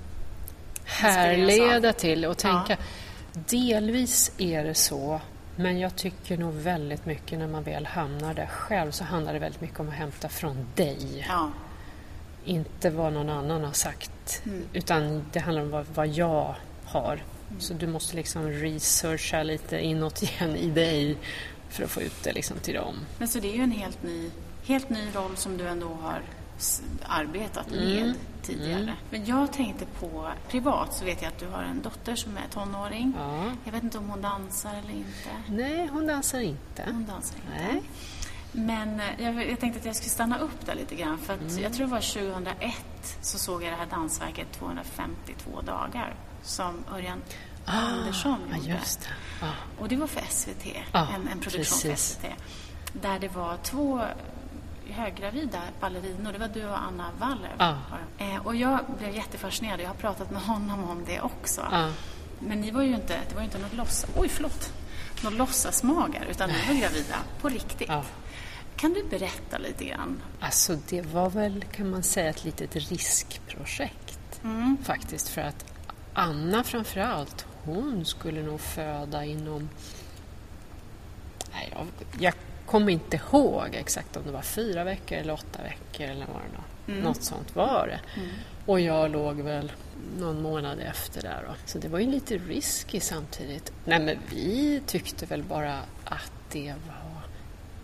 härleda 0.84 1.92
till 1.92 2.24
och 2.24 2.38
tänka. 2.38 2.72
Ja. 2.72 3.40
Delvis 3.46 4.32
är 4.38 4.64
det 4.64 4.74
så 4.74 5.20
men 5.56 5.78
jag 5.78 5.96
tycker 5.96 6.38
nog 6.38 6.54
väldigt 6.54 7.06
mycket 7.06 7.38
när 7.38 7.46
man 7.46 7.62
väl 7.62 7.86
hamnar 7.86 8.34
där 8.34 8.46
själv 8.46 8.90
så 8.90 9.04
handlar 9.04 9.32
det 9.32 9.38
väldigt 9.38 9.60
mycket 9.60 9.80
om 9.80 9.88
att 9.88 9.94
hämta 9.94 10.28
från 10.28 10.66
dig. 10.74 11.26
Ja. 11.28 11.50
Inte 12.44 12.90
vad 12.90 13.12
någon 13.12 13.30
annan 13.30 13.64
har 13.64 13.72
sagt 13.72 14.42
mm. 14.44 14.62
utan 14.72 15.24
det 15.32 15.40
handlar 15.40 15.62
om 15.62 15.70
vad, 15.70 15.86
vad 15.94 16.08
jag 16.08 16.54
har. 16.84 17.12
Mm. 17.12 17.60
Så 17.60 17.74
du 17.74 17.86
måste 17.86 18.16
liksom 18.16 18.50
researcha 18.50 19.42
lite 19.42 19.78
inåt 19.78 20.22
igen 20.22 20.56
i 20.56 20.70
dig 20.70 21.16
för 21.68 21.84
att 21.84 21.90
få 21.90 22.00
ut 22.02 22.22
det 22.22 22.32
liksom 22.32 22.58
till 22.58 22.74
dem. 22.74 22.94
Men 23.18 23.28
så 23.28 23.40
det 23.40 23.52
är 23.52 23.56
ju 23.56 23.62
en 23.62 23.70
helt 23.70 24.02
ny, 24.02 24.30
helt 24.64 24.90
ny 24.90 25.02
roll 25.14 25.36
som 25.36 25.56
du 25.56 25.68
ändå 25.68 25.88
har 25.88 26.22
arbetat 27.02 27.70
med 27.70 28.02
mm. 28.02 28.16
tidigare. 28.42 28.82
Mm. 28.82 28.94
Men 29.10 29.24
jag 29.24 29.52
tänkte 29.52 29.86
på, 29.86 30.28
privat 30.48 30.94
så 30.94 31.04
vet 31.04 31.22
jag 31.22 31.28
att 31.28 31.38
du 31.38 31.46
har 31.46 31.62
en 31.62 31.82
dotter 31.82 32.14
som 32.14 32.36
är 32.36 32.48
tonåring. 32.50 33.12
Ja. 33.18 33.44
Jag 33.64 33.72
vet 33.72 33.82
inte 33.82 33.98
om 33.98 34.08
hon 34.08 34.22
dansar 34.22 34.70
eller 34.70 34.94
inte. 34.94 35.30
Nej, 35.48 35.88
hon 35.92 36.06
dansar 36.06 36.40
inte. 36.40 36.82
Hon 36.86 37.06
dansar 37.06 37.36
inte. 37.36 37.64
Nej. 37.72 37.82
Men 38.52 39.00
eh, 39.00 39.06
jag, 39.18 39.50
jag, 39.50 39.60
tänkte 39.60 39.80
att 39.80 39.86
jag 39.86 39.96
skulle 39.96 40.10
stanna 40.10 40.38
upp 40.38 40.66
där 40.66 40.74
lite 40.74 40.94
grann 40.94 41.18
för 41.18 41.34
att 41.34 41.40
mm. 41.40 41.62
jag 41.62 41.72
tror 41.72 41.86
det 41.86 41.92
var 41.92 42.32
2001 42.32 42.74
så 43.20 43.38
såg 43.38 43.62
jag 43.62 43.72
det 43.72 43.76
här 43.76 43.86
dansverket 43.86 44.52
252 44.52 45.60
dagar 45.60 46.14
som 46.42 46.84
Örjan 46.92 47.22
ah, 47.64 47.72
Andersson 47.72 48.38
gjorde. 48.62 48.80
Ah. 49.42 49.46
Och 49.78 49.88
det 49.88 49.96
var 49.96 50.06
för 50.06 50.22
SVT, 50.28 50.66
ah, 50.92 51.06
en, 51.14 51.28
en 51.28 51.40
produktion 51.40 51.90
precis. 51.90 52.16
för 52.16 52.28
SVT. 52.28 52.42
Där 52.92 53.18
det 53.18 53.28
var 53.28 53.56
två 53.56 54.02
höggravida 54.90 55.60
ballerinor. 55.80 56.32
Det 56.32 56.38
var 56.38 56.48
du 56.48 56.66
och 56.66 56.78
Anna 56.82 57.10
Waller. 57.18 57.54
Ja. 57.58 57.76
Eh, 58.18 58.46
och 58.46 58.56
jag 58.56 58.78
blev 58.98 59.14
jättefascinerad. 59.14 59.80
Jag 59.80 59.88
har 59.88 59.94
pratat 59.94 60.30
med 60.30 60.42
honom 60.42 60.90
om 60.90 61.04
det 61.06 61.20
också. 61.20 61.68
Ja. 61.72 61.90
Men 62.38 62.60
ni 62.60 62.70
var 62.70 62.82
ju 62.82 62.94
inte, 62.94 63.18
det 63.28 63.34
var 63.34 63.40
ju 63.40 63.44
inte 63.46 63.58
något 63.58 63.72
låtsas... 63.74 64.10
Oj, 64.16 64.28
förlåt! 64.28 64.72
Något 65.24 65.32
låtsasmagar, 65.32 66.24
utan 66.30 66.48
ni 66.50 66.54
var 66.68 66.80
gravida 66.80 67.16
på 67.40 67.48
riktigt. 67.48 67.88
Ja. 67.88 68.02
Kan 68.76 68.92
du 68.92 69.04
berätta 69.04 69.58
lite 69.58 69.84
grann? 69.84 70.22
Alltså 70.40 70.78
det 70.88 71.02
var 71.02 71.30
väl, 71.30 71.64
kan 71.64 71.90
man 71.90 72.02
säga, 72.02 72.30
ett 72.30 72.44
litet 72.44 72.74
riskprojekt 72.76 74.40
Mm. 74.44 74.76
faktiskt. 74.84 75.28
För 75.28 75.40
att 75.40 75.64
Anna 76.14 76.64
framför 76.64 77.00
allt, 77.00 77.46
hon 77.64 78.04
skulle 78.04 78.42
nog 78.42 78.60
föda 78.60 79.24
inom... 79.24 79.68
Jag 82.18 82.34
kommer 82.66 82.92
inte 82.92 83.16
ihåg 83.16 83.68
exakt 83.72 84.16
om 84.16 84.22
det 84.26 84.32
var 84.32 84.42
fyra 84.42 84.84
veckor 84.84 85.18
eller 85.18 85.32
åtta 85.32 85.62
veckor 85.62 86.06
eller 86.06 86.26
vad 86.26 86.42
det 86.42 86.56
var. 86.56 86.94
Mm. 86.94 87.04
Något 87.04 87.22
sånt 87.22 87.56
var 87.56 87.86
det. 87.86 88.22
Och 88.66 88.80
jag 88.80 89.10
låg 89.10 89.36
väl 89.40 89.72
någon 90.18 90.42
månad 90.42 90.78
efter 90.80 91.22
där 91.22 91.44
då. 91.48 91.54
Så 91.66 91.78
det 91.78 91.88
var 91.88 91.98
ju 91.98 92.10
lite 92.10 92.38
risky 92.38 93.00
samtidigt. 93.00 93.72
Nej 93.84 94.00
men 94.00 94.16
vi 94.30 94.82
tyckte 94.86 95.26
väl 95.26 95.42
bara 95.42 95.78
att 96.04 96.32
det 96.52 96.74
var 96.88 97.22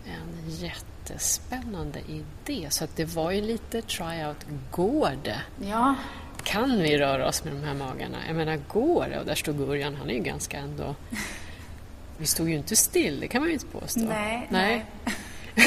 en 0.05 0.49
jättespännande 0.49 1.99
idé. 1.99 2.67
Så 2.69 2.83
att 2.83 2.95
det 2.95 3.05
var 3.05 3.31
ju 3.31 3.41
lite 3.41 3.81
tryout. 3.81 4.37
Går 4.71 5.11
det? 5.23 5.41
Ja, 5.69 5.95
Kan 6.43 6.79
vi 6.79 6.97
röra 6.97 7.27
oss 7.27 7.43
med 7.43 7.53
de 7.53 7.63
här 7.63 7.73
magarna? 7.73 8.17
Jag 8.27 8.35
menar, 8.35 8.59
går 8.67 9.07
det? 9.09 9.19
Och 9.19 9.25
där 9.25 9.35
stod 9.35 9.57
Gurjan, 9.57 9.95
han 9.95 10.09
är 10.09 10.13
ju 10.13 10.19
ganska 10.19 10.57
ändå... 10.57 10.95
Vi 12.23 12.27
stod 12.27 12.49
ju 12.49 12.55
inte 12.55 12.75
still, 12.75 13.19
det 13.19 13.27
kan 13.27 13.41
man 13.41 13.47
ju 13.49 13.53
inte 13.53 13.65
påstå. 13.65 13.99
nej, 13.99 14.47
nej. 14.49 14.85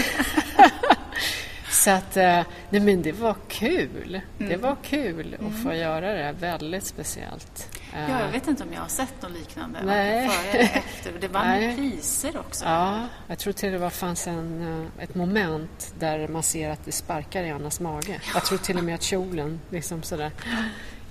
Så 1.70 1.90
att, 1.90 2.16
eh, 2.16 2.42
nej 2.70 2.80
men 2.80 3.02
det 3.02 3.12
var 3.12 3.36
kul. 3.48 4.20
Mm. 4.38 4.50
Det 4.50 4.56
var 4.56 4.76
kul 4.82 5.36
att 5.46 5.62
få 5.62 5.74
göra 5.74 6.12
det, 6.12 6.32
väldigt 6.32 6.84
speciellt. 6.84 7.78
Eh, 7.94 8.10
Ja, 8.10 8.20
jag 8.20 8.28
vet 8.32 8.48
inte 8.48 8.62
om 8.62 8.68
jag 8.72 8.80
har 8.80 8.88
sett 8.88 9.22
något 9.22 9.32
liknande. 9.32 9.78
Nej. 9.84 10.26
varken 10.26 10.42
Före 10.42 10.58
eller 10.58 10.76
efter. 10.78 11.12
Det 11.20 11.28
vann 11.28 11.48
Nej. 11.48 11.76
priser 11.76 12.36
också. 12.36 12.64
Ja, 12.64 13.08
jag 13.28 13.38
tror 13.38 13.52
till 13.52 13.74
och 13.74 13.80
med 13.80 13.86
det 13.90 13.94
fanns 13.94 14.26
en, 14.26 14.80
eh, 14.98 15.04
ett 15.04 15.14
moment 15.14 15.94
där 15.98 16.28
man 16.28 16.42
ser 16.42 16.70
att 16.70 16.84
det 16.84 16.92
sparkar 16.92 17.42
i 17.44 17.50
Annas 17.50 17.80
mage. 17.80 18.20
Jag 18.34 18.44
tror 18.44 18.58
till 18.58 18.78
och 18.78 18.84
med 18.84 18.94
att 18.94 19.02
kjolen, 19.02 19.60
liksom 19.70 20.02
sådär. 20.02 20.30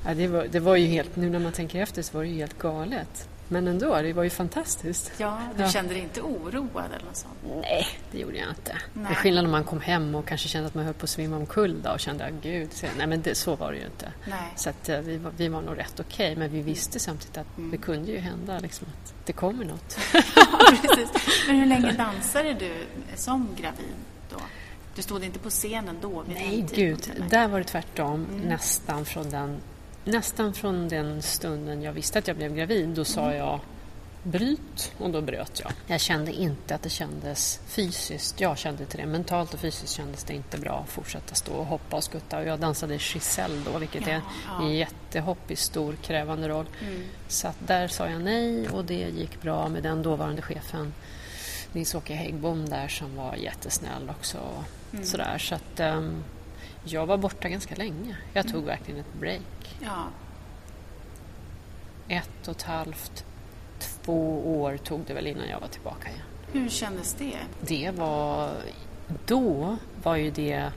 Ja, 0.06 0.14
det, 0.14 0.28
var, 0.28 0.48
det 0.52 0.60
var 0.60 0.76
ju 0.76 0.88
helt, 0.88 1.16
nu 1.16 1.30
när 1.30 1.40
man 1.40 1.52
tänker 1.52 1.82
efter 1.82 2.02
så 2.02 2.18
var 2.18 2.24
det 2.24 2.30
ju 2.30 2.36
helt 2.38 2.60
galet. 2.60 3.30
Men 3.48 3.68
ändå, 3.68 4.02
det 4.02 4.14
var 4.14 4.24
ju 4.24 4.30
fantastiskt. 4.30 5.12
Ja, 5.18 5.40
du 5.58 5.64
Ja. 5.64 5.70
kände 5.70 5.94
dig 5.94 6.04
inte 6.04 6.22
oroad 6.22 6.86
eller 6.96 7.06
något 7.06 7.16
sånt? 7.18 7.34
Nej, 7.62 7.88
det 8.12 8.20
gjorde 8.20 8.38
jag 8.38 8.50
inte. 8.50 8.76
Nej. 8.94 9.06
Det 9.08 9.10
är 9.10 9.16
skillnad 9.16 9.46
om 9.46 9.52
man 9.52 9.64
kom 9.64 9.82
hem 9.82 10.16
och 10.16 10.28
kanske 10.28 10.48
kände 10.48 10.68
att 10.68 10.74
man 10.76 10.86
höll 10.86 10.94
på 10.94 11.04
att 11.04 11.10
svimma 11.10 11.38
omkull 11.38 11.88
och 11.94 12.00
kände 12.00 12.26
att 12.26 12.34
gud, 12.42 12.74
så- 12.74 12.86
nej 12.98 13.08
men 13.08 13.22
det, 13.22 13.36
så 13.36 13.56
var 13.56 13.72
det 13.72 13.78
ju 13.78 13.86
inte. 13.86 14.12
Nej. 14.30 14.54
Så 14.56 14.70
att, 14.70 14.90
eh, 14.90 15.00
vi, 15.00 15.18
var, 15.18 15.32
vi 15.38 15.48
var 15.48 15.62
nog 15.62 15.78
rätt 15.78 16.00
okej, 16.00 16.36
men 16.36 16.52
vi 16.52 16.62
visste 16.62 17.00
samtidigt 17.00 17.38
att 17.38 17.58
Mm. 17.58 17.72
det 17.72 17.78
kunde 17.78 18.12
ju 18.12 18.18
hända 18.20 18.60
liksom, 18.60 18.88
att 18.88 19.14
det 19.26 19.34
kommer 19.34 19.66
något. 19.66 19.98
Precis. 20.82 21.10
Men 21.48 21.56
hur 21.56 21.66
länge 21.66 21.92
dansade 21.92 22.54
du 22.54 22.72
som 23.16 23.48
gravid 23.58 23.94
då? 24.32 24.38
Du 24.96 25.02
stod 25.02 25.24
inte 25.24 25.40
på 25.40 25.50
scenen 25.50 25.98
då? 26.02 26.24
Nej, 26.28 26.66
gud. 26.74 27.12
Där 27.30 27.48
var 27.48 27.58
det 27.60 27.66
tvärtom. 27.66 28.26
Mm. 28.30 28.42
Nästan, 28.42 29.06
från 29.06 29.30
den, 29.30 29.58
nästan 30.06 30.54
från 30.54 30.88
den 30.88 31.22
stunden 31.22 31.82
jag 31.82 31.94
visste 31.94 32.20
att 32.20 32.28
jag 32.28 32.38
blev 32.38 32.56
gravid. 32.56 32.90
Då 32.90 33.06
sa 33.06 33.22
Mm. 33.26 33.38
jag 33.38 33.60
bryt 34.24 34.92
och 34.98 35.10
då 35.10 35.22
bröt 35.22 35.60
jag. 35.64 35.72
Jag 35.88 36.02
kände 36.02 36.34
inte 36.34 36.76
att 36.76 36.82
det 36.82 36.90
kändes 36.90 37.60
fysiskt. 37.68 38.42
Jag 38.42 38.58
kände 38.58 38.84
inte 38.84 38.98
det. 38.98 39.06
Mentalt 39.06 39.54
och 39.54 39.60
fysiskt 39.60 39.94
kändes 39.94 40.24
det 40.24 40.34
inte 40.34 40.58
bra 40.58 40.80
att 40.84 40.90
fortsätta 40.90 41.36
stå 41.36 41.54
och 41.54 41.66
hoppa 41.66 41.98
och 41.98 42.04
skutta. 42.04 42.38
Och 42.40 42.46
jag 42.46 42.60
dansade 42.60 42.94
Giselle 42.94 43.62
då, 43.72 43.78
vilket 43.80 44.08
Ja, 44.08 44.14
är 44.14 44.22
ja. 44.48 44.62
en 44.62 44.76
jättehoppig, 44.76 45.58
stor, 45.58 45.96
krävande 46.04 46.48
roll. 46.50 46.66
Mm. 46.82 47.04
Så 47.28 47.48
att 47.48 47.68
där 47.68 47.88
sa 47.88 48.10
jag 48.10 48.22
nej 48.22 48.70
och 48.70 48.86
det 48.86 49.10
gick 49.10 49.42
bra 49.42 49.70
med 49.70 49.84
den 49.84 50.02
dåvarande 50.04 50.42
chefen 50.42 50.94
Nils-Åke 51.74 52.14
Häggbom 52.14 52.70
där 52.70 52.88
som 52.88 53.16
var 53.16 53.36
jättesnäll 53.36 54.10
också. 54.20 54.38
Mm. 54.94 55.06
Sådär, 55.06 55.38
så 55.38 55.56
att 55.56 55.80
ehm, 55.80 56.24
jag 56.84 57.06
var 57.06 57.18
borta 57.18 57.50
ganska 57.50 57.76
länge. 57.76 58.18
Jag 58.34 58.48
tog 58.48 58.64
verkligen 58.64 59.00
ett 59.00 59.14
break. 59.20 59.42
Ja. 59.80 60.06
Ett 62.08 62.48
och 62.48 62.56
ett 62.56 62.62
halvt, 62.62 63.26
två 63.80 64.60
år 64.62 64.78
tog 64.78 65.02
det 65.08 65.14
väl 65.14 65.28
innan 65.28 65.48
jag 65.50 65.60
var 65.60 65.68
tillbaka 65.68 66.10
igen. 66.10 66.22
Hur 66.52 66.70
kändes 66.70 67.14
det? 67.14 67.38
Det 67.62 67.92
var... 67.92 68.52
Då 69.26 69.78
var 70.04 70.16
ju 70.16 70.32
det 70.32 70.72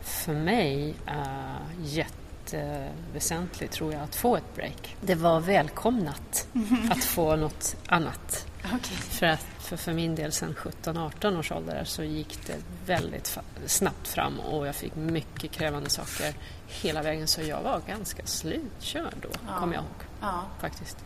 för 0.00 0.34
mig 0.34 0.94
uh, 1.08 1.56
jätteväsentligt, 1.82 3.72
tror 3.72 3.92
jag, 3.92 4.02
att 4.02 4.14
få 4.14 4.36
ett 4.36 4.54
break. 4.54 4.96
Det 5.00 5.14
var 5.14 5.40
välkomnat 5.40 6.48
att 6.90 7.04
få 7.04 7.36
något 7.36 7.76
annat. 7.86 8.46
Okej. 8.64 8.96
För, 8.96 9.26
att, 9.26 9.46
för, 9.60 9.76
för 9.76 9.92
min 9.92 10.14
del, 10.14 10.32
sen 10.32 10.54
17-18 10.82 11.38
års 11.38 11.52
ålder, 11.52 11.84
så 11.84 12.02
gick 12.04 12.38
det 12.46 12.56
väldigt 12.86 13.38
snabbt 13.66 14.08
fram 14.08 14.40
och 14.40 14.66
jag 14.66 14.74
fick 14.74 14.94
mycket 14.96 15.50
krävande 15.52 15.90
saker 15.90 16.34
hela 16.68 17.02
vägen. 17.02 17.28
Så 17.28 17.42
jag 17.42 17.62
var 17.62 17.80
ganska 17.88 18.26
slutkörd 18.26 19.14
då, 19.22 19.28
Ja. 19.48 19.58
kommer 19.58 19.74
jag 19.74 19.82
ihåg. 19.82 19.92
Ja, 20.20 20.42
Faktiskt. 20.60 20.96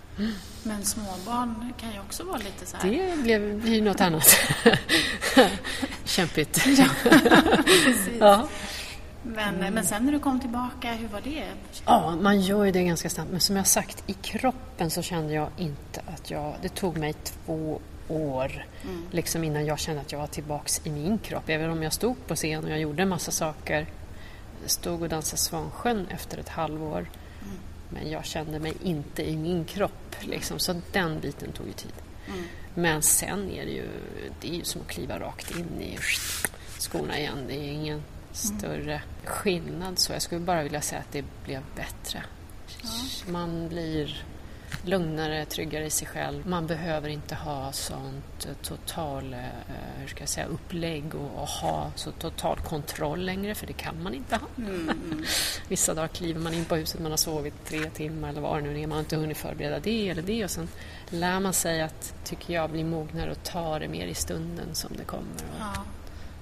men 0.63 0.85
småbarn 0.85 1.73
kan 1.81 1.93
ju 1.93 2.01
också 2.01 2.25
vara 2.25 2.37
lite 2.37 2.67
så 2.67 2.77
här... 2.77 2.91
Det 2.91 3.23
blev 3.23 3.61
blir 3.61 3.83
något 3.83 4.01
annat. 4.01 4.37
Kämpigt. 6.05 6.67
Ja. 8.21 8.49
Men, 9.35 9.75
men 9.75 9.85
sen 9.85 10.05
när 10.05 10.13
du 10.13 10.19
kom 10.19 10.41
tillbaka, 10.41 10.93
hur 10.93 11.09
var 11.09 11.21
det? 11.21 11.45
ja, 11.87 12.17
man 12.21 12.41
gör 12.41 12.65
ju 12.65 12.73
det 12.73 12.85
ganska 12.85 13.11
snabbt. 13.11 13.31
Men 13.31 13.41
som 13.41 13.57
jag 13.57 13.67
sagt, 13.67 14.05
i 14.07 14.13
kroppen 14.13 14.91
så 14.91 15.03
kände 15.03 15.35
jag 15.35 15.49
inte 15.57 16.01
att 16.15 16.31
jag... 16.31 16.55
Det 16.63 16.69
tog 16.69 16.97
mig 16.97 17.13
två 17.13 17.81
år 18.09 18.65
Mm. 18.85 19.03
liksom 19.11 19.45
innan 19.45 19.67
jag 19.67 19.79
kände 19.79 20.01
att 20.01 20.13
jag 20.13 20.19
var 20.19 20.27
tillbaks 20.27 20.81
i 20.85 20.91
min 20.91 21.19
kropp. 21.19 21.49
Även 21.49 21.71
om 21.71 21.83
jag 21.83 21.93
stod 21.93 22.27
på 22.27 22.35
scen 22.35 22.65
och 22.65 22.71
jag 22.71 22.81
gjorde 22.81 23.03
en 23.03 23.09
massa 23.09 23.31
saker. 23.31 23.87
Stod 24.67 25.03
och 25.03 25.09
dansade 25.09 25.37
Svansjön 25.37 26.07
efter 26.11 26.39
ett 26.39 26.49
halvår. 26.49 26.99
Mm. 26.99 27.57
Men 27.91 28.11
jag 28.11 28.25
kände 28.25 28.59
mig 28.59 28.73
inte 28.83 29.31
i 29.31 29.37
min 29.37 29.65
kropp. 29.65 30.17
Liksom. 30.21 30.59
Så 30.59 30.81
den 30.93 31.21
biten 31.21 31.53
tog 31.53 31.67
ju 31.67 31.73
tid. 31.73 31.93
Mm. 32.27 32.45
Men 32.75 33.03
sen 33.03 33.51
är 33.51 33.65
det 33.65 33.73
ju, 33.73 33.89
det 34.41 34.49
är 34.49 34.55
ju 34.55 34.65
som 34.65 34.81
att 34.81 34.89
kliva 34.89 35.19
rakt 35.19 35.51
in 35.57 35.81
i 35.81 35.99
skorna 36.79 37.19
igen. 37.19 37.39
Det 37.49 37.55
är 37.55 37.73
ingen 37.73 38.03
större 38.37 39.03
skillnad. 39.25 39.99
Så 39.99 40.13
jag 40.13 40.23
skulle 40.23 40.41
bara 40.41 40.63
vilja 40.63 40.81
säga 40.81 41.01
att 41.01 41.13
det 41.13 41.25
blev 41.45 41.63
bättre. 41.77 42.23
Man 43.27 43.69
blir 43.69 44.25
lugnare, 44.85 45.45
tryggare 45.45 45.87
i 45.87 45.91
sig 45.91 46.09
själv. 46.09 46.47
Man 46.47 46.67
behöver 46.67 47.09
inte 47.09 47.35
ha 47.35 47.73
sånt 47.73 48.47
eh, 48.49 48.55
total, 48.63 49.35
eh, 49.35 49.41
hur 49.99 50.09
ska 50.09 50.21
jag 50.21 50.29
säga, 50.29 50.47
upplägg 50.47 51.15
och, 51.15 51.43
och 51.43 51.49
ha 51.49 51.91
så 51.95 52.11
total 52.11 52.59
kontroll 52.59 53.25
längre, 53.25 53.55
för 53.55 53.67
det 53.67 53.73
kan 53.73 54.03
man 54.03 54.15
inte 54.15 54.37
ha. 54.37 54.47
Mm, 54.59 54.91
mm. 54.91 55.25
Vissa 55.69 55.95
dagar 55.95 56.09
kliver 56.09 56.41
man 56.41 56.55
in 56.55 56.65
på 56.65 56.77
huset, 56.77 57.01
man 57.01 57.13
har 57.13 57.17
sovit 57.17 57.65
tre 57.65 57.91
timmar 57.91 58.29
eller 58.29 58.41
vad 58.41 58.63
det 58.63 58.71
nu 58.71 58.81
är, 58.81 58.87
man 58.87 58.97
har 58.97 59.01
inte 59.01 59.17
hunnit 59.17 59.37
förbereda 59.37 59.81
det 59.81 60.09
eller 60.09 60.23
det 60.23 60.45
och 60.45 60.51
sen 60.51 60.69
lär 61.11 61.41
man 61.41 61.53
sig 61.53 61.83
att, 61.83 62.15
tycker 62.25 62.55
jag, 62.55 62.71
bli 62.71 62.85
mognare 62.85 63.31
och 63.31 63.43
ta 63.43 63.79
det 63.79 63.89
mer 63.89 64.07
i 64.07 64.15
stunden 64.15 64.75
som 64.75 64.97
det 64.97 65.05
kommer. 65.05 65.45
Ja. 65.59 65.73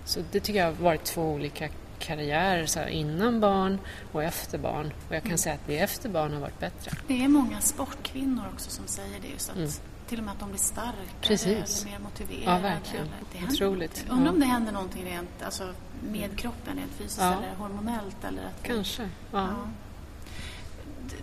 Så 0.04 0.20
det 0.32 0.40
tycker 0.40 0.58
jag 0.58 0.66
har 0.66 0.72
varit 0.72 1.04
två 1.04 1.22
olika 1.22 1.68
karriärer, 2.06 2.66
så 2.66 2.78
här, 2.80 2.86
innan 2.88 3.40
barn 3.40 3.78
och 4.12 4.22
efter 4.24 4.58
barn. 4.58 4.92
Och 5.08 5.14
jag 5.14 5.22
kan 5.22 5.38
säga 5.38 5.54
att 5.54 5.66
det 5.66 5.78
efter 5.78 6.08
barn 6.08 6.32
har 6.32 6.40
varit 6.40 6.58
bättre. 6.60 6.90
Det 7.06 7.24
är 7.24 7.28
många 7.28 7.60
sportkvinnor 7.60 8.42
också 8.54 8.70
som 8.70 8.86
säger 8.86 9.20
det. 9.20 9.28
Just 9.28 9.50
att 9.50 9.56
Mm. 9.56 9.70
Till 10.08 10.18
och 10.18 10.24
med 10.24 10.32
att 10.32 10.40
de 10.40 10.48
blir 10.48 10.58
starkare 10.60 10.94
Precis. 11.20 11.82
eller 11.82 11.92
mer 11.92 11.98
motiverade. 12.04 12.44
Ja, 12.44 12.58
verkligen. 12.58 13.06
Det 13.32 13.44
Otroligt. 13.54 14.04
Undrar 14.10 14.32
om 14.32 14.40
det 14.40 14.46
händer 14.46 14.72
någonting 14.72 15.04
rent 15.04 15.42
alltså, 15.44 15.72
med 16.10 16.38
kroppen, 16.38 16.76
rent 16.78 16.92
fysiskt 16.92 17.20
Ja. 17.20 17.32
eller 17.32 17.54
hormonellt. 17.54 18.24
Eller 18.24 18.42
att 18.42 18.58
vi- 18.64 18.68
Kanske. 18.68 19.08
Ja. 19.32 19.48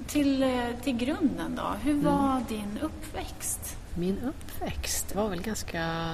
Till, 0.07 0.43
eh, 0.43 0.65
till 0.83 0.97
grunden 0.97 1.55
då. 1.55 1.73
Hur 1.83 1.91
Mm. 1.93 2.05
var 2.05 2.43
din 2.49 2.79
uppväxt? 2.81 3.77
Min 3.97 4.19
uppväxt 4.19 5.15
var 5.15 5.29
väl 5.29 5.41
ganska 5.41 6.09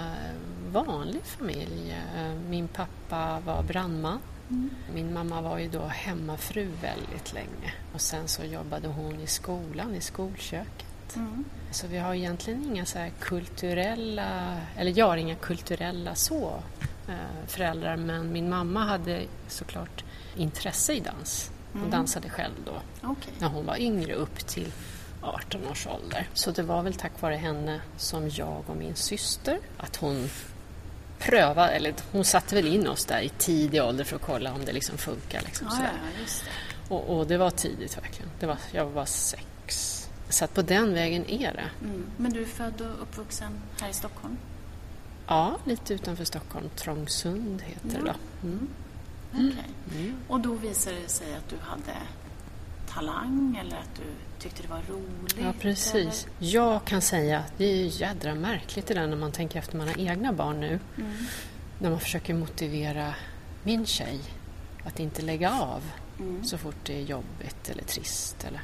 vanlig 0.71 1.21
familj. 1.23 1.95
Eh, 2.17 2.33
Min 2.49 2.67
pappa 2.67 3.39
var 3.45 3.63
brandman. 3.63 4.19
Min 4.93 5.13
mamma 5.13 5.41
var 5.41 5.57
ju 5.57 5.69
då 5.69 5.85
hemmafru 5.85 6.67
väldigt 6.81 7.33
länge. 7.33 7.73
Och 7.93 8.01
sen 8.01 8.27
så 8.27 8.43
jobbade 8.43 8.87
hon 8.87 9.19
i 9.19 9.27
skolan, 9.27 9.95
i 9.95 10.01
skolköket. 10.01 11.15
Mm. 11.15 11.45
Så 11.71 11.87
vi 11.87 11.97
har 11.97 12.13
egentligen 12.13 12.63
inga 12.65 12.85
så 12.85 13.07
kulturella, 13.19 14.57
eller 14.77 14.97
jag 14.97 15.05
har 15.07 15.17
inga 15.17 15.35
kulturella 15.35 16.15
så 16.15 16.53
eh, 17.07 17.15
föräldrar 17.47 17.97
men 17.97 18.31
min 18.31 18.49
mamma 18.49 18.85
hade 18.85 19.21
såklart 19.47 20.03
intresse 20.37 20.93
i 20.93 20.99
dans. 20.99 21.51
Hon 21.71 21.81
Mm. 21.81 21.91
dansade 21.91 22.29
själv 22.29 22.53
då 22.65 22.71
Okej. 23.03 23.33
när 23.39 23.47
hon 23.49 23.65
var 23.65 23.77
yngre 23.77 24.13
upp 24.13 24.37
till 24.47 24.71
18 25.21 25.67
års 25.71 25.87
ålder. 25.87 26.27
Så 26.33 26.51
det 26.51 26.63
var 26.63 26.83
väl 26.83 26.93
tack 26.93 27.21
vare 27.21 27.35
henne 27.35 27.81
som 27.97 28.29
jag 28.29 28.63
och 28.67 28.75
min 28.77 28.95
syster, 28.95 29.59
att 29.77 29.95
hon 29.95 30.29
pröva, 31.19 31.69
eller 31.69 31.93
hon 32.11 32.25
satte 32.25 32.55
väl 32.55 32.67
in 32.67 32.87
oss 32.87 33.05
där 33.05 33.21
i 33.21 33.29
tidig 33.29 33.83
ålder 33.83 34.03
för 34.03 34.15
att 34.15 34.21
kolla 34.21 34.53
om 34.53 34.65
det 34.65 34.71
liksom 34.73 34.97
funkar. 34.97 35.41
Liksom, 35.45 35.67
Ja, 35.71 35.77
ja, 35.83 36.21
just 36.21 36.43
det. 36.45 36.93
Och, 36.95 37.17
och 37.17 37.27
det 37.27 37.37
var 37.37 37.49
tidigt 37.49 37.97
verkligen. 37.97 38.29
Det 38.39 38.45
var, 38.45 38.57
jag 38.71 38.85
var 38.85 39.05
sex. 39.05 39.93
Så 40.29 40.45
att 40.45 40.53
på 40.53 40.61
den 40.61 40.93
vägen 40.93 41.29
är 41.29 41.53
det. 41.53 41.85
Mm. 41.85 42.05
Men 42.17 42.31
du 42.33 42.41
är 42.41 42.45
född 42.45 42.81
och 42.81 43.01
uppvuxen 43.01 43.51
här 43.81 43.89
i 43.89 43.93
Stockholm? 43.93 44.37
Ja, 45.27 45.57
lite 45.65 45.93
utanför 45.93 46.25
Stockholm. 46.25 46.69
Trångsund 46.75 47.61
heter 47.61 47.87
det 47.89 48.07
Ja. 48.07 48.13
då. 48.41 48.47
Mm. 48.47 48.67
Okej. 49.33 49.63
Mm. 49.95 50.15
Och 50.27 50.39
då 50.39 50.53
visade 50.53 50.95
det 51.03 51.09
sig 51.09 51.35
att 51.35 51.49
du 51.49 51.55
hade 51.61 51.97
talang 52.93 53.59
eller 53.65 53.77
att 53.77 53.95
du 53.95 54.03
tyckte 54.39 54.61
det 54.61 54.67
var 54.69 54.81
roligt? 54.89 55.37
Ja, 55.41 55.53
precis. 55.59 56.27
Jag 56.39 56.85
kan 56.85 57.01
säga 57.01 57.39
att 57.39 57.53
det 57.57 57.65
är 57.65 58.01
jädra 58.01 58.35
märkligt 58.35 58.87
det 58.87 58.93
där 58.93 59.07
när 59.07 59.17
man 59.17 59.31
tänker 59.31 59.59
efter 59.59 59.77
man 59.77 59.87
har 59.87 59.99
egna 59.99 60.33
barn 60.33 60.59
nu. 60.59 60.67
Eller? 60.67 60.79
Mm. 60.97 61.11
När 61.79 61.89
man 61.89 61.99
försöker 61.99 62.33
motivera 62.33 63.13
min 63.63 63.85
tjej 63.85 64.19
att 64.83 64.99
inte 64.99 65.21
lägga 65.21 65.51
av 65.51 65.81
Mm. 66.19 66.43
så 66.43 66.57
fort 66.57 66.75
det 66.83 66.95
är 66.95 67.01
jobbigt 67.01 67.69
eller 67.69 67.83
trist. 67.83 68.43
Eller... 68.47 68.61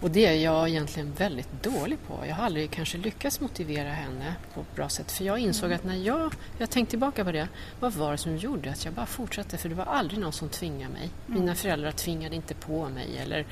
Och 0.00 0.10
det 0.10 0.26
är 0.26 0.34
jag 0.34 0.68
egentligen 0.68 1.12
väldigt 1.12 1.62
dålig 1.62 1.98
på. 2.06 2.26
Jag 2.26 2.34
har 2.34 2.44
aldrig 2.44 2.70
kanske 2.70 2.98
lyckats 2.98 3.40
motivera 3.40 3.88
henne 3.88 4.34
på 4.54 4.60
ett 4.60 4.74
bra 4.76 4.88
sätt. 4.88 5.12
För 5.12 5.24
jag 5.24 5.38
insåg 5.38 5.72
att 5.72 5.84
när 5.84 5.96
jag, 5.96 6.34
jag 6.58 6.70
tänkte 6.70 6.90
tillbaka 6.90 7.24
på 7.24 7.32
det, 7.32 7.48
vad 7.80 7.92
var 7.92 8.12
det 8.12 8.18
som 8.18 8.36
gjorde 8.36 8.70
att 8.70 8.84
jag 8.84 8.94
bara 8.94 9.06
fortsatte? 9.06 9.58
För 9.58 9.68
det 9.68 9.74
var 9.74 9.84
aldrig 9.84 10.20
någon 10.20 10.32
som 10.32 10.48
tvingade 10.48 10.92
mig. 10.92 11.10
Mina 11.26 11.54
föräldrar 11.54 11.92
tvingade 11.92 12.36
inte 12.36 12.54
på 12.54 12.88
mig. 12.88 13.18
Eller, 13.18 13.46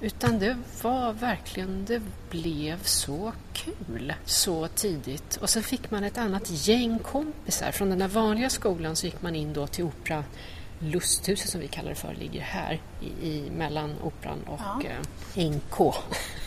utan 0.00 0.38
det 0.38 0.56
var 0.82 1.12
verkligen, 1.12 1.84
det 1.84 2.02
blev 2.30 2.82
så 2.82 3.32
kul 3.52 4.14
så 4.24 4.68
tidigt. 4.68 5.36
Och 5.36 5.50
så 5.50 5.62
fick 5.62 5.90
man 5.90 6.04
ett 6.04 6.18
annat 6.18 6.50
gäng 6.68 6.98
kompisar. 6.98 7.72
Från 7.72 7.90
den 7.90 7.98
där 7.98 8.08
vanliga 8.08 8.50
skolan 8.50 8.96
så 8.96 9.06
gick 9.06 9.22
man 9.22 9.34
in 9.36 9.52
då 9.52 9.66
till 9.66 9.84
opera 9.84 10.24
Lusthuset 10.78 11.50
som 11.50 11.60
vi 11.60 11.68
kallar 11.68 11.88
det 11.88 11.94
för, 11.94 12.14
ligger 12.14 12.40
här 12.40 12.80
i, 13.00 13.28
i 13.28 13.50
mellan 13.50 13.94
Operan 14.02 14.42
och 14.46 14.60
Ja. 14.60 14.82
eh, 15.42 15.50
NK. 15.50 15.94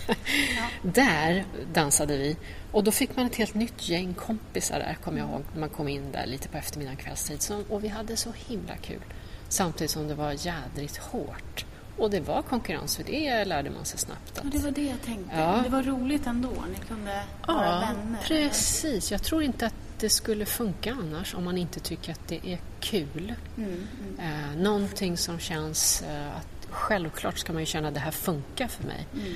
Där 0.82 1.46
dansade 1.74 2.18
vi 2.18 2.38
och 2.72 2.84
då 2.84 2.92
fick 2.92 3.16
man 3.16 3.26
ett 3.26 3.36
helt 3.36 3.54
nytt 3.54 3.90
gäng 3.90 4.14
kompisar 4.14 4.80
där, 4.80 4.98
kommer 5.04 5.18
jag 5.20 5.30
ihåg, 5.30 5.42
man 5.58 5.70
kom 5.70 5.88
in 5.88 6.12
där 6.12 6.26
lite 6.26 6.48
på 6.48 6.58
eftermiddagen 6.58 6.98
kvällstid. 6.98 7.42
Så, 7.42 7.64
och 7.70 7.84
vi 7.84 7.88
hade 7.88 8.18
så 8.18 8.32
himla 8.48 8.76
kul. 8.76 9.02
Samtidigt 9.50 9.92
som 9.92 10.08
det 10.08 10.16
var 10.16 10.32
jädrigt 10.46 10.98
hårt. 10.98 11.66
Och 12.00 12.10
det 12.10 12.20
var 12.20 12.42
konkurrens, 12.42 12.96
för 12.96 13.04
det 13.04 13.46
lärde 13.46 13.70
man 13.70 13.86
sig 13.86 14.00
snabbt. 14.00 14.32
Ja, 14.36 14.42
Att, 14.42 14.52
det 14.52 14.58
var 14.60 14.72
det 14.72 14.84
jag 14.84 15.02
tänkte. 15.02 15.36
Ja. 15.40 15.62
Det 15.64 15.70
var 15.70 15.84
roligt 15.84 16.28
ändå. 16.28 16.50
Ni 16.50 16.88
kunde 16.88 17.24
vara 17.48 17.66
ja, 17.66 17.80
vänner. 17.80 18.20
precis. 18.24 19.12
Jag 19.12 19.24
tror 19.24 19.44
inte 19.44 19.66
att 19.66 19.74
det 20.00 20.10
skulle 20.10 20.46
funka 20.46 20.92
annars 21.00 21.36
om 21.36 21.44
man 21.44 21.58
inte 21.58 21.80
tycker 21.80 22.12
att 22.12 22.28
det 22.28 22.40
är 22.48 22.60
kul. 22.80 23.34
Mm, 23.58 23.70
mm, 23.70 23.86
Eh, 24.20 24.62
någonting 24.62 25.18
som 25.18 25.40
känns 25.40 26.02
eh, 26.02 26.28
att 26.38 26.68
självklart 26.70 27.38
ska 27.38 27.54
man 27.54 27.62
ju 27.62 27.66
känna 27.66 27.88
att 27.88 27.94
det 27.94 28.00
här 28.00 28.12
funkar 28.12 28.68
för 28.68 28.84
mig. 28.84 29.06
mm. 29.14 29.34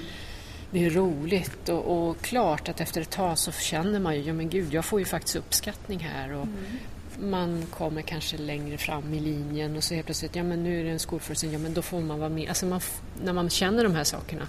Det 0.71 0.85
är 0.85 0.89
roligt 0.89 1.69
och, 1.69 2.09
och 2.09 2.21
klart 2.21 2.69
att 2.69 2.81
efter 2.81 3.01
ett 3.01 3.09
tag 3.09 3.37
så 3.37 3.51
känner 3.51 3.99
man 3.99 4.15
ju, 4.15 4.21
ja 4.21 4.33
men 4.33 4.49
gud, 4.49 4.73
jag 4.73 4.85
får 4.85 4.99
ju 4.99 5.05
faktiskt 5.05 5.35
uppskattning 5.35 5.99
här 5.99 6.33
och 6.33 6.43
Mm. 6.43 6.65
Man 7.19 7.65
kommer 7.65 8.01
kanske 8.01 8.37
längre 8.37 8.77
fram 8.77 9.13
i 9.13 9.19
linjen 9.19 9.77
och 9.77 9.83
så 9.83 9.93
helt 9.93 10.05
plötsligt, 10.05 10.35
ja 10.35 10.43
men 10.43 10.63
nu 10.63 10.79
är 10.79 10.83
det 10.83 10.89
en 10.89 10.99
skolföreställning, 10.99 11.59
ja 11.59 11.63
men 11.63 11.73
då 11.73 11.81
får 11.81 12.01
man 12.01 12.19
vara 12.19 12.29
med. 12.29 12.49
Alltså 12.49 12.65
man, 12.65 12.81
när 13.23 13.33
man 13.33 13.49
känner 13.49 13.83
de 13.83 13.95
här 13.95 14.03
sakerna, 14.03 14.47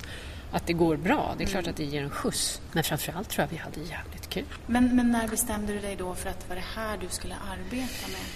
att 0.53 0.67
det 0.67 0.73
går 0.73 0.97
bra, 0.97 1.35
det 1.39 1.45
är 1.45 1.49
klart 1.49 1.67
att 1.67 1.77
det 1.77 1.85
ger 1.85 2.03
en 2.03 2.11
skjuts. 2.11 2.61
Men 2.73 2.85
framförallt 2.85 3.29
tror 3.29 3.43
jag 3.43 3.51
vi 3.51 3.57
hade 3.57 3.81
jävligt 3.81 4.29
kul. 4.29 4.45
Men, 4.67 4.97
men 4.97 5.11
när 5.11 5.29
bestämde 5.29 5.73
du 5.73 5.81
dig 5.81 5.97
då 5.97 6.15
för 6.15 6.31
att 6.31 6.41
det 6.41 6.49
var 6.49 6.57
det 6.57 6.81
här 6.81 6.99
du 6.99 7.09
skulle 7.09 7.35
arbeta 7.35 8.09
med? 8.09 8.27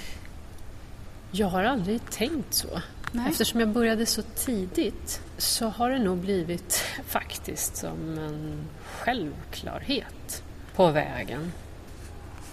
Jag 1.30 1.46
har 1.46 1.64
aldrig 1.64 2.10
tänkt 2.10 2.54
så. 2.54 2.82
Nej. 3.12 3.26
Eftersom 3.30 3.60
jag 3.60 3.68
började 3.68 4.06
så 4.06 4.22
tidigt 4.22 5.20
så 5.38 5.68
har 5.68 5.90
det 5.90 5.98
nog 5.98 6.18
blivit 6.18 6.84
faktiskt 7.06 7.76
som 7.76 8.18
en 8.18 8.64
självklarhet 8.84 10.42
på 10.74 10.90
vägen. 10.90 11.52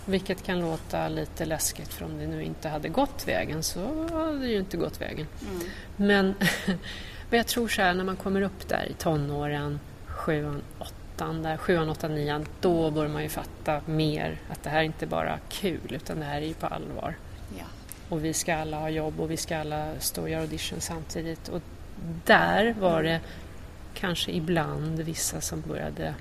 Vilket 0.06 0.44
kan 0.44 0.60
låta 0.60 1.08
lite 1.08 1.46
läskigt 1.46 1.94
för 1.94 2.06
om 2.06 2.18
det 2.18 2.28
nu 2.28 2.44
inte 2.44 2.70
hade 2.70 2.90
gått 2.90 3.28
vägen 3.28 3.64
så 3.64 4.08
hade 4.14 4.40
det 4.40 4.48
ju 4.48 4.60
inte 4.60 4.78
gått 4.78 5.02
vägen. 5.02 5.28
Mm. 5.42 5.68
Men, 5.96 6.36
men 7.30 7.38
jag 7.38 7.48
tror 7.48 7.68
så 7.68 7.82
här 7.82 7.94
när 7.94 8.04
man 8.04 8.16
kommer 8.16 8.42
upp 8.42 8.68
där 8.68 8.88
i 8.90 8.94
tonåren, 8.94 9.80
sjuan, 10.06 10.62
åttan, 10.80 11.44
där, 11.44 11.58
sjuan, 11.58 11.90
åttan, 11.90 12.16
nian, 12.16 12.46
då 12.62 12.92
börjar 12.92 13.12
man 13.12 13.24
ju 13.24 13.30
fatta 13.30 13.82
mer 13.86 14.38
att 14.50 14.64
det 14.64 14.70
här 14.70 14.80
är 14.80 14.84
inte 14.84 15.08
bara 15.08 15.40
kul 15.50 15.94
utan 15.94 16.20
det 16.20 16.26
här 16.26 16.42
är 16.42 16.46
ju 16.46 16.54
på 16.54 16.68
allvar. 16.68 17.16
Ja. 17.58 17.66
Och 18.10 18.26
vi 18.26 18.34
ska 18.34 18.56
alla 18.56 18.80
ha 18.80 18.90
jobb 18.90 19.20
och 19.20 19.32
vi 19.32 19.38
ska 19.38 19.58
alla 19.58 20.00
stå 20.00 20.22
och 20.22 20.30
göra 20.30 20.42
audition 20.42 20.82
samtidigt. 20.82 21.48
Och 21.48 21.62
där 22.26 22.76
var 22.80 23.04
det 23.04 23.22
kanske 23.94 24.32
ibland 24.32 25.00
vissa 25.00 25.42
som 25.42 25.62
började 25.62 26.16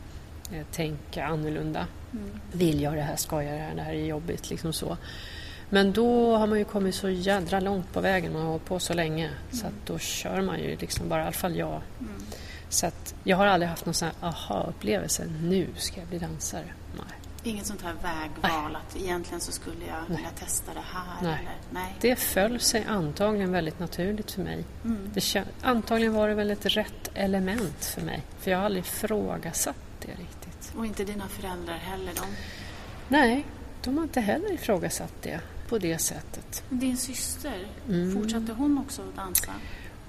eh, 0.53 0.67
tänka 0.73 1.25
annorlunda. 1.25 1.87
Mm. 2.15 2.41
Vill 2.53 2.81
jag 2.81 2.95
det 2.95 3.03
här, 3.03 3.17
ska 3.17 3.43
jag 3.43 3.53
det 3.53 3.59
här, 3.59 3.75
det 3.75 3.83
här 3.83 3.93
är 3.93 4.07
jobbigt, 4.07 4.51
liksom 4.51 4.73
så. 4.73 4.97
Men 5.71 5.93
då 5.93 6.37
har 6.37 6.47
man 6.47 6.59
ju 6.59 6.65
kommit 6.65 6.95
så 6.95 7.11
jädra 7.11 7.61
långt 7.61 7.93
på 7.93 8.01
vägen, 8.01 8.33
man 8.33 8.43
har 8.43 8.49
hållit 8.49 8.65
på 8.65 8.79
så 8.79 8.95
länge. 8.95 9.31
Så 9.53 9.67
att 9.67 9.87
då 9.87 9.99
kör 9.99 10.41
man 10.41 10.59
ju 10.59 10.77
liksom 10.77 11.09
bara, 11.09 11.21
i 11.21 11.23
alla 11.23 11.33
fall 11.33 11.57
jag. 11.57 11.83
Mm. 12.01 12.13
Så 12.69 12.87
att 12.87 13.15
jag 13.25 13.37
har 13.37 13.47
aldrig 13.47 13.69
haft 13.69 13.87
någon 13.87 13.95
sån 13.95 14.09
här 14.09 14.29
aha-upplevelse, 14.29 15.27
nu 15.43 15.69
ska 15.77 16.01
jag 16.01 16.09
bli 16.09 16.19
dansare. 16.19 16.67
Nej. 16.97 17.19
Inget 17.43 17.67
sånt 17.67 17.83
här 17.83 17.95
vägval 18.03 18.77
att 18.77 18.97
egentligen 18.97 19.41
så 19.41 19.53
skulle 19.53 19.87
jag 19.87 20.17
vilja 20.17 20.31
testa 20.31 20.75
det 20.75 20.85
här 20.93 21.23
Nej. 21.23 21.39
eller 21.41 21.57
nej. 21.71 21.95
Det 22.01 22.17
föll 22.17 22.61
sig 22.61 22.85
antagligen 22.89 23.53
väldigt 23.53 23.79
naturligt 23.79 24.31
för 24.31 24.43
mig. 24.43 24.65
Mm. 24.85 25.11
Det 25.15 25.45
antagligen 25.63 26.15
var 26.15 26.29
det 26.29 26.35
väl 26.35 26.51
ett 26.51 26.67
rätt 26.67 27.11
element 27.15 27.85
för 27.85 28.03
mig. 28.03 28.23
För 28.39 28.51
jag 28.51 28.59
har 28.59 28.65
aldrig 28.65 28.85
ifrågasatt 28.85 29.77
det 30.01 30.13
riktigt. 30.13 30.44
Och 30.77 30.87
inte 30.87 31.05
dina 31.05 31.29
föräldrar 31.29 31.75
heller. 31.77 32.13
De. 32.15 32.27
Nej, 33.09 33.47
de 33.83 33.97
har 33.97 34.05
inte 34.05 34.21
heller 34.21 34.53
ifrågasatt 34.53 35.13
det 35.23 35.41
på 35.69 35.79
det 35.79 35.99
sättet. 35.99 36.63
Din 36.69 36.97
syster, 36.97 37.67
Mm. 37.89 38.13
fortsatte 38.15 38.53
hon 38.53 38.79
också 38.79 39.03
att 39.03 39.17
dansa? 39.17 39.53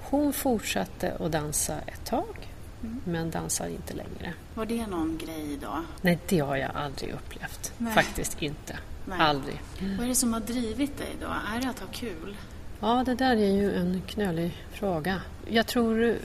Hon 0.00 0.32
fortsatte 0.32 1.16
att 1.20 1.32
dansa 1.32 1.78
ett 1.86 2.04
tag, 2.04 2.48
Mm. 2.82 3.00
men 3.04 3.30
dansar 3.30 3.66
inte 3.68 3.94
längre. 3.94 4.32
Var 4.54 4.66
det 4.66 4.86
någon 4.86 5.18
grej 5.18 5.58
då? 5.62 5.84
Nej, 6.02 6.18
det 6.28 6.38
har 6.38 6.56
jag 6.56 6.70
aldrig 6.74 7.14
upplevt. 7.14 7.72
Nej. 7.78 7.92
Faktiskt 7.94 8.42
inte. 8.42 8.78
Nej. 9.04 9.18
Aldrig. 9.20 9.60
Vad 9.96 10.04
är 10.04 10.08
det 10.08 10.14
som 10.14 10.32
har 10.32 10.40
drivit 10.40 10.98
dig 10.98 11.16
då? 11.20 11.26
Är 11.56 11.60
det 11.62 11.68
att 11.70 11.80
ha 11.80 11.86
kul? 11.92 12.36
Ja, 12.80 13.02
det 13.06 13.14
där 13.14 13.36
är 13.36 13.50
ju 13.56 13.74
en 13.76 14.02
knölig 14.06 14.64
fråga. 14.72 15.20
Jag 15.48 15.66
tror 15.66 16.16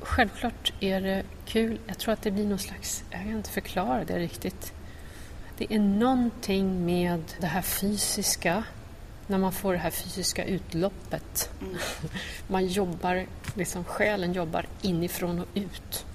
självklart 0.00 0.72
är 0.80 1.00
det 1.00 1.22
kul. 1.46 1.78
Jag 1.86 1.98
tror 1.98 2.12
att 2.12 2.22
det 2.22 2.30
blir 2.30 2.46
någon 2.46 2.58
slags, 2.58 3.04
jag 3.10 3.20
kan 3.20 3.30
inte 3.30 3.50
förklara 3.50 4.04
det 4.04 4.18
riktigt. 4.18 4.72
Det 5.58 5.74
är 5.74 5.78
någonting 5.78 6.84
med 6.84 7.22
det 7.40 7.46
här 7.46 7.62
fysiska, 7.62 8.64
när 9.26 9.38
man 9.38 9.52
får 9.52 9.72
det 9.72 9.78
här 9.78 9.90
fysiska 9.90 10.44
utloppet. 10.44 11.50
Mm. 11.60 11.76
Man 12.48 12.66
jobbar, 12.66 13.26
liksom 13.54 13.84
själen 13.84 14.32
jobbar 14.32 14.66
inifrån 14.82 15.38
och 15.38 15.46
ut. 15.54 16.06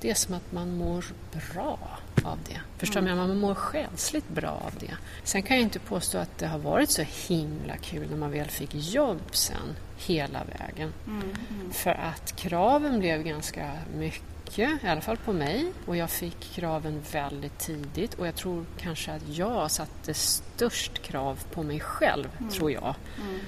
Det 0.00 0.10
är 0.10 0.14
som 0.14 0.34
att 0.34 0.52
man 0.52 0.76
mår 0.76 1.04
bra 1.52 1.78
av 2.24 2.38
det. 2.48 2.60
Förstår? 2.78 3.00
Mm. 3.00 3.12
Mm. 3.12 3.28
Man 3.28 3.38
mår 3.38 3.54
själsligt 3.54 4.28
bra 4.28 4.50
av 4.50 4.72
det. 4.80 4.96
Sen 5.24 5.42
kan 5.42 5.56
jag 5.56 5.62
inte 5.62 5.78
påstå 5.78 6.18
att 6.18 6.38
det 6.38 6.46
har 6.46 6.58
varit 6.58 6.90
så 6.90 7.02
himla 7.02 7.76
kul 7.76 8.10
när 8.10 8.16
man 8.16 8.30
väl 8.30 8.48
fick 8.50 8.74
jobb 8.74 9.20
sen, 9.32 9.76
hela 9.96 10.40
vägen. 10.44 10.92
Mm, 11.06 11.22
mm. 11.50 11.72
För 11.72 11.90
att 11.90 12.36
kraven 12.36 12.98
blev 13.00 13.22
ganska 13.22 13.72
mycket, 13.96 14.84
i 14.84 14.88
alla 14.88 15.00
fall 15.00 15.16
på 15.16 15.32
mig. 15.32 15.72
Och 15.86 15.96
jag 15.96 16.10
fick 16.10 16.40
kraven 16.40 17.02
väldigt 17.12 17.58
tidigt. 17.58 18.14
Och 18.14 18.26
jag 18.26 18.34
tror 18.34 18.64
kanske 18.78 19.12
att 19.12 19.28
jag 19.28 19.70
satte 19.70 20.14
störst 20.14 21.02
krav 21.02 21.38
på 21.52 21.62
mig 21.62 21.80
själv, 21.80 22.28
Mm. 22.38 22.50
tror 22.52 22.72
jag. 22.72 22.94
Mm. 23.20 23.38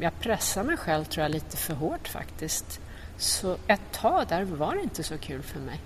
Jag 0.00 0.20
pressade 0.20 0.66
mig 0.66 0.76
själv, 0.76 1.04
tror 1.04 1.22
jag, 1.22 1.32
lite 1.32 1.56
för 1.56 1.74
hårt 1.74 2.08
faktiskt. 2.08 2.80
Så 3.18 3.56
ett 3.66 3.92
tag 3.92 4.26
där 4.28 4.42
var 4.44 4.74
det 4.74 4.82
inte 4.82 5.02
så 5.02 5.18
kul 5.18 5.42
för 5.42 5.60
mig. 5.60 5.80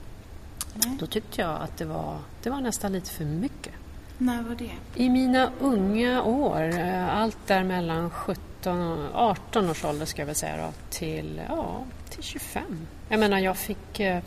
Nej. 0.85 0.97
Då 1.01 1.07
tyckte 1.07 1.41
jag 1.41 1.62
att 1.62 1.77
det 1.77 1.85
var, 1.85 2.19
det 2.43 2.51
var 2.51 2.61
nästan 2.61 2.93
lite 2.93 3.11
för 3.11 3.25
mycket. 3.25 3.73
När 4.19 4.43
var 4.43 4.55
det? 4.55 4.71
I 4.95 5.09
mina 5.09 5.51
unga 5.61 6.23
år, 6.23 6.79
eh, 6.79 7.17
allt 7.17 7.47
där 7.47 7.64
mellan 7.64 8.11
17 8.11 8.83
och 8.83 9.14
18 9.14 9.71
års 9.71 9.85
ålder 9.85 10.07
ska 10.07 10.23
jag 10.23 10.27
väl 10.27 10.35
säga 10.35 10.57
då, 10.57 10.73
till, 10.91 11.41
ja, 11.49 11.85
till 12.11 12.23
25. 12.23 12.62
Jag 13.09 13.21
menar, 13.21 13.38
jag 13.38 13.57
fick 13.57 14.01
eh, 14.01 14.23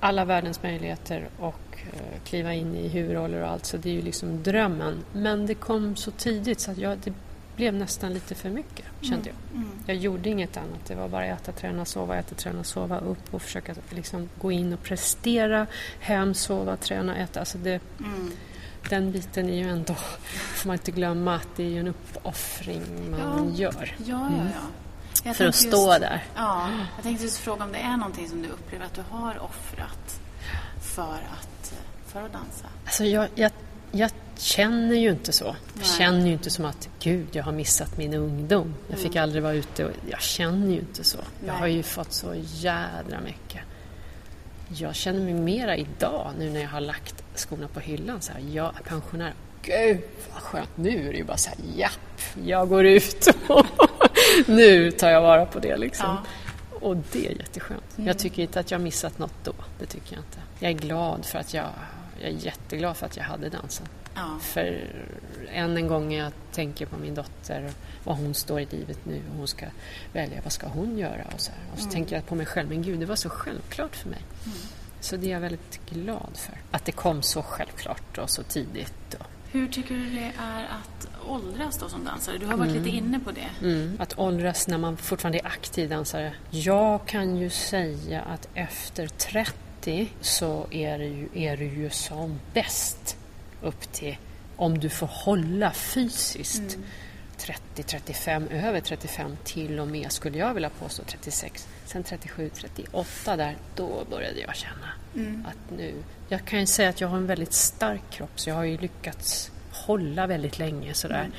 alla 0.00 0.24
världens 0.24 0.62
möjligheter 0.62 1.28
och 1.38 1.78
eh, 1.92 2.20
kliva 2.24 2.54
in 2.54 2.76
i 2.76 2.88
huvudroller 2.88 3.42
och 3.42 3.48
allt, 3.48 3.66
så 3.66 3.76
det 3.76 3.90
är 3.90 3.94
ju 3.94 4.02
liksom 4.02 4.42
drömmen. 4.42 5.04
Men 5.12 5.46
det 5.46 5.54
kom 5.54 5.96
så 5.96 6.10
tidigt 6.10 6.60
så 6.60 6.70
att 6.70 6.78
jag, 6.78 6.98
det 6.98 7.12
blev 7.62 7.74
nästan 7.74 8.12
lite 8.14 8.34
för 8.34 8.50
mycket, 8.50 8.84
kände 9.00 9.28
jag. 9.28 9.56
Mm. 9.60 9.70
Jag 9.86 9.96
gjorde 9.96 10.28
inget 10.28 10.56
annat. 10.56 10.84
Det 10.86 10.94
var 10.94 11.08
bara 11.08 11.26
äta, 11.26 11.52
träna, 11.52 11.84
sova, 11.84 12.16
äta, 12.18 12.34
träna, 12.34 12.64
sova, 12.64 12.98
upp 12.98 13.34
och 13.34 13.42
försöka 13.42 13.74
liksom 13.90 14.28
gå 14.40 14.52
in 14.52 14.72
och 14.72 14.82
prestera. 14.82 15.66
Hem, 16.00 16.34
sova, 16.34 16.76
träna, 16.76 17.16
äta. 17.16 17.40
Alltså 17.40 17.58
det, 17.58 17.80
Mm. 17.98 18.32
den 18.88 19.12
biten 19.12 19.48
är 19.50 19.54
ju 19.56 19.68
ändå, 19.70 19.94
får 20.54 20.66
man 20.68 20.74
inte 20.74 20.90
glömma, 20.90 21.34
att 21.34 21.48
det 21.56 21.62
är 21.62 21.68
ju 21.68 21.80
en 21.80 21.88
uppoffring 21.88 23.10
man 23.10 23.54
Ja. 23.56 23.62
gör. 23.62 23.96
Ja, 23.98 24.04
ja, 24.08 24.26
Mm. 24.26 24.46
ja. 24.46 24.60
Jag 25.24 25.36
För 25.36 25.46
att 25.46 25.54
stå 25.54 25.88
just, 25.92 26.00
där. 26.00 26.24
Ja, 26.36 26.68
jag 26.96 27.02
tänkte 27.02 27.24
just 27.24 27.38
fråga 27.38 27.64
om 27.64 27.72
det 27.72 27.78
är 27.78 27.96
någonting 27.96 28.28
som 28.28 28.42
du 28.42 28.48
upplever 28.48 28.84
att 28.86 28.94
du 28.94 29.02
har 29.10 29.38
offrat 29.38 30.20
för 30.82 31.02
att, 31.40 31.74
för 32.06 32.22
att 32.22 32.32
dansa. 32.32 32.66
Alltså 32.84 33.04
jag, 33.04 33.28
jag, 33.34 33.50
jag 33.92 34.10
känner 34.36 34.94
ju 34.96 35.10
inte 35.10 35.32
så. 35.32 35.56
Jag 35.78 35.86
känner 35.86 36.26
ju 36.26 36.32
inte 36.32 36.50
som 36.50 36.64
att 36.64 36.88
gud, 37.00 37.26
jag 37.32 37.44
har 37.44 37.52
missat 37.52 37.96
min 37.98 38.14
ungdom. 38.14 38.74
Jag 38.88 38.98
fick 38.98 39.10
Mm. 39.14 39.22
aldrig 39.22 39.42
vara 39.42 39.52
ute 39.54 39.84
och... 39.84 39.90
Jag 40.10 40.20
känner 40.20 40.66
ju 40.72 40.78
inte 40.78 41.04
så. 41.04 41.18
Jag 41.18 41.46
Nej. 41.46 41.56
har 41.56 41.66
ju 41.66 41.82
fått 41.82 42.12
så 42.12 42.34
jädra 42.54 43.20
mycket. 43.24 43.60
Jag 44.68 44.94
känner 44.94 45.20
mig 45.20 45.34
mera 45.34 45.76
idag, 45.76 46.32
nu 46.38 46.50
när 46.50 46.60
jag 46.60 46.68
har 46.68 46.80
lagt 46.80 47.24
skorna 47.34 47.68
på 47.68 47.80
hyllan, 47.80 48.20
så 48.22 48.32
här, 48.32 48.40
jag 48.52 48.66
är 48.78 48.82
pensionär. 48.82 49.34
Gud 49.62 50.00
vad 50.32 50.42
skönt! 50.42 50.68
Nu 50.74 51.08
är 51.08 51.12
det 51.12 51.18
ju 51.18 51.24
bara 51.24 51.36
så 51.36 51.50
här, 51.50 51.58
japp, 51.76 52.20
jag 52.44 52.68
går 52.68 52.86
ut 52.86 53.26
och 53.48 53.66
nu 54.46 54.90
tar 54.90 55.10
jag 55.10 55.20
vara 55.20 55.46
på 55.46 55.58
det 55.58 55.76
liksom. 55.76 56.06
Ja. 56.06 56.22
Och 56.80 56.96
det 57.12 57.26
är 57.26 57.30
jätteskönt. 57.38 57.82
Jag 57.96 58.18
tycker 58.18 58.42
inte 58.42 58.60
att 58.60 58.70
jag 58.70 58.78
har 58.78 58.84
missat 58.84 59.18
något 59.18 59.34
då. 59.44 59.52
Det 59.78 59.86
tycker 59.86 60.14
jag 60.14 60.20
inte. 60.20 60.38
Jag 60.58 60.70
är 60.70 60.74
glad 60.76 61.24
för 61.24 61.38
att 61.38 61.54
jag... 61.54 61.66
Jag 62.20 62.30
är 62.30 62.34
jätteglad 62.34 62.96
för 62.96 63.06
att 63.06 63.16
jag 63.16 63.24
hade 63.24 63.48
dansen. 63.48 63.86
Ja. 64.14 64.38
För 64.40 64.86
än 65.52 65.76
en 65.76 65.86
gång 65.86 66.12
jag 66.12 66.32
tänker 66.52 66.86
på 66.86 66.96
min 66.96 67.14
dotter, 67.14 67.70
vad 68.04 68.16
hon 68.16 68.34
står 68.34 68.60
i 68.60 68.66
livet 68.70 68.98
nu 69.04 69.22
och 69.30 69.36
hon 69.36 69.48
ska 69.48 69.66
välja, 70.12 70.40
vad 70.42 70.52
ska 70.52 70.66
hon 70.66 70.98
göra? 70.98 71.24
Och 71.34 71.40
så, 71.40 71.52
här. 71.52 71.60
och 71.72 71.78
så 71.78 71.90
tänker 71.90 72.16
jag 72.16 72.26
på 72.26 72.34
mig 72.34 72.46
själv, 72.46 72.68
men 72.68 72.82
gud, 72.82 73.00
det 73.00 73.06
var 73.06 73.16
så 73.16 73.28
självklart 73.30 73.96
för 73.96 74.08
mig. 74.08 74.20
Så 75.00 75.16
det 75.16 75.26
är 75.26 75.30
jag 75.30 75.40
väldigt 75.40 75.80
glad 75.90 76.30
för. 76.34 76.54
Att 76.70 76.84
det 76.84 76.92
kom 76.92 77.22
så 77.22 77.42
självklart 77.42 78.18
och 78.18 78.30
så 78.30 78.42
tidigt. 78.42 79.14
Och, 79.14 79.26
Hur 79.50 79.68
tycker 79.68 79.94
du 79.94 80.10
det 80.10 80.32
är 80.38 80.64
att 80.64 81.08
åldras 81.28 81.78
då 81.78 81.88
som 81.88 82.04
dansare? 82.04 82.38
Du 82.38 82.46
har 82.46 82.56
varit 82.56 82.72
lite 82.72 82.88
inne 82.88 83.20
på 83.20 83.30
det. 83.30 83.66
mm, 83.66 83.96
att 84.00 84.18
åldras 84.18 84.68
när 84.68 84.78
man 84.78 84.96
fortfarande 84.96 85.38
är 85.38 85.46
aktiv 85.46 85.88
dansare. 85.90 86.34
Jag 86.50 87.06
kan 87.06 87.36
ju 87.36 87.50
säga 87.50 88.22
att 88.22 88.48
efter 88.54 89.06
30 89.06 89.52
så 90.20 90.66
är 90.70 90.98
det 90.98 91.06
ju, 91.06 91.28
är 91.34 91.56
du 91.56 91.64
ju 91.64 91.90
som 91.90 92.40
bäst 92.54 93.16
upp 93.62 93.92
till 93.92 94.16
om 94.56 94.78
du 94.78 94.88
får 94.88 95.06
hålla 95.06 95.72
fysiskt. 95.72 96.78
30, 97.36 97.82
35, 97.82 98.48
över 98.48 98.80
35 98.80 99.36
till 99.44 99.80
och 99.80 99.88
med 99.88 100.12
skulle 100.12 100.38
jag 100.38 100.54
vilja 100.54 100.70
påstå 100.70 101.02
36. 101.06 101.68
Sen 101.86 102.02
37, 102.02 102.50
38 102.54 103.36
där, 103.36 103.56
då 103.76 104.04
började 104.10 104.40
jag 104.40 104.56
känna 104.56 104.92
att 105.48 105.78
nu... 105.78 105.94
Jag 106.28 106.44
kan 106.44 106.60
ju 106.60 106.66
säga 106.66 106.88
att 106.88 107.00
jag 107.00 107.08
har 107.08 107.16
en 107.16 107.26
väldigt 107.26 107.52
stark 107.52 108.10
kropp 108.10 108.40
så 108.40 108.50
jag 108.50 108.54
har 108.54 108.64
ju 108.64 108.78
lyckats 108.78 109.50
hålla 109.72 110.26
väldigt 110.26 110.58
länge 110.58 110.94
sådär. 110.94 111.30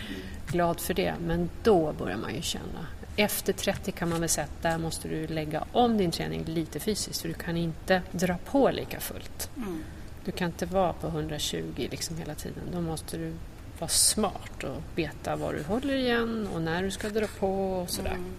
Glad 0.47 0.79
för 0.79 0.93
det, 0.93 1.13
men 1.19 1.49
då 1.63 1.93
börjar 1.93 2.17
man 2.17 2.35
ju 2.35 2.41
känna. 2.41 2.87
Efter 3.15 3.53
30 3.53 3.91
kan 3.91 4.09
man 4.09 4.19
väl 4.19 4.29
säga 4.29 4.45
att 4.45 4.61
där 4.61 4.77
måste 4.77 5.07
du 5.07 5.27
lägga 5.27 5.63
om 5.71 5.97
din 5.97 6.11
träning 6.11 6.43
lite 6.45 6.79
fysiskt 6.79 7.21
för 7.21 7.27
du 7.27 7.33
kan 7.33 7.57
inte 7.57 8.01
dra 8.11 8.37
på 8.45 8.71
lika 8.71 8.99
fullt. 8.99 9.49
Mm. 9.57 9.83
Du 10.25 10.31
kan 10.31 10.47
inte 10.47 10.65
vara 10.65 10.93
på 10.93 11.07
120 11.07 11.87
liksom 11.91 12.17
hela 12.17 12.35
tiden. 12.35 12.63
Då 12.71 12.81
måste 12.81 13.17
du 13.17 13.33
vara 13.79 13.89
smart 13.89 14.63
och 14.63 14.81
veta 14.95 15.35
var 15.35 15.53
du 15.53 15.63
håller 15.63 15.95
igen 15.95 16.47
och 16.53 16.61
när 16.61 16.83
du 16.83 16.91
ska 16.91 17.09
dra 17.09 17.27
på 17.39 17.73
och 17.73 17.89
sådär. 17.89 18.11
Mm. 18.11 18.33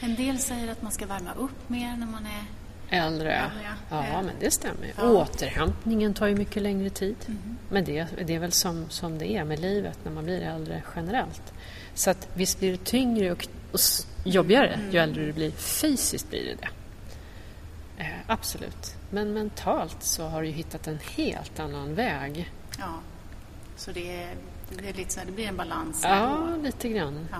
En 0.00 0.14
del 0.14 0.38
säger 0.38 0.72
att 0.72 0.82
man 0.82 0.92
ska 0.92 1.06
värma 1.06 1.34
upp 1.34 1.68
mer 1.68 1.96
när 1.96 2.06
man 2.06 2.26
är... 2.26 2.44
Äldre, 2.90 3.50
ja. 3.90 4.04
ja. 4.10 4.22
men 4.22 4.34
det 4.40 4.50
stämmer. 4.50 4.86
ju. 4.86 4.92
Ja. 4.96 5.02
Mm. 5.02 5.16
Återhämtningen 5.16 6.14
tar 6.14 6.26
ju 6.26 6.34
mycket 6.34 6.62
längre 6.62 6.90
tid. 6.90 7.16
Men 7.70 7.84
det, 7.84 8.06
det 8.26 8.34
är 8.34 8.38
väl 8.38 8.52
som, 8.52 8.84
som 8.88 9.18
det 9.18 9.32
är 9.32 9.44
med 9.44 9.58
livet 9.58 9.98
när 10.04 10.12
man 10.12 10.24
blir 10.24 10.40
äldre 10.40 10.82
generellt. 10.96 11.52
Så 11.94 12.10
att 12.10 12.28
visst 12.34 12.58
blir 12.58 12.72
det 12.72 12.84
tyngre 12.84 13.32
och, 13.32 13.46
och 13.72 13.80
jobbigare 14.24 14.68
Mm. 14.68 14.90
ju 14.90 14.98
äldre 14.98 15.26
du 15.26 15.32
blir. 15.32 15.50
Fysiskt 15.50 16.30
blir 16.30 16.44
det 16.44 16.54
det. 16.54 16.68
Eh, 18.04 18.10
absolut. 18.26 18.94
Men 19.10 19.32
mentalt 19.32 20.02
så 20.02 20.28
har 20.28 20.42
du 20.42 20.48
ju 20.48 20.54
hittat 20.54 20.86
en 20.86 20.98
helt 21.16 21.60
annan 21.60 21.94
väg. 21.94 22.50
Ja. 22.78 22.94
Så 23.76 23.92
det, 23.92 24.22
är, 24.22 24.34
det, 24.70 24.88
är 24.88 24.92
lite 24.94 25.12
så 25.14 25.20
här, 25.20 25.26
det 25.26 25.32
blir 25.32 25.48
en 25.48 25.56
balans. 25.56 26.00
Ja, 26.04 26.36
ändå. 26.38 26.62
lite 26.62 26.88
grann. 26.88 27.28
Ja. 27.32 27.38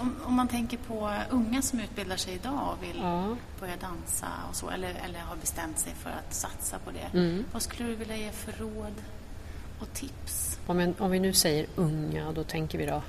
Om, 0.00 0.16
om 0.24 0.34
man 0.34 0.48
tänker 0.48 0.76
på 0.76 1.12
unga 1.30 1.62
som 1.62 1.80
utbildar 1.80 2.16
sig 2.16 2.34
idag 2.34 2.68
och 2.76 2.82
vill 2.84 2.98
Ja. 3.02 3.36
börja 3.60 3.76
dansa 3.76 4.26
och 4.50 4.56
så, 4.56 4.70
eller, 4.70 4.88
eller 5.04 5.18
har 5.20 5.36
bestämt 5.36 5.78
sig 5.78 5.92
för 6.02 6.10
att 6.10 6.34
satsa 6.34 6.78
på 6.78 6.90
det. 6.90 7.18
Mm. 7.18 7.44
Vad 7.52 7.62
skulle 7.62 7.88
du 7.88 7.94
vilja 7.94 8.16
ge 8.16 8.30
för 8.32 8.52
råd 8.52 8.94
och 9.80 9.92
tips? 9.94 10.58
Om, 10.66 10.78
en, 10.80 10.94
om 10.98 11.10
vi 11.10 11.18
nu 11.20 11.32
säger 11.32 11.66
unga, 11.76 12.32
då 12.32 12.44
tänker 12.44 12.78
vi 12.78 12.86
då... 12.86 13.02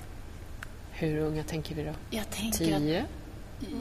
Hur 0.92 1.18
unga 1.18 1.44
tänker 1.44 1.76
vi 1.76 1.84
då? 1.84 1.94
Jag 2.10 2.30
tänker 2.30 2.74
att 2.76 2.80
Tio? 2.82 3.06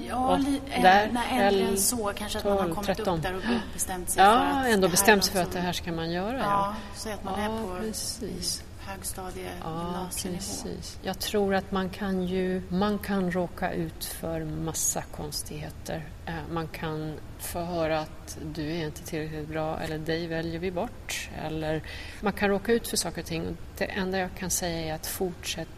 Ja, 0.08 0.28
Och 0.28 0.40
li, 0.40 0.60
där, 0.82 1.10
nej, 1.12 1.38
äldre 1.40 1.66
än 1.68 1.76
så. 1.76 2.12
Kanske 2.16 2.38
att 2.38 2.44
man 2.44 2.52
har 2.52 2.62
12, 2.64 2.74
kommit 2.74 2.86
13. 2.86 3.16
upp 3.18 3.22
där 3.22 3.34
och 3.36 3.42
bestämt 3.72 4.10
sig 4.10 4.16
för 4.24 4.30
Ja, 4.30 4.38
att 4.38 4.66
ändå 4.66 4.80
det 4.80 4.86
här 4.86 4.90
bestämt 4.90 5.24
sig 5.24 5.32
för 5.34 5.42
att 5.42 5.52
det 5.52 5.60
här 5.60 5.72
ska 5.72 5.92
man 5.92 6.10
göra. 6.10 6.38
Ja, 6.38 6.74
så 6.94 7.10
att 7.10 7.24
man 7.24 7.42
Ja, 7.42 7.58
är 7.58 7.62
på 7.62 7.78
precis 7.80 8.62
högstadie, 8.90 9.50
Ja, 9.62 9.84
gymnasienivå. 9.84 10.38
precis. 10.38 10.98
Jag 11.02 11.18
tror 11.18 11.54
att 11.54 11.72
man 11.72 11.90
kan 11.90 12.22
ju 12.26 12.62
man 12.68 12.98
kan 12.98 13.30
råka 13.32 13.72
ut 13.72 14.04
för 14.04 14.44
massa 14.44 15.02
konstigheter. 15.02 16.08
Eh, 16.26 16.34
man 16.52 16.68
kan 16.68 17.14
få 17.38 17.60
höra 17.60 18.00
att 18.00 18.38
du 18.54 18.70
är 18.72 18.86
inte 18.86 19.02
tillräckligt 19.02 19.48
bra 19.48 19.80
eller 19.80 19.98
dig 19.98 20.26
väljer 20.26 20.58
vi 20.58 20.70
bort. 20.70 21.30
Eller 21.44 21.82
man 22.20 22.32
kan 22.32 22.48
råka 22.48 22.72
ut 22.72 22.88
för 22.88 22.96
saker 22.96 23.20
och 23.20 23.26
ting. 23.26 23.46
Och 23.48 23.56
det 23.78 23.84
enda 23.84 24.18
jag 24.18 24.34
kan 24.38 24.50
säga 24.50 24.86
är 24.86 24.94
att 24.94 25.06
fortsätt. 25.06 25.68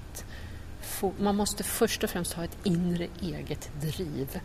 For, 0.81 1.13
man 1.19 1.37
måste 1.37 1.63
först 1.65 2.05
och 2.05 2.11
främst 2.11 2.33
ha 2.33 2.45
ett 2.45 2.57
inre 2.65 3.09
eget 3.21 3.71
driv. 3.81 4.41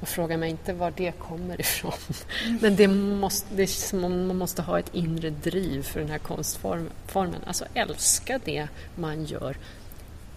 Och 0.00 0.08
fråga 0.08 0.36
mig 0.36 0.50
inte 0.50 0.72
var 0.72 0.92
det 0.96 1.12
kommer 1.12 1.60
ifrån. 1.60 1.92
Men 2.60 2.76
det 2.76 2.88
måste, 2.88 3.54
det 3.54 3.62
är 3.62 3.66
som 3.66 4.04
om 4.04 4.26
man 4.26 4.36
måste 4.36 4.62
ha 4.62 4.78
ett 4.78 4.94
inre 4.94 5.30
driv 5.30 5.82
för 5.82 6.00
den 6.00 6.10
här 6.10 6.18
konstformen. 6.18 7.40
Alltså 7.46 7.64
älska 7.74 8.40
det 8.44 8.68
man 8.94 9.24
gör. 9.24 9.56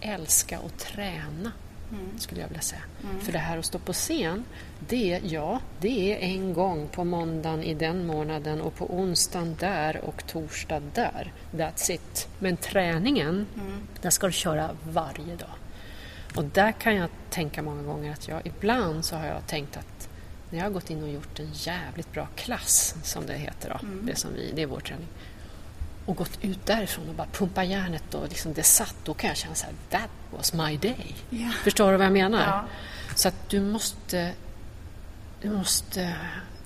Älska 0.00 0.60
och 0.60 0.76
träna, 0.76 1.52
skulle 2.18 2.40
jag 2.40 2.48
vilja 2.48 2.62
säga. 2.62 2.82
För 3.20 3.32
det 3.32 3.38
här 3.38 3.58
att 3.58 3.64
stå 3.64 3.78
på 3.78 3.92
scen, 3.92 4.44
det, 4.88 5.20
ja, 5.24 5.60
det 5.80 6.12
är 6.12 6.18
en 6.18 6.52
gång 6.52 6.88
på 6.88 7.04
måndagen 7.04 7.62
i 7.62 7.74
den 7.74 8.06
månaden 8.06 8.60
och 8.60 8.74
på 8.74 8.94
onsdagen 8.94 9.56
där 9.60 10.00
och 10.04 10.26
torsdag 10.26 10.82
där. 10.94 11.32
That's 11.52 11.90
it. 11.90 12.28
Men 12.38 12.56
träningen, 12.56 13.46
där 14.00 14.10
ska 14.10 14.26
du 14.26 14.32
köra 14.32 14.70
varje 14.84 15.36
dag. 15.36 15.50
Och 16.36 16.44
där 16.44 16.72
kan 16.72 16.96
jag 16.96 17.08
tänka 17.30 17.62
många 17.62 17.82
gånger 17.82 18.12
att 18.12 18.28
jag 18.28 18.46
ibland 18.46 19.04
så 19.04 19.16
har 19.16 19.26
jag 19.26 19.46
tänkt 19.46 19.76
att 19.76 20.08
när 20.50 20.58
jag 20.58 20.66
har 20.66 20.70
gått 20.70 20.90
in 20.90 21.02
och 21.02 21.08
gjort 21.08 21.38
en 21.38 21.50
jävligt 21.52 22.12
bra 22.12 22.28
klass, 22.36 22.94
som 23.02 23.26
det 23.26 23.34
heter 23.34 23.68
då, 23.68 23.86
det, 24.02 24.16
som 24.16 24.34
vi, 24.34 24.52
det 24.54 24.62
är 24.62 24.66
vår 24.66 24.80
träning, 24.80 25.08
och 26.06 26.16
gått 26.16 26.38
ut 26.42 26.66
därifrån 26.66 27.08
och 27.08 27.14
bara 27.14 27.26
pumpa 27.32 27.64
järnet 27.64 28.14
och 28.14 28.28
liksom 28.28 28.52
det 28.52 28.62
satt, 28.62 28.94
då 29.04 29.14
kan 29.14 29.28
jag 29.28 29.36
känna 29.36 29.54
så 29.54 29.66
här, 29.66 29.74
that 29.90 30.10
was 30.30 30.52
my 30.52 30.76
day. 30.76 31.14
Ja. 31.30 31.50
Förstår 31.64 31.90
du 31.92 31.96
vad 31.96 32.06
jag 32.06 32.12
menar? 32.12 32.46
Ja. 32.46 32.64
Så 33.14 33.28
att 33.28 33.48
du 33.48 33.60
måste, 33.60 34.32
du 35.42 35.50
måste 35.50 36.14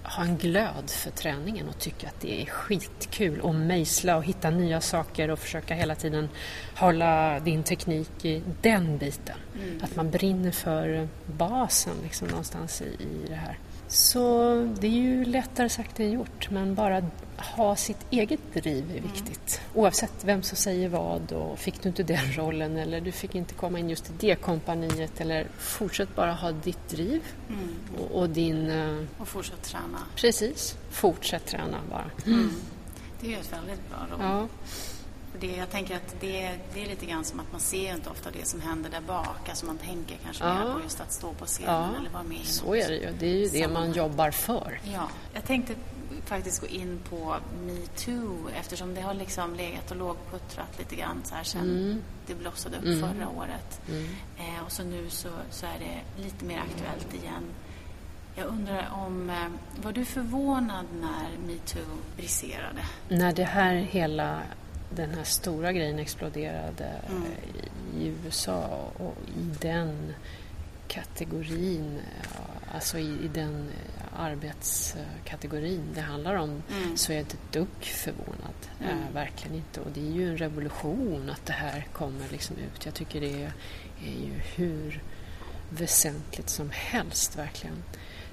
ha 0.08 0.22
en 0.22 0.36
glöd 0.36 0.90
för 0.90 1.10
träningen 1.10 1.68
och 1.68 1.78
tycka 1.78 2.08
att 2.08 2.20
det 2.20 2.42
är 2.42 2.46
skitkul 2.46 3.40
och 3.40 3.54
mejsla 3.54 4.16
och 4.16 4.24
hitta 4.24 4.50
nya 4.50 4.80
saker 4.80 5.30
och 5.30 5.38
försöka 5.38 5.74
hela 5.74 5.94
tiden 5.94 6.28
hålla 6.76 7.40
din 7.40 7.62
teknik 7.62 8.24
i 8.24 8.42
den 8.62 8.98
biten. 8.98 9.36
Att 9.82 9.96
man 9.96 10.10
brinner 10.10 10.50
för 10.50 11.08
basen 11.26 11.94
liksom 12.02 12.28
någonstans 12.28 12.82
i, 12.82 12.84
i 12.84 13.28
det 13.28 13.34
här. 13.34 13.58
Så 13.88 14.54
det 14.80 14.86
är 14.86 14.90
ju 14.90 15.24
lättare 15.24 15.68
sagt 15.68 16.00
än 16.00 16.10
gjort, 16.10 16.50
men 16.50 16.74
bara 16.74 17.02
ha 17.36 17.76
sitt 17.76 18.06
eget 18.10 18.40
driv 18.54 18.90
är 18.96 19.00
viktigt. 19.00 19.60
Oavsett 19.74 20.12
vem 20.24 20.42
som 20.42 20.56
säger 20.56 20.88
vad 20.88 21.32
och 21.32 21.58
fick 21.58 21.82
du 21.82 21.88
inte 21.88 22.02
den 22.02 22.32
rollen 22.32 22.76
eller 22.76 23.00
du 23.00 23.12
fick 23.12 23.34
inte 23.34 23.54
komma 23.54 23.78
in 23.78 23.90
just 23.90 24.10
i 24.10 24.12
det 24.18 24.34
kompaniet 24.34 25.20
eller 25.20 25.46
fortsätt 25.58 26.14
bara 26.16 26.32
ha 26.32 26.52
ditt 26.52 26.88
driv 26.88 27.22
och, 27.98 28.18
och 28.20 28.28
din... 28.30 28.70
eh, 28.70 28.98
Och 29.18 29.28
fortsätt 29.28 29.62
träna. 29.62 29.98
precis, 30.16 30.76
fortsätt 30.90 31.46
träna 31.46 31.78
bara. 31.90 32.10
Det 33.20 33.34
är 33.34 33.40
ett 33.40 33.52
väldigt 33.52 33.90
bra 33.90 33.98
råd. 34.10 34.20
Ja, 34.20 34.48
Det, 35.40 35.46
jag 35.56 35.70
tänker 35.70 35.96
att 35.96 36.14
det, 36.20 36.58
det 36.74 36.82
är 36.84 36.88
lite 36.88 37.06
grann 37.06 37.24
som 37.24 37.40
att 37.40 37.52
man 37.52 37.60
ser 37.60 37.94
inte 37.94 38.10
ofta 38.10 38.30
det 38.30 38.46
som 38.46 38.60
händer 38.60 38.90
där 38.90 39.00
bak. 39.00 39.48
Alltså 39.48 39.66
man 39.66 39.78
tänker 39.78 40.16
kanske 40.24 40.44
Ja. 40.44 40.54
mer 40.64 40.72
på 40.74 40.80
just 40.82 41.00
att 41.00 41.12
stå 41.12 41.32
på 41.32 41.46
scenen 41.46 41.74
ja 41.92 42.00
eller 42.00 42.10
vara 42.10 42.22
med 42.22 42.38
i 42.40 42.44
så 42.46 42.64
något. 42.66 42.76
är 42.76 42.88
det 42.88 42.96
ju. 42.96 43.12
Det 43.18 43.26
är 43.26 43.34
ju 43.36 43.48
det 43.48 43.68
man 43.68 43.92
jobbar 43.92 44.30
för. 44.30 44.80
Ja, 44.84 45.08
jag 45.34 45.44
tänkte 45.44 45.74
faktiskt 46.26 46.60
gå 46.60 46.66
in 46.66 47.00
på 47.10 47.36
metoo 47.66 48.48
eftersom 48.60 48.94
det 48.94 49.00
har 49.00 49.14
liksom 49.14 49.54
legat 49.54 49.90
och 49.90 49.96
lågputtrat 49.96 50.78
lite 50.78 50.96
grann 50.96 51.20
så 51.24 51.34
här 51.34 51.44
sen 51.44 51.60
Mm. 51.62 52.02
det 52.26 52.34
blossade 52.34 52.76
upp 52.76 53.00
förra 53.00 53.28
året. 53.28 53.80
Eh, 54.38 54.64
och 54.66 54.72
så 54.72 54.82
nu 54.84 55.10
så, 55.10 55.28
så 55.50 55.66
är 55.66 55.78
det 55.78 56.22
lite 56.22 56.44
mer 56.44 56.58
aktuellt 56.58 57.14
igen. 57.22 57.42
Jag 58.38 58.46
undrar 58.46 58.88
om, 59.06 59.30
eh, 59.30 59.82
var 59.82 59.92
du 59.92 60.04
förvånad 60.04 60.86
när 61.00 61.46
metoo 61.46 61.96
briserade? 62.16 62.80
När 63.08 63.32
det 63.32 63.44
här 63.44 63.74
hela 63.74 64.38
den 64.96 65.10
här 65.14 65.24
stora 65.24 65.72
grejen 65.72 65.98
exploderade 65.98 66.90
Mm. 67.10 67.22
eh, 67.22 68.02
i 68.02 68.12
USA 68.24 68.90
och 68.98 69.16
i 69.38 69.42
den 69.60 70.14
kategorin, 70.88 71.98
eh, 72.22 72.74
alltså 72.74 72.98
i, 72.98 73.24
i 73.24 73.28
den 73.34 73.68
eh, 73.68 74.20
arbetskategorin 74.20 75.82
det 75.94 76.00
handlar 76.00 76.34
om 76.34 76.62
Mm. 76.72 76.96
så 76.96 77.12
är 77.12 77.16
jag 77.16 77.22
inte 77.22 77.36
ett 77.36 77.52
dugg 77.52 77.82
förvånad. 77.84 78.54
Mm. 78.80 78.90
Eh, 78.98 79.14
verkligen 79.14 79.56
inte. 79.56 79.80
Och 79.80 79.90
det 79.94 80.00
är 80.00 80.12
ju 80.12 80.30
en 80.30 80.36
revolution 80.36 81.30
att 81.30 81.46
det 81.46 81.52
här 81.52 81.86
kommer 81.92 82.28
liksom 82.30 82.56
ut. 82.56 82.84
Jag 82.86 82.94
tycker 82.94 83.20
det 83.20 83.42
är, 83.42 83.52
är 84.06 84.24
ju 84.26 84.32
hur 84.56 85.02
väsentligt 85.70 86.48
som 86.48 86.70
helst 86.72 87.38
verkligen. 87.38 87.82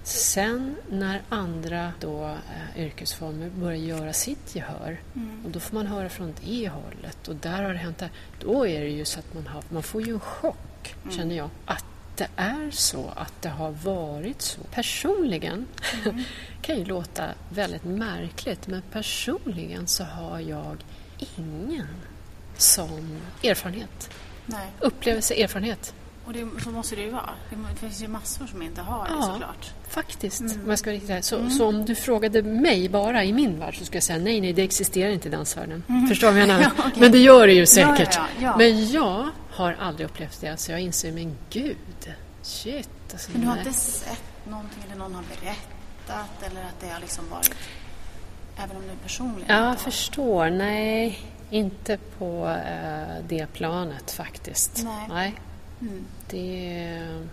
Sen 0.03 0.75
när 0.89 1.21
andra 1.29 1.91
då, 1.99 2.23
eh, 2.25 2.81
yrkesformer 2.83 3.49
börjar 3.49 3.77
göra 3.77 4.13
sitt 4.13 4.55
gehör 4.55 4.99
Mm. 5.15 5.45
och 5.45 5.51
då 5.51 5.59
får 5.59 5.75
man 5.75 5.87
höra 5.87 6.09
från 6.09 6.33
det 6.45 6.69
hållet 6.69 7.27
och 7.27 7.35
där 7.35 7.63
har 7.63 7.73
det 7.73 7.79
hänt. 7.79 8.03
Då 8.39 8.67
är 8.67 8.81
det 8.81 8.89
ju 8.89 9.05
så 9.05 9.19
att 9.19 9.33
man, 9.33 9.47
har, 9.47 9.63
man 9.69 9.83
får 9.83 10.01
ju 10.01 10.13
en 10.13 10.19
chock, 10.19 10.95
Mm. 11.03 11.15
känner 11.17 11.35
jag, 11.35 11.49
att 11.65 11.85
det 12.15 12.27
är 12.35 12.71
så 12.71 13.11
att 13.15 13.41
det 13.41 13.49
har 13.49 13.71
varit 13.71 14.41
så. 14.41 14.61
Personligen 14.71 15.65
Mm. 16.05 16.23
kan 16.61 16.77
ju 16.77 16.85
låta 16.85 17.25
väldigt 17.49 17.83
märkligt 17.83 18.67
men 18.67 18.81
personligen 18.91 19.87
så 19.87 20.03
har 20.03 20.39
jag 20.39 20.77
ingen 21.37 21.87
sån 22.57 23.19
erfarenhet. 23.43 24.09
Nej. 24.45 24.67
Upplevelse, 24.79 25.33
erfarenhet. 25.43 25.93
Och 26.25 26.33
det, 26.33 26.47
så 26.63 26.71
måste 26.71 26.95
det 26.95 27.01
ju 27.01 27.09
vara. 27.09 27.29
Det 27.49 27.75
finns 27.79 28.01
ju 28.03 28.07
massor 28.07 28.45
som 28.47 28.61
inte 28.61 28.81
har 28.81 29.05
det 29.05 29.11
Ja. 29.19 29.21
såklart. 29.33 29.71
Faktiskt, 29.89 30.41
Mm. 30.41 30.69
jag 30.69 30.79
ska 30.79 30.89
vara 30.89 30.95
riktigt 30.99 31.25
så, 31.25 31.35
Mm. 31.37 31.49
så 31.49 31.67
om 31.67 31.85
du 31.85 31.95
frågade 31.95 32.43
mig 32.43 32.89
bara 32.89 33.23
i 33.23 33.33
min 33.33 33.59
värld 33.59 33.77
så 33.77 33.85
skulle 33.85 33.95
jag 33.97 34.03
säga 34.03 34.19
nej, 34.19 34.41
nej, 34.41 34.53
det 34.53 34.61
existerar 34.63 35.09
inte 35.11 35.27
i 35.27 35.31
dansvärlden. 35.31 35.83
Mm. 35.89 36.07
Förstår 36.07 36.27
du 36.27 36.33
vad 36.33 36.41
jag 36.41 36.47
menar? 36.47 36.61
Ja, 36.77 36.83
okej. 36.87 36.91
Men 37.01 37.11
det 37.11 37.17
gör 37.17 37.47
det 37.47 37.53
ju 37.53 37.65
säkert. 37.65 38.15
ja, 38.15 38.25
ja. 38.41 38.57
Men 38.57 38.91
jag 38.91 39.29
har 39.51 39.73
aldrig 39.79 40.05
upplevt 40.09 40.41
det, 40.41 40.57
så 40.57 40.71
jag 40.71 40.79
inser, 40.81 41.11
men 41.11 41.37
gud, 41.49 41.77
shit. 42.41 42.89
Alltså, 43.11 43.31
Men 43.31 43.41
du 43.41 43.47
har 43.47 43.55
nej. 43.55 43.67
inte 43.67 43.79
sett 43.79 44.23
någonting 44.49 44.83
eller 44.85 44.95
någon 44.95 45.15
har 45.15 45.23
berättat 45.41 46.43
eller 46.51 46.61
att 46.61 46.79
det 46.79 46.89
har 46.89 46.99
liksom 46.99 47.29
varit... 47.29 47.51
Även 48.57 48.75
om 48.77 48.81
du 48.83 48.95
personligen 49.03 49.55
Ja, 49.57 49.67
jag 49.67 49.79
förstår. 49.79 50.49
Nej, 50.49 51.19
inte 51.49 51.97
på 52.17 52.47
eh, 52.47 53.23
det 53.27 53.47
planet 53.53 54.11
faktiskt. 54.11 54.85
Nej. 55.09 55.33
Mm. 55.89 56.05
det 56.29 57.27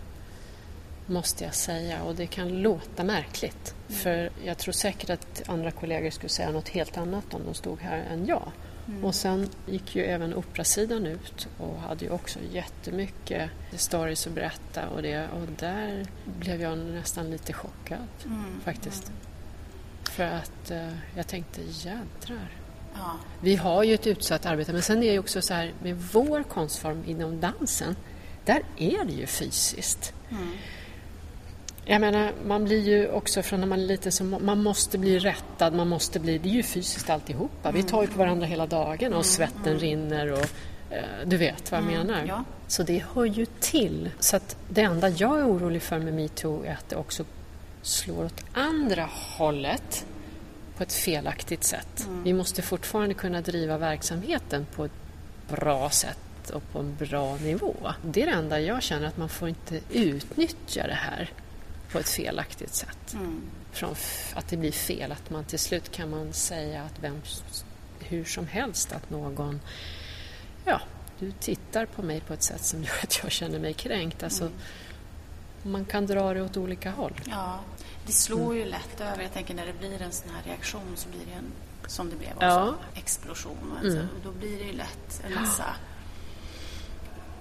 måste 1.07 1.45
jag 1.45 1.55
säga 1.55 2.03
och 2.03 2.15
det 2.15 2.27
kan 2.27 2.63
låta 2.63 3.05
märkligt. 3.05 3.75
Mm. 3.89 4.01
För 4.01 4.31
jag 4.45 4.59
tror 4.59 4.73
säkert 4.73 5.11
att 5.11 5.43
andra 5.49 5.71
kollegor 5.71 6.11
skulle 6.11 6.29
säga 6.29 6.51
något 6.51 6.69
helt 6.69 6.99
annat 6.99 7.35
om 7.35 7.41
de 7.45 7.55
stod 7.55 7.81
här 7.81 7.99
än 7.99 8.27
jag. 8.27 8.53
Mm. 8.89 9.05
Och 9.05 9.15
sen 9.15 9.49
gick 9.67 9.97
ju 9.97 10.05
även 10.05 10.35
Operasidan 10.35 11.07
ut 11.07 11.49
och 11.59 11.81
hade 11.81 12.05
ju 12.05 12.11
också 12.11 12.39
jättemycket 12.53 13.51
stories 13.77 14.27
att 14.27 14.33
berätta 14.33 14.89
och 14.89 15.03
det 15.03 15.29
och 15.29 15.47
där 15.59 16.07
blev 16.39 16.63
jag 16.63 16.79
nästan 16.79 17.31
lite 17.31 17.53
chockad 17.53 18.09
Mm. 18.27 18.61
faktiskt. 18.65 19.09
Mm. 19.09 19.21
För 20.05 20.25
att 20.25 20.71
eh, 20.71 20.93
jag 21.17 21.27
tänkte 21.27 21.61
jädrar. 21.63 22.49
Ja. 22.95 23.17
Vi 23.43 23.57
har 23.57 23.83
ju 23.83 23.95
ett 23.95 24.07
utsatt 24.07 24.47
arbete 24.47 24.73
men 24.73 24.83
sen 24.83 24.97
är 24.97 25.07
det 25.07 25.13
ju 25.13 25.19
också 25.19 25.43
så 25.43 25.55
här 25.55 25.73
med 25.83 25.97
vår 26.13 26.43
konstform 26.43 27.05
inom 27.07 27.41
dansen 27.41 27.97
där 28.45 28.63
är 28.77 29.05
det 29.05 29.13
ju 29.13 29.27
fysiskt. 29.27 30.13
Mm. 30.31 30.49
Jag 31.85 32.01
menar, 32.01 32.33
man 32.47 32.65
blir 32.65 32.81
ju 32.89 33.09
också 33.11 33.43
från 33.43 33.61
när 33.61 33.67
man 33.67 33.81
är 33.81 33.85
liten 33.87 34.13
så 34.13 34.25
man 34.25 34.63
måste 34.63 34.99
bli 34.99 35.19
rättad, 35.19 35.75
man 35.75 35.89
måste 35.89 36.21
bli, 36.21 36.39
det 36.39 36.49
är 36.49 36.53
ju 36.53 36.63
fysiskt 36.63 37.11
alltihopa. 37.11 37.71
Vi 37.71 37.83
tar 37.83 38.03
ju 38.03 38.09
på 38.09 38.19
varandra 38.19 38.47
hela 38.47 38.67
dagen 38.67 39.15
och 39.15 39.27
svetten 39.27 39.79
rinner 39.79 40.33
och 40.33 40.47
eh, 40.91 41.03
du 41.27 41.37
vet 41.37 41.71
vad 41.73 41.81
jag 41.83 41.89
Mm, 41.93 42.07
menar. 42.07 42.25
ja. 42.29 42.45
Så 42.69 42.83
det 42.83 43.05
hör 43.15 43.25
ju 43.25 43.47
till. 43.61 44.11
Så 44.21 44.37
att 44.37 44.57
det 44.69 44.81
enda 44.83 45.09
jag 45.09 45.41
är 45.41 45.45
orolig 45.49 45.83
för 45.83 45.99
med 45.99 46.15
metoo 46.15 46.65
är 46.65 46.73
att 46.73 46.89
det 46.89 46.97
också 46.97 47.25
slår 47.83 48.25
åt 48.25 48.45
andra 48.53 49.09
hållet 49.13 50.07
på 50.77 50.83
ett 50.83 50.93
felaktigt 50.93 51.65
sätt. 51.65 52.05
Mm. 52.07 52.23
Vi 52.23 52.33
måste 52.33 52.63
fortfarande 52.63 53.15
kunna 53.15 53.41
driva 53.41 53.79
verksamheten 53.79 54.67
på 54.77 54.85
ett 54.85 54.93
bra 55.49 55.91
sätt 55.91 56.19
och 56.51 56.73
på 56.73 56.79
en 56.79 56.97
bra 56.97 57.37
nivå. 57.37 57.93
Det 58.03 58.23
är 58.23 58.27
det 58.27 58.33
enda 58.33 58.61
jag 58.61 58.83
känner, 58.83 59.07
att 59.07 59.17
man 59.17 59.29
får 59.29 59.49
inte 59.49 59.81
utnyttja 59.91 60.87
det 60.87 60.95
här 60.95 61.31
på 61.93 61.99
ett 61.99 62.09
felaktigt 62.09 62.75
sätt. 62.75 63.13
Mm. 63.15 63.43
Från 63.73 63.95
att 64.35 64.49
det 64.49 64.57
blir 64.57 64.73
fel, 64.73 65.13
att 65.13 65.31
man 65.31 65.45
till 65.45 65.59
slut 65.59 65.91
kan 65.93 66.11
man 66.11 66.33
säga 66.33 66.83
att 66.83 66.95
vem, 67.03 67.23
hur 67.99 68.25
som 68.25 68.47
helst 68.47 68.93
att 68.93 69.11
någon, 69.11 69.61
ja, 70.65 70.81
du 71.19 71.33
tittar 71.33 71.87
på 71.87 72.03
mig 72.03 72.21
på 72.21 72.33
ett 72.35 72.43
sätt 72.43 72.65
som 72.65 72.83
gör 72.85 72.93
att 73.03 73.21
jag 73.23 73.33
känner 73.33 73.59
mig 73.59 73.75
kränkt. 73.75 74.23
Alltså, 74.23 74.45
Mm. 74.45 75.73
Man 75.73 75.85
kan 75.85 76.07
dra 76.07 76.35
det 76.35 76.43
åt 76.43 76.57
olika 76.57 76.91
håll. 76.91 77.13
Ja, 77.31 77.61
det 78.07 78.13
slår 78.13 78.57
ju 78.57 78.65
lätt 78.65 79.01
över. 79.01 79.23
Jag 79.23 79.33
tänker 79.33 79.55
när 79.55 79.67
det 79.67 79.73
blir 79.79 80.03
en 80.03 80.13
sån 80.13 80.31
här 80.35 80.43
reaktion 80.43 80.93
så 80.97 81.09
blir 81.09 81.21
det 81.27 81.33
en, 81.33 81.45
som 81.87 82.11
det 82.11 82.17
blev 82.17 82.31
också, 82.35 82.47
Ja. 82.47 82.75
explosion. 82.95 83.73
Alltså, 83.77 83.97
Mm. 83.99 84.09
Då 84.25 84.33
blir 84.33 84.59
det 84.59 84.65
ju 84.65 84.73
lätt 84.73 85.23
en 85.27 85.35
massa, 85.35 85.65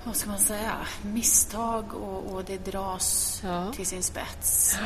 vad 0.04 0.16
ska 0.16 0.30
man 0.30 0.40
säga, 0.40 0.78
misstag 1.02 1.94
och, 1.94 2.34
och 2.34 2.44
det 2.46 2.58
dras 2.66 3.40
Ja. 3.46 3.72
till 3.74 3.86
sin 3.88 4.04
spets. 4.04 4.78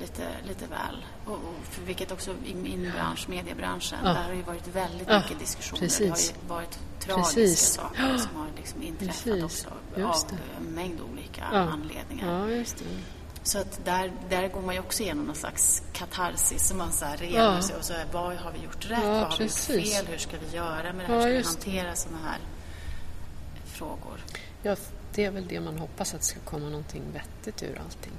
Lite, 0.00 0.22
lite 0.48 0.66
väl. 0.66 1.04
Och, 1.26 1.32
och 1.32 1.54
för 1.70 1.82
vilket 1.82 2.12
också 2.12 2.30
i 2.44 2.54
min 2.54 2.92
bransch, 2.96 3.28
mediebranschen, 3.28 3.98
Ja. 4.04 4.08
där 4.12 4.22
har 4.22 4.32
ju 4.32 4.42
varit 4.42 4.66
väldigt 4.68 5.08
Ja, 5.08 5.20
mycket 5.20 5.38
diskussioner. 5.38 5.80
precis. 5.80 6.34
Det 6.40 6.48
har 6.48 6.54
varit 6.60 6.78
tragiska 7.00 7.34
Precis. 7.34 7.60
saker 7.74 8.16
som 8.18 8.36
har 8.36 8.46
liksom 8.56 8.82
inträffat 8.88 9.24
Precis. 9.24 9.44
också 9.44 9.68
av 9.68 10.28
det. 10.30 10.36
en 10.66 10.74
mängd 10.74 11.00
olika 11.12 11.44
Ja. 11.52 11.58
anledningar. 11.58 12.46
Det. 12.48 12.64
Så 13.42 13.58
att 13.58 13.84
där, 13.84 14.12
där 14.30 14.48
går 14.48 14.60
man 14.62 14.74
ju 14.74 14.80
också 14.80 15.02
igenom 15.02 15.24
någon 15.24 15.34
slags 15.34 15.82
katarsis. 15.92 16.68
Så 16.68 16.74
man 16.74 16.92
så 16.92 17.04
här 17.04 17.16
renar 17.16 17.60
sig 17.60 17.76
och 17.76 17.84
så 17.84 17.92
här, 17.92 18.06
vad 18.12 18.36
har 18.36 18.52
vi 18.52 18.64
gjort 18.64 18.90
rätt? 18.90 19.04
Vad 19.04 19.16
har 19.16 19.36
vi 19.38 19.44
gjort 19.44 19.52
fel? 19.52 20.06
Hur 20.06 20.18
ska 20.18 20.36
vi 20.50 20.56
göra 20.56 20.92
med 20.92 21.10
det 21.10 21.14
här? 21.14 21.20
Ska 21.20 21.28
vi 21.28 21.38
det. 21.38 21.46
hantera 21.46 21.96
sådana 21.96 22.18
här 22.24 22.38
frågor? 23.80 24.20
Ja, 24.62 24.76
det 25.14 25.24
är 25.24 25.30
väl 25.30 25.46
det 25.48 25.60
man 25.60 25.78
hoppas 25.78 26.14
att 26.14 26.20
det 26.20 26.26
ska 26.26 26.40
komma 26.40 26.68
någonting 26.68 27.02
vettigt 27.12 27.62
ur 27.62 27.80
allting. 27.84 28.12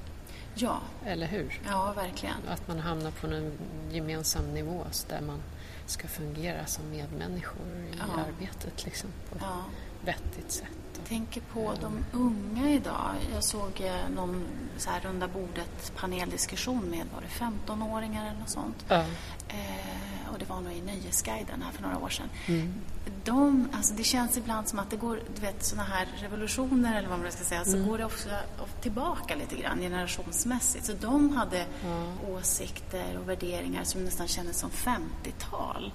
Ja, 0.55 0.79
Eller 1.05 1.27
hur? 1.27 1.61
ja 1.65 1.93
verkligen. 1.95 2.35
Att 2.47 2.67
man 2.67 2.79
hamnar 2.79 3.11
på 3.11 3.27
en 3.27 3.51
gemensam 3.91 4.53
nivå 4.53 4.85
där 5.09 5.21
man 5.21 5.39
ska 5.85 6.07
fungera 6.07 6.65
som 6.65 6.89
medmänniskor 6.89 7.67
i 7.67 7.95
Ja. 7.97 8.21
arbetet 8.27 8.85
liksom, 8.85 9.09
på 9.29 9.35
ett 9.35 9.41
Ja. 9.45 9.63
vettigt 10.05 10.51
sätt. 10.51 10.67
Jag 10.97 11.05
tänker 11.05 11.41
på 11.41 11.73
de 11.81 12.05
unga 12.11 12.71
idag. 12.71 13.11
Jag 13.33 13.43
såg 13.43 13.81
eh, 13.81 14.09
någon 14.15 14.45
så 14.77 14.89
här 14.89 14.99
runda 15.01 15.27
bordet 15.27 15.91
paneldiskussion 15.95 16.89
med, 16.89 17.05
var 17.13 17.21
det 17.21 17.27
15-åringar 17.71 18.29
eller 18.29 18.39
något 18.39 18.49
sånt? 18.49 18.85
Ja. 18.87 19.05
Eh, 19.47 20.20
det 20.41 20.49
var 20.53 20.61
nog 20.61 20.73
i 20.73 20.81
Nöjesguiden 20.81 21.61
här 21.61 21.71
för 21.71 21.81
några 21.83 21.97
år 21.97 22.09
sedan. 22.09 22.29
Mm. 22.47 22.73
De, 23.23 23.67
alltså 23.73 23.93
det 23.93 24.03
känns 24.03 24.37
ibland 24.37 24.67
som 24.67 24.79
att 24.79 24.89
det 24.89 24.95
går, 24.97 25.19
du 25.35 25.41
vet 25.41 25.63
sådana 25.65 25.87
här 25.89 26.07
revolutioner 26.21 26.97
eller 26.97 27.09
vad 27.09 27.19
man 27.19 27.31
ska 27.31 27.43
säga, 27.43 27.65
så 27.65 27.75
Mm. 27.77 27.87
går 27.89 27.97
det 27.97 28.05
också 28.05 28.29
tillbaka 28.81 29.35
lite 29.35 29.55
grann 29.55 29.79
generationsmässigt. 29.79 30.85
Så 30.85 30.93
de 30.93 31.29
hade 31.37 31.57
Ja. 31.83 32.27
åsikter 32.29 33.17
och 33.17 33.29
värderingar 33.29 33.83
som 33.83 34.03
nästan 34.05 34.27
kändes 34.27 34.59
som 34.59 34.69
50-tal. 34.69 35.93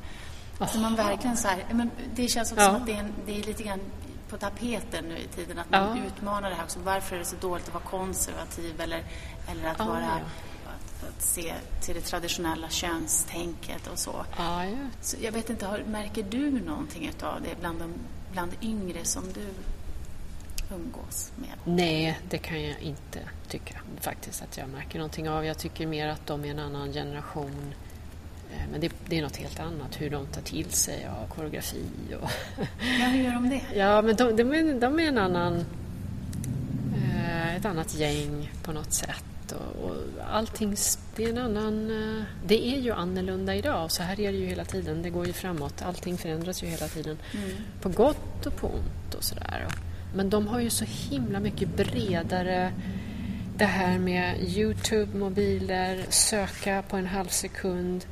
Alltså 0.59 0.79
man 0.79 0.99
Aha. 0.99 1.09
verkligen 1.09 1.37
så 1.37 1.49
här, 1.49 1.65
men 1.73 1.91
det 2.15 2.29
känns 2.29 2.53
också 2.53 2.65
Ja. 2.65 2.69
som 2.73 2.77
att 2.77 2.87
det 2.87 2.93
är, 2.93 2.99
en, 3.01 3.13
det 3.27 3.39
är 3.41 3.43
lite 3.45 3.63
grann 3.63 3.81
på 4.29 4.37
tapeten 4.37 5.05
nu 5.05 5.19
i 5.19 5.27
tiden 5.29 5.59
att 5.59 5.71
man 5.71 5.99
Ja. 5.99 6.05
utmanar 6.07 6.51
det 6.51 6.57
här 6.57 6.65
också. 6.65 6.79
Varför 6.85 7.15
är 7.17 7.19
det 7.21 7.25
så 7.25 7.37
dåligt 7.41 7.69
att 7.69 7.75
vara 7.75 7.85
konservativ 7.85 8.81
eller, 8.81 9.03
eller 9.51 9.69
att 9.69 9.81
Ah, 9.81 9.85
vara. 9.85 10.21
Att, 11.03 11.23
se 11.23 11.55
till 11.81 11.95
det 11.95 12.01
traditionella 12.01 12.69
könstänket 12.69 13.87
och 13.93 13.99
så. 13.99 14.25
Ja, 14.39 14.65
ja. 14.65 14.77
Så 15.01 15.17
jag 15.21 15.33
vet 15.33 15.51
inte, 15.51 15.67
har, 15.67 15.83
märker 15.87 16.23
du 16.31 16.51
någonting 16.51 17.11
av 17.23 17.43
det 17.43 17.61
bland 17.61 17.79
de 17.79 17.93
bland 18.33 18.53
yngre 18.63 19.05
som 19.05 19.23
du 19.33 19.47
umgås 20.75 21.33
med? 21.37 21.77
Nej, 21.77 22.19
det 22.31 22.39
kan 22.39 22.63
jag 22.63 22.81
inte 22.81 23.19
tycka 23.49 23.81
faktiskt 24.01 24.43
att 24.43 24.57
jag 24.57 24.69
märker 24.69 24.99
någonting 24.99 25.29
av. 25.29 25.45
Jag 25.45 25.59
tycker 25.59 25.87
mer 25.87 26.09
att 26.09 26.27
de 26.27 26.45
är 26.45 26.51
en 26.51 26.59
annan 26.59 26.93
generation. 26.93 27.75
Eh, 28.53 28.63
Men 28.73 28.81
det, 28.81 28.93
det 29.09 29.19
är 29.19 29.23
något 29.23 29.37
helt 29.37 29.61
annat, 29.61 30.01
hur 30.01 30.11
de 30.11 30.27
tar 30.27 30.43
till 30.43 30.71
sig 30.71 31.07
av 31.07 31.35
koreografi. 31.35 31.85
Och 32.23 32.31
Ja, 33.01 33.07
hur 33.07 33.23
gör 33.23 33.33
de 33.33 33.49
det? 33.49 33.63
ja, 33.75 34.03
men 34.03 34.17
de, 34.17 34.37
de, 34.37 34.53
är, 34.55 34.81
de 34.81 35.01
är 35.01 35.09
en 35.09 35.19
annan, 35.19 35.65
eh, 36.97 37.57
ett 37.57 37.65
annat 37.65 37.95
gäng 37.95 38.53
på 38.63 38.73
något 38.73 38.93
sätt. 38.93 39.25
Och, 39.53 39.85
och 39.91 39.97
allting, 40.31 40.77
det 41.17 41.25
är 41.25 41.29
en 41.29 41.39
annan... 41.39 41.91
eh, 42.19 42.25
Det 42.47 42.67
är 42.75 42.81
ju 42.81 42.93
annorlunda 42.93 43.55
idag, 43.55 43.91
så 43.91 44.03
här 44.03 44.21
är 44.21 44.33
det 44.33 44.39
ju 44.39 44.47
hela 44.47 44.65
tiden. 44.65 45.03
Det 45.03 45.11
går 45.11 45.27
ju 45.27 45.33
framåt, 45.33 45.83
allting 45.83 46.19
förändras 46.19 46.63
ju 46.63 46.67
hela 46.67 46.89
tiden. 46.89 47.19
Mm. 47.35 47.51
På 47.81 47.89
gott 47.89 48.47
och 48.47 48.57
på 48.57 48.67
ont 48.67 49.15
och 49.15 49.25
sådär. 49.25 49.67
Men 50.15 50.31
de 50.31 50.47
har 50.49 50.61
ju 50.61 50.71
så 50.71 50.85
himla 50.85 51.41
mycket 51.41 51.77
bredare 51.77 52.73
det 53.57 53.65
här 53.65 53.99
med 53.99 54.37
Youtube, 54.57 55.19
mobiler, 55.19 56.07
söka 56.09 56.83
på 56.89 56.97
en 56.97 57.07
halv 57.07 57.29
sekund. 57.29 58.05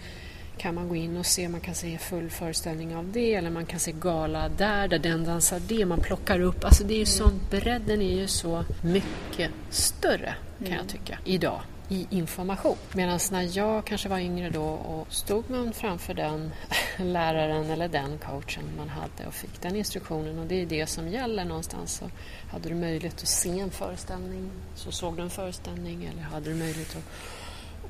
Kan 0.58 0.74
man 0.74 0.88
gå 0.88 0.96
in 0.96 1.16
och 1.16 1.26
se, 1.26 1.48
man 1.48 1.60
kan 1.60 1.74
se 1.74 1.98
full 1.98 2.30
föreställning 2.30 2.96
av 2.96 3.12
det 3.12 3.34
eller 3.34 3.50
man 3.50 3.66
kan 3.66 3.80
se 3.80 3.92
gala 3.92 4.48
där, 4.48 4.88
där 4.88 4.98
den 4.98 5.24
dansar 5.24 5.60
det, 5.68 5.86
man 5.86 6.00
plockar 6.00 6.40
upp. 6.40 6.64
Alltså 6.64 6.84
det 6.84 6.94
är 6.94 6.96
ju 6.96 7.00
mm. 7.00 7.06
sånt, 7.06 7.50
bredden 7.50 8.02
är 8.02 8.20
ju 8.20 8.26
så 8.26 8.64
mycket 8.82 9.50
större 9.70 10.34
kan 10.58 10.66
mm. 10.66 10.78
jag 10.78 10.88
tycka 10.88 11.18
idag 11.24 11.60
i 11.88 12.06
information. 12.10 12.76
Medan 12.92 13.18
när 13.32 13.56
jag 13.58 13.84
kanske 13.84 14.08
var 14.08 14.18
yngre 14.18 14.50
då 14.50 14.64
och 14.64 15.12
stod 15.12 15.50
man 15.50 15.72
framför 15.72 16.14
den 16.14 16.50
läraren 16.96 17.70
eller 17.70 17.88
den 17.88 18.18
coachen 18.18 18.64
man 18.76 18.88
hade 18.88 19.26
och 19.26 19.34
fick 19.34 19.62
den 19.62 19.76
instruktionen 19.76 20.38
och 20.38 20.46
det 20.46 20.62
är 20.62 20.66
det 20.66 20.86
som 20.86 21.08
gäller 21.08 21.44
någonstans. 21.44 21.94
Så 21.94 22.10
hade 22.52 22.68
du 22.68 22.74
möjlighet 22.74 23.22
att 23.22 23.28
se 23.28 23.60
en 23.60 23.70
föreställning 23.70 24.50
så 24.74 24.92
såg 24.92 25.16
du 25.16 25.22
en 25.22 25.30
föreställning 25.30 26.04
eller 26.04 26.22
hade 26.22 26.50
du 26.50 26.56
möjlighet 26.56 26.96
att 26.96 27.04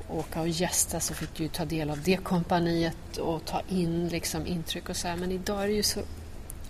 åka 0.09 0.41
och 0.41 0.47
gästa 0.47 0.99
så 0.99 1.13
fick 1.13 1.33
du 1.37 1.47
ta 1.47 1.65
del 1.65 1.89
av 1.89 2.01
det 2.01 2.17
kompaniet 2.17 3.17
och 3.17 3.45
ta 3.45 3.61
in 3.69 4.07
liksom 4.07 4.47
intryck 4.47 4.89
och 4.89 4.95
så 4.95 5.07
här. 5.07 5.15
Men 5.15 5.31
idag 5.31 5.63
är 5.63 5.67
det 5.67 5.73
ju 5.73 5.83
så, 5.83 5.99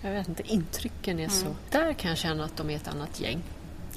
jag 0.02 0.10
vet 0.10 0.28
inte, 0.28 0.52
intrycken 0.52 1.18
är 1.18 1.24
mm. 1.24 1.36
så... 1.36 1.46
Där 1.70 1.92
kan 1.92 2.08
jag 2.08 2.18
känna 2.18 2.44
att 2.44 2.56
de 2.56 2.70
är 2.70 2.76
ett 2.76 2.88
annat 2.88 3.20
gäng. 3.20 3.42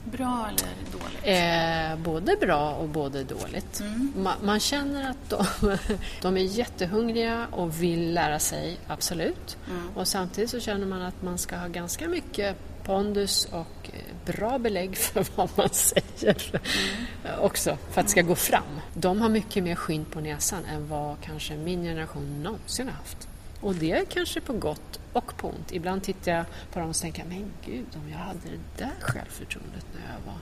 Bra 0.03 0.47
eller 0.47 0.69
dåligt? 0.91 1.21
Eh, 1.23 2.03
både 2.03 2.35
bra 2.35 2.73
och 2.73 2.89
både 2.89 3.23
dåligt. 3.23 3.79
Mm. 3.79 4.13
Ma 4.15 4.33
man 4.43 4.59
känner 4.59 5.09
att 5.09 5.29
de, 5.29 5.45
de, 6.21 6.37
är 6.37 6.41
jättehungriga 6.41 7.47
och 7.51 7.81
vill 7.81 8.13
lära 8.13 8.39
sig, 8.39 8.77
absolut. 8.87 9.57
Mm. 9.69 9.89
Och 9.95 10.07
samtidigt 10.07 10.49
så 10.49 10.59
känner 10.59 10.85
man 10.85 11.01
att 11.01 11.21
man 11.21 11.37
ska 11.37 11.57
ha 11.57 11.67
ganska 11.67 12.07
mycket 12.07 12.57
pondus 12.89 13.45
och 13.45 13.89
eh, 13.93 13.99
bra 14.25 14.59
belägg 14.59 14.97
för 15.13 15.25
vad 15.35 15.49
man 15.55 15.69
säger 15.69 16.49
mm. 16.51 17.39
också 17.39 17.77
för 17.91 18.01
att 18.01 18.07
det 18.07 18.11
ska 18.11 18.21
gå 18.21 18.35
fram. 18.35 18.79
De 18.93 19.21
har 19.21 19.29
mycket 19.29 19.63
mer 19.63 19.75
skinn 19.75 20.05
på 20.05 20.19
näsan 20.21 20.65
än 20.65 20.87
vad 20.87 21.21
kanske 21.21 21.57
min 21.57 21.83
generation 21.83 22.43
någonsin 22.43 22.87
har 22.87 22.93
haft. 22.93 23.27
Och 23.61 23.75
det 23.75 23.91
är 23.91 24.05
kanske 24.05 24.41
på 24.41 24.53
gott 24.53 24.99
och 25.13 25.37
på 25.37 25.47
ont. 25.47 25.71
Ibland 25.71 26.03
tittar 26.03 26.31
jag 26.31 26.45
på 26.71 26.79
dem 26.79 26.89
och 26.89 26.95
tänker 26.95 27.25
men 27.25 27.51
gud 27.65 27.85
om 27.95 28.09
jag 28.09 28.17
hade 28.17 28.39
det 28.43 28.83
där 28.83 28.95
självförtroendet 28.99 29.85
när 29.93 30.13
jag 30.13 30.31
var... 30.31 30.39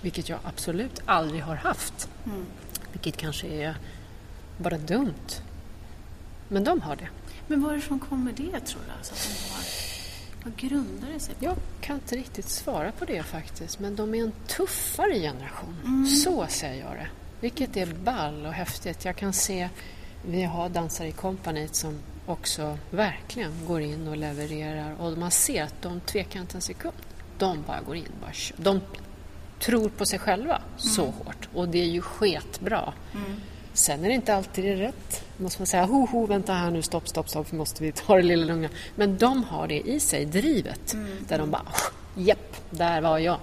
Vilket 0.00 0.28
jag 0.28 0.38
absolut 0.44 1.02
aldrig 1.04 1.42
har 1.42 1.56
haft. 1.56 2.08
Mm. 2.26 2.46
Vilket 2.92 3.16
kanske 3.16 3.46
är 3.46 3.74
bara 4.58 4.78
dumt. 4.78 5.42
Men 6.48 6.64
de 6.64 6.80
har 6.80 6.96
det. 6.96 7.08
Men 7.46 7.62
varifrån 7.62 7.98
kommer 7.98 8.32
det 8.32 8.60
tror 8.60 8.82
du? 8.86 8.92
Alltså, 8.98 9.14
att 9.14 9.48
de 9.48 9.54
har... 9.54 9.89
Vad 10.44 10.56
grundar 10.56 11.08
det 11.12 11.20
sig 11.20 11.34
på? 11.34 11.44
Jag 11.44 11.56
kan 11.80 11.96
inte 11.96 12.16
riktigt 12.16 12.48
svara 12.48 12.92
på 12.92 13.04
det 13.04 13.22
faktiskt. 13.22 13.78
Men 13.78 13.96
de 13.96 14.14
är 14.14 14.22
en 14.22 14.32
tuffare 14.46 15.14
generation. 15.14 15.76
Mm. 15.84 16.06
Så 16.06 16.46
säger 16.46 16.84
jag 16.84 16.92
det. 16.92 17.08
Vilket 17.40 17.76
är 17.76 17.86
ball 17.86 18.46
och 18.46 18.52
häftigt. 18.52 19.04
Jag 19.04 19.16
kan 19.16 19.32
se, 19.32 19.68
vi 20.26 20.42
har 20.42 20.68
dansare 20.68 21.08
i 21.08 21.12
kompaniet 21.12 21.74
som 21.74 21.98
också 22.26 22.78
verkligen 22.90 23.52
går 23.66 23.80
in 23.80 24.08
och 24.08 24.16
levererar 24.16 25.00
och 25.00 25.18
man 25.18 25.30
ser 25.30 25.62
att 25.62 25.82
de 25.82 26.00
tvekar 26.00 26.40
inte 26.40 26.56
en 26.56 26.62
sekund. 26.62 26.94
De 27.38 27.62
bara 27.66 27.80
går 27.80 27.96
in, 27.96 28.12
bara. 28.20 28.32
De 28.56 28.80
tror 29.60 29.88
på 29.88 30.06
sig 30.06 30.18
själva 30.18 30.56
mm. 30.56 30.78
så 30.78 31.04
hårt 31.04 31.48
och 31.54 31.68
det 31.68 31.78
är 31.78 31.88
ju 31.88 32.02
sketbra. 32.02 32.92
Mm. 33.12 33.40
Sen 33.72 34.04
är 34.04 34.08
det 34.08 34.14
inte 34.14 34.34
alltid 34.34 34.78
rätt. 34.78 35.19
Måste 35.40 35.60
man 35.60 35.66
säga, 35.66 35.84
ho, 35.84 36.06
ho, 36.06 36.26
vänta 36.26 36.52
här 36.52 36.70
nu, 36.70 36.82
stopp, 36.82 37.08
stopp, 37.08 37.28
stopp, 37.28 37.52
måste 37.52 37.82
vi 37.82 37.92
ta 37.92 38.16
det 38.16 38.22
lilla 38.22 38.44
lugna. 38.44 38.68
Men 38.94 39.18
de 39.18 39.44
har 39.44 39.68
det 39.68 39.80
i 39.80 40.00
sig, 40.00 40.24
drivet, 40.24 40.92
mm. 40.92 41.08
där 41.28 41.38
de 41.38 41.50
bara, 41.50 41.66
japp, 42.14 42.56
där 42.70 43.00
var 43.00 43.18
jag. 43.18 43.38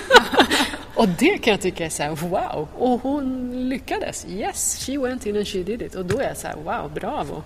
och 0.94 1.08
det 1.08 1.38
kan 1.38 1.50
jag 1.50 1.60
tycka 1.60 1.86
är 1.86 1.90
så 1.90 2.02
här, 2.02 2.10
wow! 2.10 2.68
Och 2.78 3.02
hon 3.02 3.50
lyckades. 3.68 4.26
Yes, 4.28 4.86
she 4.86 4.98
went 4.98 5.26
in 5.26 5.36
and 5.36 5.48
she 5.48 5.62
did 5.62 5.82
it. 5.82 5.94
Och 5.94 6.06
då 6.06 6.18
är 6.18 6.28
jag 6.28 6.36
så 6.36 6.46
här, 6.46 6.56
wow, 6.56 6.90
bravo! 6.94 7.42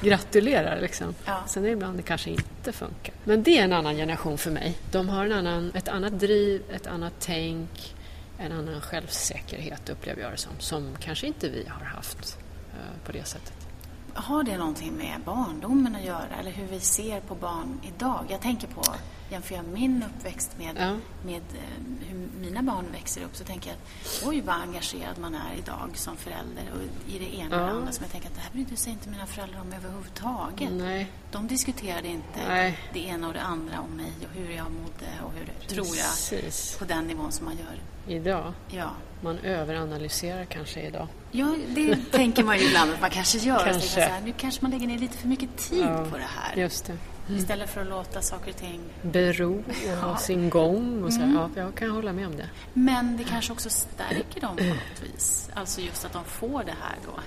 gratulerar. 0.00 0.80
Liksom. 0.80 1.14
Ja. 1.24 1.44
Sen 1.46 1.62
är 1.62 1.66
det 1.66 1.72
ibland 1.72 1.96
det 1.96 2.02
kanske 2.02 2.30
inte 2.30 2.72
funkar. 2.72 3.14
Men 3.24 3.42
det 3.42 3.58
är 3.58 3.64
en 3.64 3.72
annan 3.72 3.96
generation 3.96 4.38
för 4.38 4.50
mig. 4.50 4.74
De 4.90 5.08
har 5.08 5.24
en 5.26 5.32
annan, 5.32 5.72
ett 5.74 5.88
annat 5.88 6.20
driv, 6.20 6.62
ett 6.74 6.86
annat 6.86 7.12
tänk, 7.20 7.94
en 8.38 8.52
annan 8.52 8.80
självsäkerhet 8.80 9.88
upplever 9.88 10.22
jag 10.22 10.32
det 10.32 10.36
som, 10.36 10.52
som 10.58 10.96
kanske 11.00 11.26
inte 11.26 11.48
vi 11.48 11.66
har 11.68 11.86
haft 11.86 12.38
på 13.04 13.12
det 13.12 13.24
sättet. 13.24 13.54
Har 14.14 14.42
det 14.42 14.56
någonting 14.56 14.92
med 14.92 15.20
barndomen 15.24 15.96
att 15.96 16.04
göra 16.04 16.36
eller 16.40 16.50
hur 16.50 16.66
vi 16.66 16.80
ser 16.80 17.20
på 17.20 17.34
barn 17.34 17.80
idag? 17.82 18.26
Jag 18.28 18.40
tänker 18.40 18.68
på 18.68 18.82
jämför 19.32 19.54
jag 19.54 19.64
min 19.64 20.02
uppväxt 20.02 20.58
med, 20.58 20.76
ja. 20.78 20.96
med 21.24 21.42
eh, 21.54 22.06
hur 22.08 22.28
mina 22.40 22.62
barn 22.62 22.84
växer 22.92 23.24
upp 23.24 23.36
så 23.36 23.44
tänker 23.44 23.70
jag 23.70 23.76
att 23.76 24.22
oj 24.26 24.40
vad 24.40 24.54
engagerad 24.54 25.18
man 25.18 25.34
är 25.34 25.54
idag 25.58 25.90
som 25.94 26.16
förälder 26.16 26.64
och 26.74 27.12
i 27.12 27.18
det 27.18 27.34
ena 27.34 27.56
ja. 27.56 27.62
och 27.62 27.66
det 27.66 27.72
andra 27.72 27.92
som 27.92 28.02
jag 28.04 28.12
tänker 28.12 28.28
att 28.28 28.34
det 28.34 28.40
här 28.40 28.52
brydde 28.52 28.76
sig 28.76 28.92
inte 28.92 29.08
mina 29.08 29.26
föräldrar 29.26 29.60
om 29.60 29.72
överhuvudtaget. 29.72 30.72
Nej. 30.72 31.12
De 31.30 31.46
diskuterade 31.46 32.08
inte 32.08 32.48
Nej. 32.48 32.78
det 32.92 33.06
ena 33.06 33.26
och 33.28 33.34
det 33.34 33.42
andra 33.42 33.80
om 33.80 33.90
mig 33.90 34.12
och 34.22 34.36
hur 34.36 34.50
jag 34.50 34.70
mådde 34.70 35.10
och 35.24 35.32
hur, 35.32 35.46
Precis. 35.46 36.18
tror 36.28 36.40
jag, 36.42 36.78
på 36.88 36.94
den 36.94 37.04
nivån 37.04 37.32
som 37.32 37.44
man 37.44 37.56
gör 37.56 37.80
idag. 38.16 38.52
Ja. 38.70 38.90
Man 39.22 39.38
överanalyserar 39.38 40.44
kanske 40.44 40.80
idag. 40.80 41.08
Ja, 41.30 41.54
det 41.68 41.96
tänker 42.12 42.44
man 42.44 42.58
ju 42.58 42.64
ibland 42.66 42.92
att 42.92 43.00
man 43.00 43.10
kanske 43.10 43.38
gör. 43.38 43.64
Kanske. 43.64 43.88
Så 43.88 44.00
här, 44.00 44.20
nu 44.24 44.32
kanske 44.36 44.62
man 44.62 44.70
lägger 44.70 44.86
ner 44.86 44.98
lite 44.98 45.16
för 45.16 45.28
mycket 45.28 45.56
tid 45.56 45.80
ja, 45.80 46.06
på 46.10 46.16
det 46.16 46.28
här. 46.36 46.56
Just 46.56 46.84
det. 46.84 46.92
Mm. 47.28 47.40
Istället 47.40 47.70
för 47.70 47.80
att 47.80 47.86
låta 47.86 48.22
saker 48.22 48.50
och 48.50 48.56
ting 48.56 48.80
bero 49.02 49.58
och 49.58 49.74
ja. 49.86 49.94
ha 49.94 50.16
sin 50.16 50.50
gång. 50.50 51.04
Och 51.04 51.12
så. 51.12 51.20
Mm. 51.20 51.34
Ja, 51.34 51.50
jag 51.56 51.74
kan 51.74 51.90
hålla 51.90 52.12
med 52.12 52.26
om 52.26 52.36
det. 52.36 52.48
Men 52.72 53.16
det 53.16 53.24
kanske 53.24 53.52
också 53.52 53.70
stärker 53.70 54.40
dem 54.40 54.56
på 54.56 54.64
något 54.64 55.02
vis. 55.14 55.50
Alltså 55.54 55.80
just 55.80 56.04
att 56.04 56.12
de 56.12 56.24
får 56.24 56.64
det 56.64 56.74
här 56.80 56.96
då. 57.06 57.20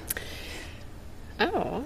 Ja, 1.38 1.82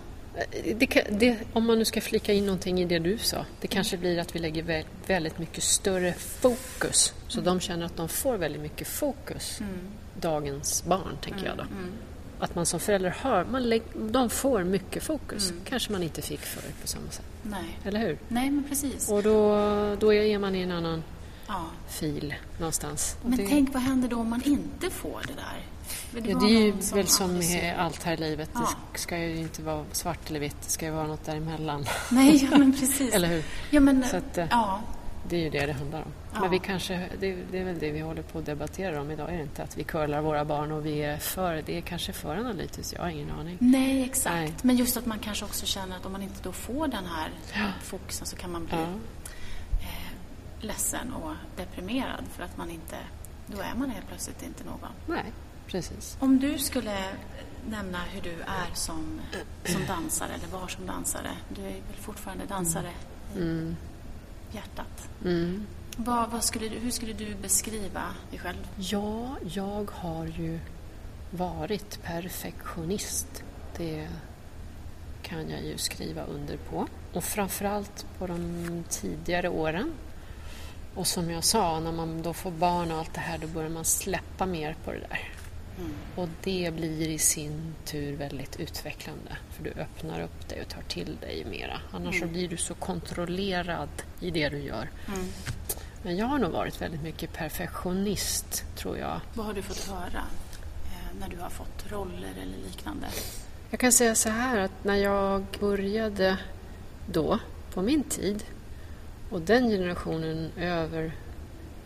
det, 0.76 1.08
det, 1.10 1.38
om 1.54 1.66
man 1.66 1.80
nu 1.80 1.86
ska 1.86 2.02
flika 2.02 2.34
in 2.34 2.46
någonting 2.46 2.82
i 2.82 2.86
det 2.86 3.00
du 3.00 3.18
sa. 3.18 3.46
Det 3.62 3.68
kanske 3.68 3.98
blir 3.98 4.20
att 4.20 4.36
vi 4.36 4.40
lägger 4.40 4.86
väldigt 5.08 5.40
mycket 5.40 5.64
större 5.64 6.14
fokus. 6.14 7.14
Så 7.28 7.40
mm. 7.40 7.46
de 7.46 7.60
känner 7.60 7.86
att 7.86 7.98
de 7.98 8.10
får 8.10 8.38
väldigt 8.38 8.62
mycket 8.62 8.88
fokus. 8.88 9.60
Mm. 9.60 9.80
Dagens 10.22 10.84
barn, 10.84 11.18
tänker 11.22 11.46
jag 11.46 11.58
då. 11.58 11.64
Mm. 11.64 11.92
Att 12.40 12.56
man 12.56 12.66
som 12.66 12.80
förälder 12.80 13.10
har, 13.10 13.46
man 13.46 13.80
de 14.12 14.30
får 14.30 14.64
mycket 14.64 15.04
fokus. 15.04 15.52
Mm. 15.52 15.64
Kanske 15.66 15.92
man 15.92 16.04
inte 16.04 16.22
fick 16.22 16.40
förr 16.40 16.72
på 16.82 16.88
samma 16.88 17.10
sätt. 17.12 17.26
Nej. 17.44 17.80
Eller 17.86 18.00
hur? 18.00 18.18
Nej, 18.28 18.50
men 18.50 18.64
precis. 18.64 19.10
Och 19.10 19.24
då, 19.24 19.56
då 20.00 20.14
är 20.14 20.40
man 20.40 20.56
i 20.56 20.62
en 20.62 20.72
annan 20.72 21.04
ja. 21.48 21.66
fil 21.90 22.36
någonstans. 22.60 23.18
Men 23.24 23.38
det... 23.38 23.48
tänk, 23.48 23.74
vad 23.74 23.84
händer 23.84 24.10
då 24.10 24.18
om 24.18 24.30
man 24.30 24.44
inte 24.44 24.90
får 24.90 25.22
det 25.28 25.34
där? 25.34 25.66
Det, 26.12 26.30
ja, 26.30 26.40
det 26.40 26.46
är 26.46 26.66
ju 26.66 26.72
väl 26.94 27.08
som 27.08 27.34
med 27.34 27.76
allt 27.78 28.04
här 28.04 28.14
i 28.14 28.18
livet. 28.18 28.50
Ja. 28.54 28.70
Det 28.94 29.00
ska 29.00 29.18
ju 29.18 29.38
inte 29.38 29.62
vara 29.62 29.86
svart 29.92 30.30
eller 30.30 30.40
vitt, 30.40 30.62
det 30.62 30.70
ska 30.70 30.86
ju 30.86 30.92
vara 30.92 31.08
något 31.08 31.26
däremellan. 31.26 31.86
Nej, 32.12 32.48
ja, 32.52 32.58
men 32.58 32.74
precis. 32.80 33.14
eller 33.14 33.28
hur? 33.28 33.44
Ja, 33.70 33.80
men, 33.80 34.04
Så 34.04 34.18
att, 34.18 34.38
eh, 34.38 34.48
ja. 34.50 34.80
Det 35.30 35.36
är 35.36 35.40
ju 35.40 35.50
det 35.50 35.66
det 35.66 35.74
handlar 35.74 36.00
om. 36.02 36.12
Ja. 36.34 36.40
Men 36.42 36.52
vi 36.52 36.60
kanske, 36.60 37.10
det, 37.20 37.36
det, 37.52 37.60
är 37.60 37.64
väl 37.64 37.80
det 37.80 37.92
vi 37.92 38.00
håller 38.00 38.22
på 38.22 38.40
att 38.40 38.46
debattera 38.46 39.02
om 39.02 39.12
idag, 39.12 39.30
är 39.34 39.38
det 39.38 39.44
inte? 39.44 39.64
Att 39.64 39.78
vi 39.78 39.84
curlar 39.84 40.22
våra 40.22 40.46
barn 40.46 40.72
och 40.72 40.86
vi 40.86 41.04
är 41.04 41.18
för, 41.18 41.64
det 41.66 41.78
är 41.78 41.82
kanske 41.82 42.14
för 42.14 42.36
analytiskt, 42.36 42.94
jag 42.94 43.02
har 43.02 43.10
ingen 43.10 43.32
aning. 43.32 43.58
Nej, 43.60 44.04
exakt. 44.04 44.34
Nej. 44.34 44.54
Men 44.62 44.76
just 44.76 44.98
att 44.98 45.06
man 45.06 45.20
kanske 45.20 45.46
också 45.46 45.66
känner 45.66 45.98
att 45.98 46.06
om 46.06 46.12
man 46.12 46.22
inte 46.22 46.44
då 46.44 46.52
får 46.52 46.88
den 46.88 47.06
här 47.06 47.32
ja. 47.54 47.72
fokusen 47.84 48.28
så 48.28 48.36
kan 48.36 48.52
man 48.52 48.66
bli 48.66 48.78
eh, 48.78 50.12
ledsen 50.60 51.14
och 51.14 51.32
deprimerad 51.58 52.24
för 52.36 52.44
att 52.44 52.58
man 52.58 52.70
inte, 52.70 52.98
då 53.46 53.58
är 53.62 53.74
man 53.76 53.90
helt 53.90 54.08
plötsligt 54.08 54.44
inte 54.44 54.64
någon. 54.64 54.90
Nej, 55.08 55.26
precis. 55.72 56.18
Om 56.20 56.40
du 56.40 56.58
skulle 56.58 56.96
nämna 57.70 57.98
hur 58.04 58.22
du 58.22 58.42
är 58.42 58.74
som, 58.74 59.22
som 59.66 59.86
dansare 59.86 60.34
eller 60.34 60.60
var 60.60 60.68
som 60.68 60.86
dansare, 60.86 61.32
du 61.56 61.62
är 61.62 61.72
väl 61.72 62.00
fortfarande 62.02 62.46
dansare? 62.46 62.92
Mm 63.36 63.76
hjärtat. 64.52 65.10
Mm. 65.26 65.68
Vad, 65.98 66.30
vad 66.30 66.44
skulle 66.44 66.70
du, 66.70 66.76
hur 66.80 66.92
skulle 66.92 67.14
du 67.14 67.36
beskriva 67.36 68.04
dig 68.30 68.40
själv? 68.40 68.68
Ja, 68.78 69.36
jag 69.54 69.92
har 69.92 70.26
ju 70.26 70.60
varit 71.32 72.04
perfektionist. 72.04 73.44
Det 73.78 74.08
kan 75.22 75.50
jag 75.50 75.64
ju 75.64 75.78
skriva 75.78 76.24
under 76.24 76.58
på. 76.58 76.88
Och 77.14 77.24
framförallt 77.24 78.06
på 78.18 78.28
de 78.28 78.84
tidigare 78.90 79.50
åren. 79.50 79.92
Och 80.96 81.08
som 81.08 81.30
jag 81.30 81.44
sa, 81.44 81.80
när 81.80 81.92
man 81.92 82.22
då 82.22 82.34
får 82.34 82.52
barn 82.52 82.92
och 82.92 82.98
allt 82.98 83.14
det 83.14 83.20
här, 83.20 83.38
då 83.38 83.48
börjar 83.48 83.70
man 83.70 83.86
släppa 83.86 84.46
mer 84.46 84.76
på 84.86 84.92
det 84.92 85.00
där. 85.00 85.32
Mm. 85.80 85.92
Och 86.16 86.30
det 86.44 86.74
blir 86.76 87.08
i 87.08 87.18
sin 87.18 87.76
tur 87.86 88.16
väldigt 88.16 88.60
utvecklande 88.60 89.38
för 89.52 89.64
du 89.64 89.72
öppnar 89.72 90.22
upp 90.22 90.50
dig 90.50 90.62
och 90.62 90.70
tar 90.70 90.82
till 90.82 91.18
dig 91.22 91.46
mera. 91.50 91.82
Annars 91.92 92.16
mm. 92.16 92.28
så 92.28 92.34
blir 92.34 92.48
du 92.48 92.58
så 92.58 92.74
kontrollerad 92.74 93.90
i 94.20 94.32
det 94.32 94.50
du 94.50 94.60
gör. 94.60 94.90
Mm. 95.08 95.28
Men 96.02 96.18
jag 96.18 96.26
har 96.26 96.40
nog 96.40 96.52
varit 96.52 96.82
väldigt 96.82 97.04
mycket 97.04 97.34
perfektionist, 97.34 98.64
tror 98.76 98.98
jag. 98.98 99.22
Vad 99.34 99.46
har 99.46 99.54
du 99.54 99.62
fått 99.62 99.88
höra 99.88 100.24
eh, 100.86 101.20
när 101.20 101.30
du 101.30 101.38
har 101.38 101.50
fått 101.50 101.92
roller 101.92 102.34
eller 102.42 102.58
liknande? 102.68 103.08
Jag 103.70 103.80
kan 103.80 103.92
säga 103.92 104.16
så 104.16 104.30
här 104.30 104.58
att 104.58 104.84
när 104.84 104.96
jag 104.96 105.46
började 105.60 106.38
då, 107.06 107.40
på 107.74 107.82
min 107.82 108.04
tid, 108.04 108.44
och 109.30 109.42
den 109.42 109.70
generationen 109.70 110.52
över 110.58 111.12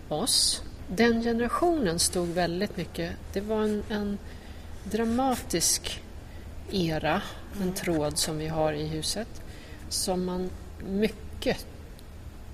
oss 0.09 0.63
den 0.87 1.23
generationen 1.23 1.99
stod 1.99 2.27
väldigt 2.27 2.77
mycket... 2.77 3.11
Det 3.33 3.41
var 3.41 3.63
en, 3.63 3.83
en 3.89 4.17
dramatisk 4.83 6.01
era, 6.71 7.21
en 7.61 7.73
tråd 7.73 8.17
som 8.17 8.37
vi 8.37 8.47
har 8.47 8.73
i 8.73 8.87
huset, 8.87 9.41
som 9.89 10.25
man 10.25 10.49
mycket 10.89 11.65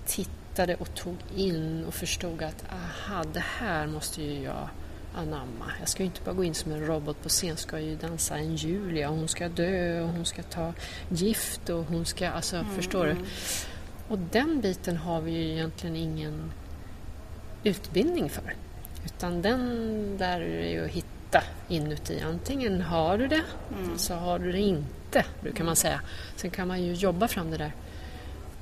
tittade 0.05 0.75
och 0.75 0.95
tog 0.95 1.15
in 1.35 1.85
och 1.87 1.93
förstod 1.93 2.43
att 2.43 2.65
aha, 2.71 3.23
det 3.33 3.43
här 3.59 3.87
måste 3.87 4.21
ju 4.21 4.41
jag 4.43 4.69
anamma. 5.15 5.71
Jag 5.79 5.89
ska 5.89 6.03
ju 6.03 6.05
inte 6.05 6.21
bara 6.25 6.35
gå 6.35 6.43
in 6.43 6.53
som 6.53 6.71
en 6.71 6.85
robot 6.85 7.23
på 7.23 7.29
scen, 7.29 7.57
ska 7.57 7.79
ju 7.79 7.95
dansa 7.95 8.37
en 8.37 8.55
Julia 8.55 9.09
och 9.09 9.15
hon 9.15 9.27
ska 9.27 9.49
dö 9.49 10.01
och 10.01 10.09
hon 10.09 10.25
ska 10.25 10.43
ta 10.43 10.73
gift 11.09 11.69
och 11.69 11.85
hon 11.85 12.05
ska, 12.05 12.29
alltså 12.29 12.55
mm, 12.55 12.75
förstår 12.75 13.05
du? 13.05 13.11
Mm. 13.11 13.25
Och 14.07 14.19
den 14.19 14.61
biten 14.61 14.97
har 14.97 15.21
vi 15.21 15.31
ju 15.31 15.51
egentligen 15.51 15.95
ingen 15.95 16.51
utbildning 17.63 18.29
för. 18.29 18.53
Utan 19.05 19.41
den 19.41 20.17
där 20.17 20.41
är 20.41 20.69
ju 20.69 20.85
att 20.85 20.91
hitta 20.91 21.43
inuti. 21.67 22.21
Antingen 22.21 22.81
har 22.81 23.17
du 23.17 23.27
det, 23.27 23.43
mm. 23.83 23.97
så 23.97 24.13
har 24.13 24.39
du 24.39 24.51
det 24.51 24.59
inte, 24.59 25.25
brukar 25.41 25.63
man 25.63 25.75
säga. 25.75 26.01
Sen 26.35 26.51
kan 26.51 26.67
man 26.67 26.83
ju 26.83 26.93
jobba 26.93 27.27
fram 27.27 27.51
det 27.51 27.57
där. 27.57 27.71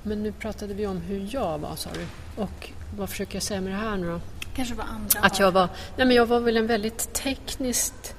Men 0.03 0.23
nu 0.23 0.31
pratade 0.31 0.73
vi 0.73 0.87
om 0.87 1.01
hur 1.01 1.29
jag 1.31 1.57
var, 1.57 1.75
sa 1.75 1.89
du. 1.93 2.05
Och 2.41 2.69
vad 2.97 3.09
försöker 3.09 3.35
jag 3.35 3.43
säga 3.43 3.61
med 3.61 3.73
det 3.73 3.77
här 3.77 3.97
nu 3.97 4.07
då? 4.07 4.21
Kanske 4.55 4.75
vad 4.75 4.85
andra 4.87 5.19
Att 5.19 5.39
jag 5.39 5.51
var, 5.51 5.69
nej 5.97 6.07
men 6.07 6.15
jag 6.15 6.25
var 6.25 6.39
väl 6.39 6.57
en 6.57 6.67
väldigt 6.67 7.13
tekniskt, 7.13 8.15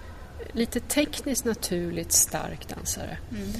lite 0.52 0.80
tekniskt 0.80 1.44
naturligt 1.44 2.12
stark 2.12 2.68
dansare. 2.68 3.18
Mm. 3.30 3.52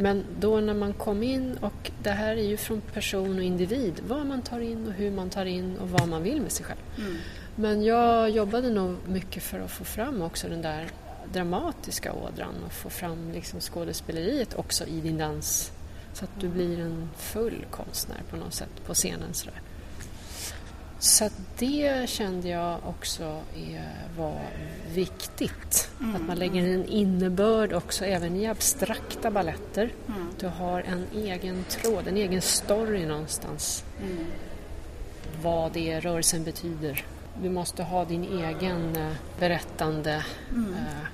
Men 0.00 0.24
då 0.40 0.60
när 0.60 0.74
man 0.74 0.92
kom 0.92 1.22
in, 1.22 1.56
och 1.60 1.90
det 2.02 2.10
här 2.10 2.36
är 2.36 2.48
ju 2.48 2.56
från 2.56 2.80
person 2.80 3.36
och 3.36 3.44
individ, 3.44 4.00
vad 4.08 4.26
man 4.26 4.42
tar 4.42 4.60
in 4.60 4.86
och 4.86 4.92
hur 4.92 5.10
man 5.10 5.30
tar 5.30 5.44
in 5.44 5.76
och 5.78 5.90
vad 5.90 6.08
man 6.08 6.22
vill 6.22 6.40
med 6.40 6.52
sig 6.52 6.66
själv. 6.66 6.80
Mm. 6.98 7.16
Men 7.54 7.84
jag 7.84 8.30
jobbade 8.30 8.70
nog 8.70 8.96
mycket 9.06 9.42
för 9.42 9.60
att 9.60 9.70
få 9.70 9.84
fram 9.84 10.22
också 10.22 10.48
den 10.48 10.62
där 10.62 10.86
dramatiska 11.32 12.12
ådran 12.12 12.54
och 12.66 12.72
få 12.72 12.90
fram 12.90 13.32
liksom 13.32 13.60
skådespeleriet 13.60 14.54
också 14.54 14.86
i 14.86 15.00
din 15.00 15.18
dans 15.18 15.72
så 16.12 16.24
att 16.24 16.40
du 16.40 16.48
blir 16.48 16.80
en 16.80 17.10
full 17.16 17.66
konstnär 17.70 18.22
på 18.30 18.36
något 18.36 18.54
sätt 18.54 18.84
på 18.86 18.94
scenen. 18.94 19.34
Sådär. 19.34 19.60
Så 21.00 21.28
det 21.58 22.08
kände 22.08 22.48
jag 22.48 22.78
också 22.86 23.42
var 24.16 24.40
viktigt. 24.94 25.90
Mm, 26.00 26.16
att 26.16 26.22
man 26.22 26.38
lägger 26.38 26.68
en 26.68 26.84
innebörd 26.84 27.72
också 27.72 28.04
även 28.04 28.36
i 28.36 28.46
abstrakta 28.46 29.30
balletter. 29.30 29.92
Mm. 30.08 30.28
Du 30.40 30.46
har 30.46 30.80
en 30.82 31.06
egen 31.14 31.64
tråd, 31.64 32.08
en 32.08 32.16
egen 32.16 32.42
story 32.42 33.06
någonstans. 33.06 33.84
Mm. 34.02 34.26
Vad 35.42 35.72
det 35.72 36.00
rörelsen 36.00 36.44
betyder. 36.44 37.04
Du 37.42 37.50
måste 37.50 37.82
ha 37.82 38.04
din 38.04 38.24
egen 38.24 38.96
eh, 38.96 39.12
berättande 39.38 40.24
mm. 40.50 40.74
eh, 40.74 41.06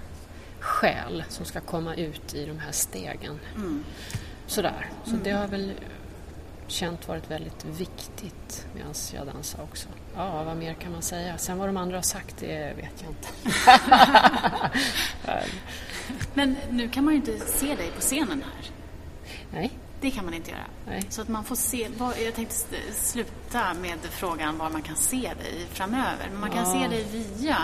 själ 0.61 1.25
som 1.29 1.47
ska 1.47 1.61
komma 1.61 1.95
ut 1.95 2.35
i 2.35 2.47
de 2.47 2.59
här 2.59 2.73
stegen. 2.73 3.39
Mm. 3.57 3.85
Sådär. 4.47 4.91
Så 5.05 5.17
det 5.25 5.31
har 5.31 5.49
väl 5.49 5.73
känt 6.69 7.09
varit 7.09 7.31
väldigt 7.31 7.65
viktigt 7.65 8.67
medan 8.75 8.95
jag 9.15 9.27
dansar 9.27 9.63
också. 9.63 9.89
Ja, 10.17 10.45
vad 10.45 10.57
mer 10.57 10.75
kan 10.75 10.93
man 10.93 11.03
säga? 11.03 11.39
Sen 11.39 11.59
vad 11.59 11.69
de 11.69 11.77
andra 11.77 11.97
har 11.97 12.03
sagt, 12.03 12.37
det 12.39 12.77
vet 12.77 13.03
jag 13.03 13.11
inte. 13.11 13.29
Men 16.35 16.57
nu 16.71 16.89
kan 16.89 17.05
man 17.05 17.15
ju 17.15 17.21
inte 17.21 17.39
se 17.39 17.75
dig 17.75 17.91
på 17.91 18.01
scenen 18.01 18.43
här. 18.43 18.71
Nej. 19.51 19.71
Det 20.01 20.11
kan 20.11 20.25
man 20.25 20.35
inte 20.35 20.51
göra. 20.51 20.65
Nej. 20.87 21.07
Så 21.09 21.23
att 21.23 21.29
man 21.29 21.45
får 21.45 21.57
se, 21.57 21.89
jag 22.25 22.35
tänkte 22.35 22.55
sluta 22.95 23.75
med 23.75 23.99
frågan 24.11 24.59
var 24.59 24.71
man 24.71 24.83
kan 24.83 24.97
se 24.97 25.21
dig 25.21 25.67
framöver. 25.73 26.29
Men 26.31 26.41
man 26.41 26.51
kan 26.51 26.59
ja. 26.59 26.73
se 26.73 26.89
dig 26.89 27.07
via 27.13 27.57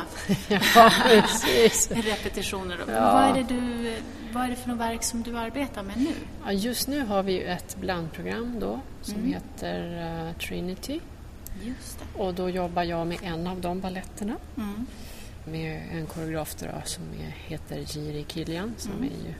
ja, 0.75 0.91
repetitioner. 1.91 2.79
Ja. 2.89 3.13
Vad, 3.13 3.25
är 3.25 3.35
det 3.35 3.55
du, 3.55 3.97
vad 4.33 4.45
är 4.45 4.49
det 4.49 4.57
för 4.57 4.69
något 4.69 4.79
verk 4.79 5.03
som 5.03 5.23
du 5.23 5.39
arbetar 5.39 5.83
med 5.83 5.97
nu? 5.97 6.15
Ja, 6.45 6.53
just 6.53 6.89
nu 6.89 7.05
har 7.05 7.23
vi 7.23 7.43
ett 7.43 7.77
blandprogram 7.77 8.61
då 8.61 8.81
som 9.03 9.15
mm. 9.15 9.33
heter 9.33 10.27
uh, 10.29 10.37
Trinity. 10.37 11.01
Just 11.63 11.99
det. 11.99 12.23
Och 12.23 12.35
då 12.35 12.49
jobbar 12.49 12.83
jag 12.83 13.07
med 13.07 13.19
en 13.23 13.47
av 13.47 13.61
de 13.61 13.81
balletterna. 13.81 14.37
Mm. 14.57 14.87
Med 15.45 15.83
en 15.93 16.07
koreograf 16.07 16.55
då, 16.55 16.67
som 16.85 17.03
heter 17.47 17.77
Jiri 17.77 18.25
Kilian 18.29 18.75
som 18.77 18.93
mm. 18.93 19.05
är 19.05 19.29
ju 19.29 19.35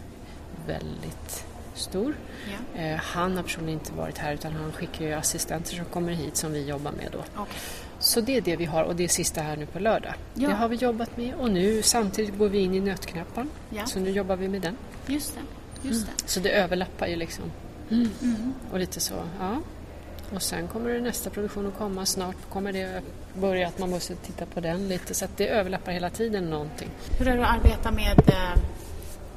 väldigt 0.67 1.47
stor. 1.75 2.15
Ja. 2.51 2.81
Eh, 2.81 2.97
han 2.97 3.37
har 3.37 3.43
personligen 3.43 3.79
inte 3.79 3.93
varit 3.93 4.19
här 4.19 4.35
utan 4.35 4.53
han 4.53 4.73
skickar 4.73 5.05
ju 5.05 5.13
assistenter 5.13 5.77
som 5.77 5.85
kommer 5.85 6.13
hit 6.13 6.37
som 6.37 6.53
vi 6.53 6.69
jobbar 6.69 6.93
med 6.93 7.09
då. 7.13 7.19
Okay. 7.43 7.55
Så 8.03 8.21
det 8.21 8.37
är 8.37 8.41
det 8.41 8.57
vi 8.57 8.65
har 8.65 8.85
och 8.85 8.97
det 8.97 9.05
är 9.05 9.09
sista 9.09 9.41
här 9.41 9.57
nu 9.57 9.67
på 9.67 9.79
lördag. 9.79 10.15
Ja. 10.35 10.49
Det 10.49 10.55
har 10.55 10.69
vi 10.69 10.77
jobbat 10.77 11.17
med 11.17 11.35
och 11.35 11.51
nu 11.51 11.83
samtidigt 11.83 12.39
går 12.39 12.49
vi 12.49 12.59
in 12.59 12.75
i 12.75 12.81
nötknappan. 12.81 13.51
Ja. 13.71 13.87
Så 13.87 14.01
nu 14.01 14.11
jobbar 14.11 14.37
vi 14.37 14.49
med 14.49 14.63
den. 14.63 14.77
Just 15.07 15.35
det. 15.35 15.89
Just 15.89 16.03
mm. 16.03 16.15
det. 16.17 16.29
Så 16.29 16.41
det 16.41 16.51
överlappar 16.51 17.07
ju 17.07 17.17
liksom. 17.17 17.45
Mm. 17.91 18.09
Mm. 18.23 18.55
Och 18.73 18.79
lite 18.79 19.01
så, 19.01 19.15
ja. 19.41 19.59
Och 20.35 20.43
sen 20.43 20.69
kommer 20.69 20.91
det 20.91 21.01
nästa 21.01 21.31
produktion 21.31 21.67
att 21.67 21.79
komma. 21.79 22.07
Snart 22.07 22.37
kommer 22.51 22.73
det 22.73 23.03
börja 23.41 23.69
att 23.69 23.79
man 23.79 23.91
måste 23.91 24.15
titta 24.17 24.47
på 24.47 24.61
den 24.61 24.89
lite. 24.89 25.15
Så 25.15 25.25
att 25.25 25.37
det 25.37 25.49
överlappar 25.49 25.93
hela 25.93 26.11
tiden 26.11 26.51
någonting. 26.51 26.91
Hur 27.19 27.29
är 27.29 27.37
det 27.37 27.47
att 27.47 27.57
arbeta 27.57 27.91
med 27.91 28.19
eh, 28.29 28.63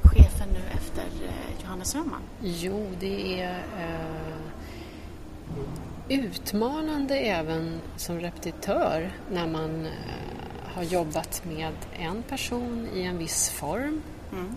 chefen 0.04 0.50
nu 0.54 0.60
efter 0.74 1.26
eh, 1.28 1.64
Johannes 1.64 1.96
Rönnman? 1.96 2.22
Jo, 2.42 2.88
det 3.00 3.42
är 3.42 3.60
eh, 3.80 4.36
utmanande 6.10 7.18
även 7.18 7.82
som 7.98 8.20
repetitör 8.20 9.12
när 9.32 9.48
man 9.48 9.86
eh, 9.86 9.92
har 10.76 10.84
jobbat 10.84 11.44
med 11.46 11.74
en 12.00 12.24
person 12.24 12.88
i 12.94 13.02
en 13.02 13.18
viss 13.18 13.50
form. 13.50 14.02
Mm. 14.32 14.56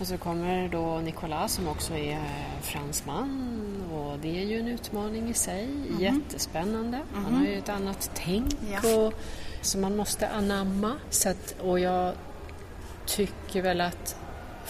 Och 0.00 0.06
så 0.06 0.18
kommer 0.18 0.68
då 0.68 0.98
Nicolas 0.98 1.52
som 1.52 1.68
också 1.68 1.94
är 1.94 2.20
fransman 2.62 3.82
och 3.92 4.18
det 4.18 4.40
är 4.40 4.44
ju 4.44 4.60
en 4.60 4.68
utmaning 4.68 5.28
i 5.28 5.34
sig. 5.34 5.64
Mm. 5.64 6.00
Jättespännande. 6.00 6.96
Mm. 6.96 7.24
Han 7.24 7.34
har 7.34 7.44
ju 7.44 7.58
ett 7.58 7.68
annat 7.68 8.10
tänk 8.14 8.54
ja. 8.70 8.96
och, 8.96 9.14
som 9.60 9.80
man 9.80 9.96
måste 9.96 10.28
anamma. 10.28 10.92
Så 11.10 11.28
att, 11.28 11.54
och 11.60 11.80
jag 11.80 12.14
tycker 13.06 13.62
väl 13.62 13.80
att 13.80 14.16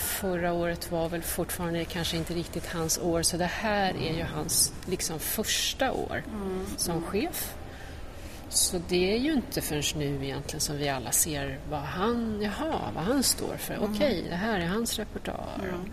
Förra 0.00 0.52
året 0.52 0.90
var 0.90 1.08
väl 1.08 1.22
fortfarande 1.22 1.84
kanske 1.84 2.16
inte 2.16 2.34
riktigt 2.34 2.66
hans 2.66 2.98
år 2.98 3.22
så 3.22 3.36
det 3.36 3.44
här 3.44 3.94
är 3.94 4.16
ju 4.16 4.22
hans 4.22 4.72
liksom 4.86 5.18
första 5.18 5.92
år 5.92 6.22
mm. 6.26 6.66
som 6.76 7.02
chef. 7.02 7.54
Så 8.48 8.80
det 8.88 9.14
är 9.14 9.18
ju 9.18 9.32
inte 9.32 9.60
förrän 9.60 9.82
nu 9.96 10.24
egentligen 10.24 10.60
som 10.60 10.76
vi 10.76 10.88
alla 10.88 11.12
ser 11.12 11.58
vad 11.70 11.80
han, 11.80 12.40
jaha, 12.42 12.90
vad 12.94 13.04
han 13.04 13.22
står 13.22 13.56
för. 13.56 13.74
Mm. 13.74 13.90
Okej, 13.90 14.26
det 14.28 14.36
här 14.36 14.60
är 14.60 14.66
hans 14.66 14.98
repertoar. 14.98 15.60
Mm. 15.62 15.90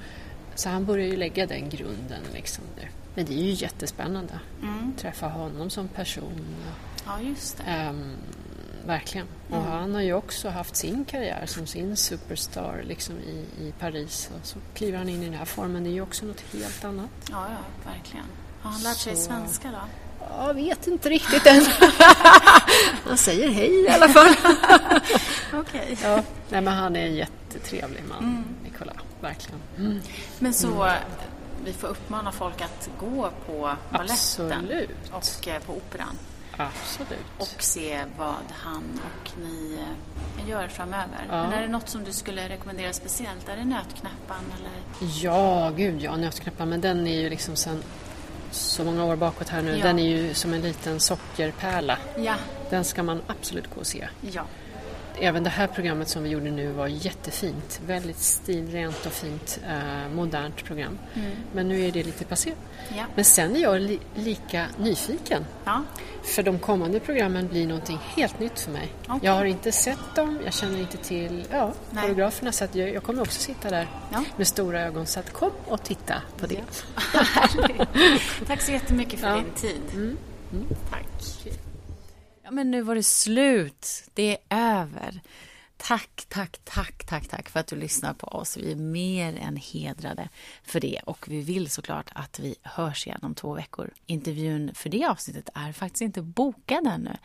Så 0.56 0.70
han 0.70 0.86
börjar 0.86 1.08
ju 1.08 1.16
lägga 1.16 1.48
den 1.48 1.70
grunden 1.70 2.22
liksom 2.34 2.64
nu. 2.76 2.88
Men 3.16 3.26
det 3.26 3.34
är 3.34 3.44
ju 3.44 3.52
jättespännande 3.52 4.40
mm. 4.62 4.90
att 4.90 5.02
träffa 5.02 5.28
honom 5.28 5.70
som 5.70 5.88
person. 5.88 6.46
Ja, 7.06 7.22
just 7.22 7.58
det. 7.58 7.88
Um, 7.90 8.16
verkligen. 8.88 9.28
Och 9.50 9.58
mm. 9.58 9.72
han 9.72 9.96
har 9.96 10.02
ju 10.02 10.14
också 10.14 10.50
haft 10.50 10.76
sin 10.76 11.06
karriär 11.06 11.46
som 11.46 11.68
sin 11.68 11.98
superstar 11.98 12.84
liksom 12.88 13.16
i, 13.20 13.46
i 13.62 13.74
Paris. 13.80 14.30
Och 14.40 14.48
så 14.48 14.60
kliver 14.74 14.98
han 14.98 15.10
in 15.10 15.22
i 15.22 15.26
den 15.26 15.34
här 15.34 15.46
formen. 15.46 15.84
Det 15.84 15.90
är 15.90 15.92
ju 15.92 16.02
också 16.02 16.26
något 16.26 16.42
helt 16.54 16.86
annat. 16.86 17.10
Ja, 17.32 17.48
ja 17.50 17.92
verkligen. 17.92 18.26
Har 18.62 18.72
han 18.72 18.82
lärt 18.82 18.98
sig 18.98 19.16
så... 19.16 19.22
svenska 19.22 19.72
då? 19.72 19.80
Jag 20.38 20.54
vet 20.54 20.88
inte 20.88 21.10
riktigt 21.10 21.46
än. 21.46 21.66
han 23.06 23.18
säger 23.18 23.50
hej 23.50 23.86
i 23.86 23.90
alla 23.90 24.10
fall. 24.10 24.28
Okej. 25.54 25.60
Okay. 25.60 25.96
Ja, 26.04 26.24
nej, 26.50 26.62
men 26.62 26.74
han 26.74 26.96
är 26.96 27.06
en 27.06 27.16
jättetrevlig 27.16 28.04
man, 28.10 28.24
mm. 28.24 28.44
Nicola. 28.64 28.94
Verkligen. 29.22 29.60
Mm. 29.78 30.00
Men 30.40 30.54
så, 30.54 30.84
mm. 30.84 30.96
vi 31.66 31.74
får 31.74 31.88
uppmana 31.88 32.32
folk 32.32 32.62
att 32.62 32.90
gå 33.00 33.30
på 33.46 33.72
baletten 33.92 34.88
och 35.12 35.48
eh, 35.48 35.62
på 35.62 35.74
operan. 35.74 36.18
Absolut. 36.58 37.26
Och 37.38 37.64
se 37.64 38.04
vad 38.18 38.52
han 38.52 38.84
och 39.06 39.32
ni 39.40 39.80
eh, 39.80 40.50
gör 40.50 40.68
framöver. 40.68 41.28
Ja. 41.30 41.44
Men 41.44 41.54
är 41.54 41.62
det 41.62 41.68
något 41.68 41.90
som 41.90 42.04
du 42.04 42.14
skulle 42.14 42.50
rekommendera 42.50 42.94
speciellt? 42.94 43.50
Är 43.50 43.56
det 43.56 43.66
Nötknäppan 43.66 44.44
eller? 44.60 45.08
Ja, 45.22 45.72
gud 45.78 46.02
ja, 46.02 46.16
Nötknäppan. 46.16 46.70
Men 46.70 46.82
den 46.82 47.08
är 47.08 47.22
ju 47.22 47.30
liksom 47.30 47.56
sen 47.56 47.84
så 48.52 48.84
många 48.84 49.06
år 49.06 49.16
bakåt 49.16 49.50
här 49.50 49.62
nu. 49.62 49.78
Ja. 49.78 49.84
Den 49.84 50.00
är 50.00 50.08
ju 50.08 50.34
som 50.34 50.54
en 50.54 50.62
liten 50.62 51.00
sockerpärla. 51.00 51.98
Ja. 52.18 52.36
Den 52.70 52.84
ska 52.84 53.04
man 53.04 53.22
absolut 53.28 53.76
gå 53.76 53.80
och 53.80 53.88
se. 53.88 54.08
Ja 54.22 54.46
även 55.20 55.44
det 55.44 55.50
här 55.50 55.68
programmet 55.68 56.08
som 56.08 56.24
vi 56.24 56.30
gjorde 56.30 56.52
nu 56.52 56.72
var 56.72 56.88
jättefint. 56.88 57.82
Väldigt 57.86 58.20
stilrent 58.20 59.06
och 59.06 59.12
fint, 59.12 59.60
eh, 59.70 60.10
modernt 60.16 60.64
program. 60.64 60.98
Mm. 61.14 61.32
Men 61.54 61.68
nu 61.68 61.86
är 61.86 61.92
det 61.92 62.04
lite 62.04 62.26
passé. 62.26 62.54
Ja. 62.98 63.06
Men 63.16 63.26
sen 63.26 63.56
är 63.56 63.60
jag 63.60 63.82
li 63.82 64.00
lika 64.16 64.66
nyfiken. 64.78 65.46
Ja. 65.66 65.84
För 66.24 66.44
de 66.44 66.60
kommande 66.60 67.00
programmen 67.00 67.48
blir 67.48 67.68
någonting 67.68 68.00
helt 68.16 68.40
nytt 68.40 68.60
för 68.60 68.72
mig. 68.72 68.94
Okay. 69.04 69.20
Jag 69.22 69.32
har 69.32 69.46
inte 69.46 69.72
sett 69.72 70.16
dem, 70.16 70.40
jag 70.46 70.54
känner 70.54 70.80
inte 70.80 70.98
till 70.98 71.46
ja, 71.52 71.74
koreograferna 72.02 72.52
så 72.52 72.68
jag, 72.72 72.94
jag, 72.94 73.04
kommer 73.04 73.22
också 73.22 73.40
sitta 73.40 73.70
där 73.70 73.88
ja. 74.12 74.24
med 74.38 74.48
stora 74.48 74.82
ögon. 74.82 75.06
Så 75.06 75.20
att 75.20 75.34
kom 75.34 75.52
och 75.66 75.84
titta 75.84 76.22
på 76.38 76.48
det. 76.48 76.64
Tack 78.48 78.62
så 78.62 78.72
jättemycket 78.72 79.20
för 79.20 79.36
din 79.36 79.54
tid. 79.56 79.82
Mm. 79.94 80.18
Mm. 80.52 80.68
Tack. 80.90 81.64
Ja, 82.48 82.52
men 82.52 82.72
nu 82.72 82.82
var 82.82 82.96
det 82.96 83.04
slut. 83.04 84.04
Det 84.14 84.38
är 84.50 84.80
över. 84.80 85.22
Tack, 85.78 86.26
tack, 86.28 86.60
tack, 86.64 87.06
tack, 87.06 87.28
tack 87.28 87.50
för 87.50 87.60
att 87.60 87.68
du 87.68 87.76
lyssnar 87.76 88.14
på 88.14 88.28
oss. 88.28 88.58
Vi 88.58 88.72
är 88.72 88.76
mer 88.76 89.36
än 89.36 89.56
hedrade 89.56 90.30
för 90.64 90.80
det 90.80 91.02
och 91.06 91.26
vi 91.30 91.42
vill 91.42 91.70
såklart 91.70 92.10
att 92.16 92.40
vi 92.40 92.56
hörs 92.64 93.08
igen 93.08 93.20
om 93.22 93.36
två 93.36 93.54
veckor. 93.54 93.94
Intervjun 94.06 94.74
för 94.74 94.90
det 94.90 95.06
avsnittet 95.06 95.50
är 95.56 95.72
faktiskt 95.72 96.02
inte 96.02 96.22
bokad 96.22 96.88
ännu. 96.88 97.18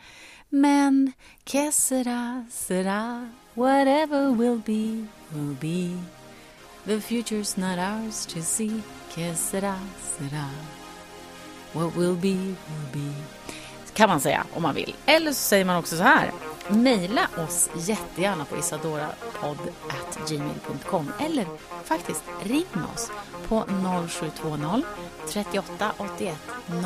Men 0.49 1.11
que 1.43 1.71
sera, 1.71 2.45
sera, 2.51 3.31
whatever 3.53 4.35
will 4.35 4.61
be, 4.65 5.07
will 5.29 5.55
be. 5.61 6.03
The 6.85 6.97
future's 6.97 7.59
not 7.59 7.79
ours 7.79 8.25
to 8.25 8.41
see, 8.41 8.81
que 9.15 9.35
sera, 9.35 9.79
sera. 10.17 10.49
What 11.73 11.95
will 11.95 12.15
be, 12.15 12.35
will 12.35 12.91
be. 12.93 13.13
Kan 13.93 14.09
man 14.09 14.19
säga 14.19 14.43
om 14.53 14.61
man 14.61 14.75
vill. 14.75 14.95
Eller 15.05 15.31
så 15.31 15.37
säger 15.37 15.65
man 15.65 15.77
också 15.77 15.97
så 15.97 16.03
här. 16.03 16.31
Mejla 16.67 17.27
oss 17.37 17.69
jättegärna 17.75 18.45
på 18.45 18.57
isadorapodd.gmail.com 18.57 21.11
eller 21.19 21.45
faktiskt 21.83 22.23
ring 22.43 22.65
oss 22.93 23.11
på 23.47 23.63
0720 24.09 24.83
38 25.27 25.93
81 25.97 26.37
01 26.67 26.79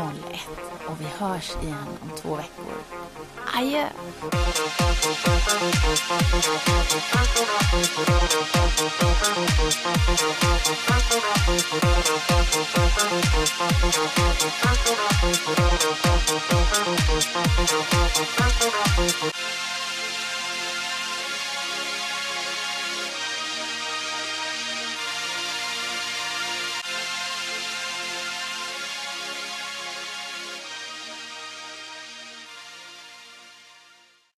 och 0.87 1.01
vi 1.01 1.05
hörs 1.05 1.55
igen 1.63 1.87
om 2.01 2.09
två 2.17 2.35
veckor. 2.35 2.73
Adjö! 3.53 3.89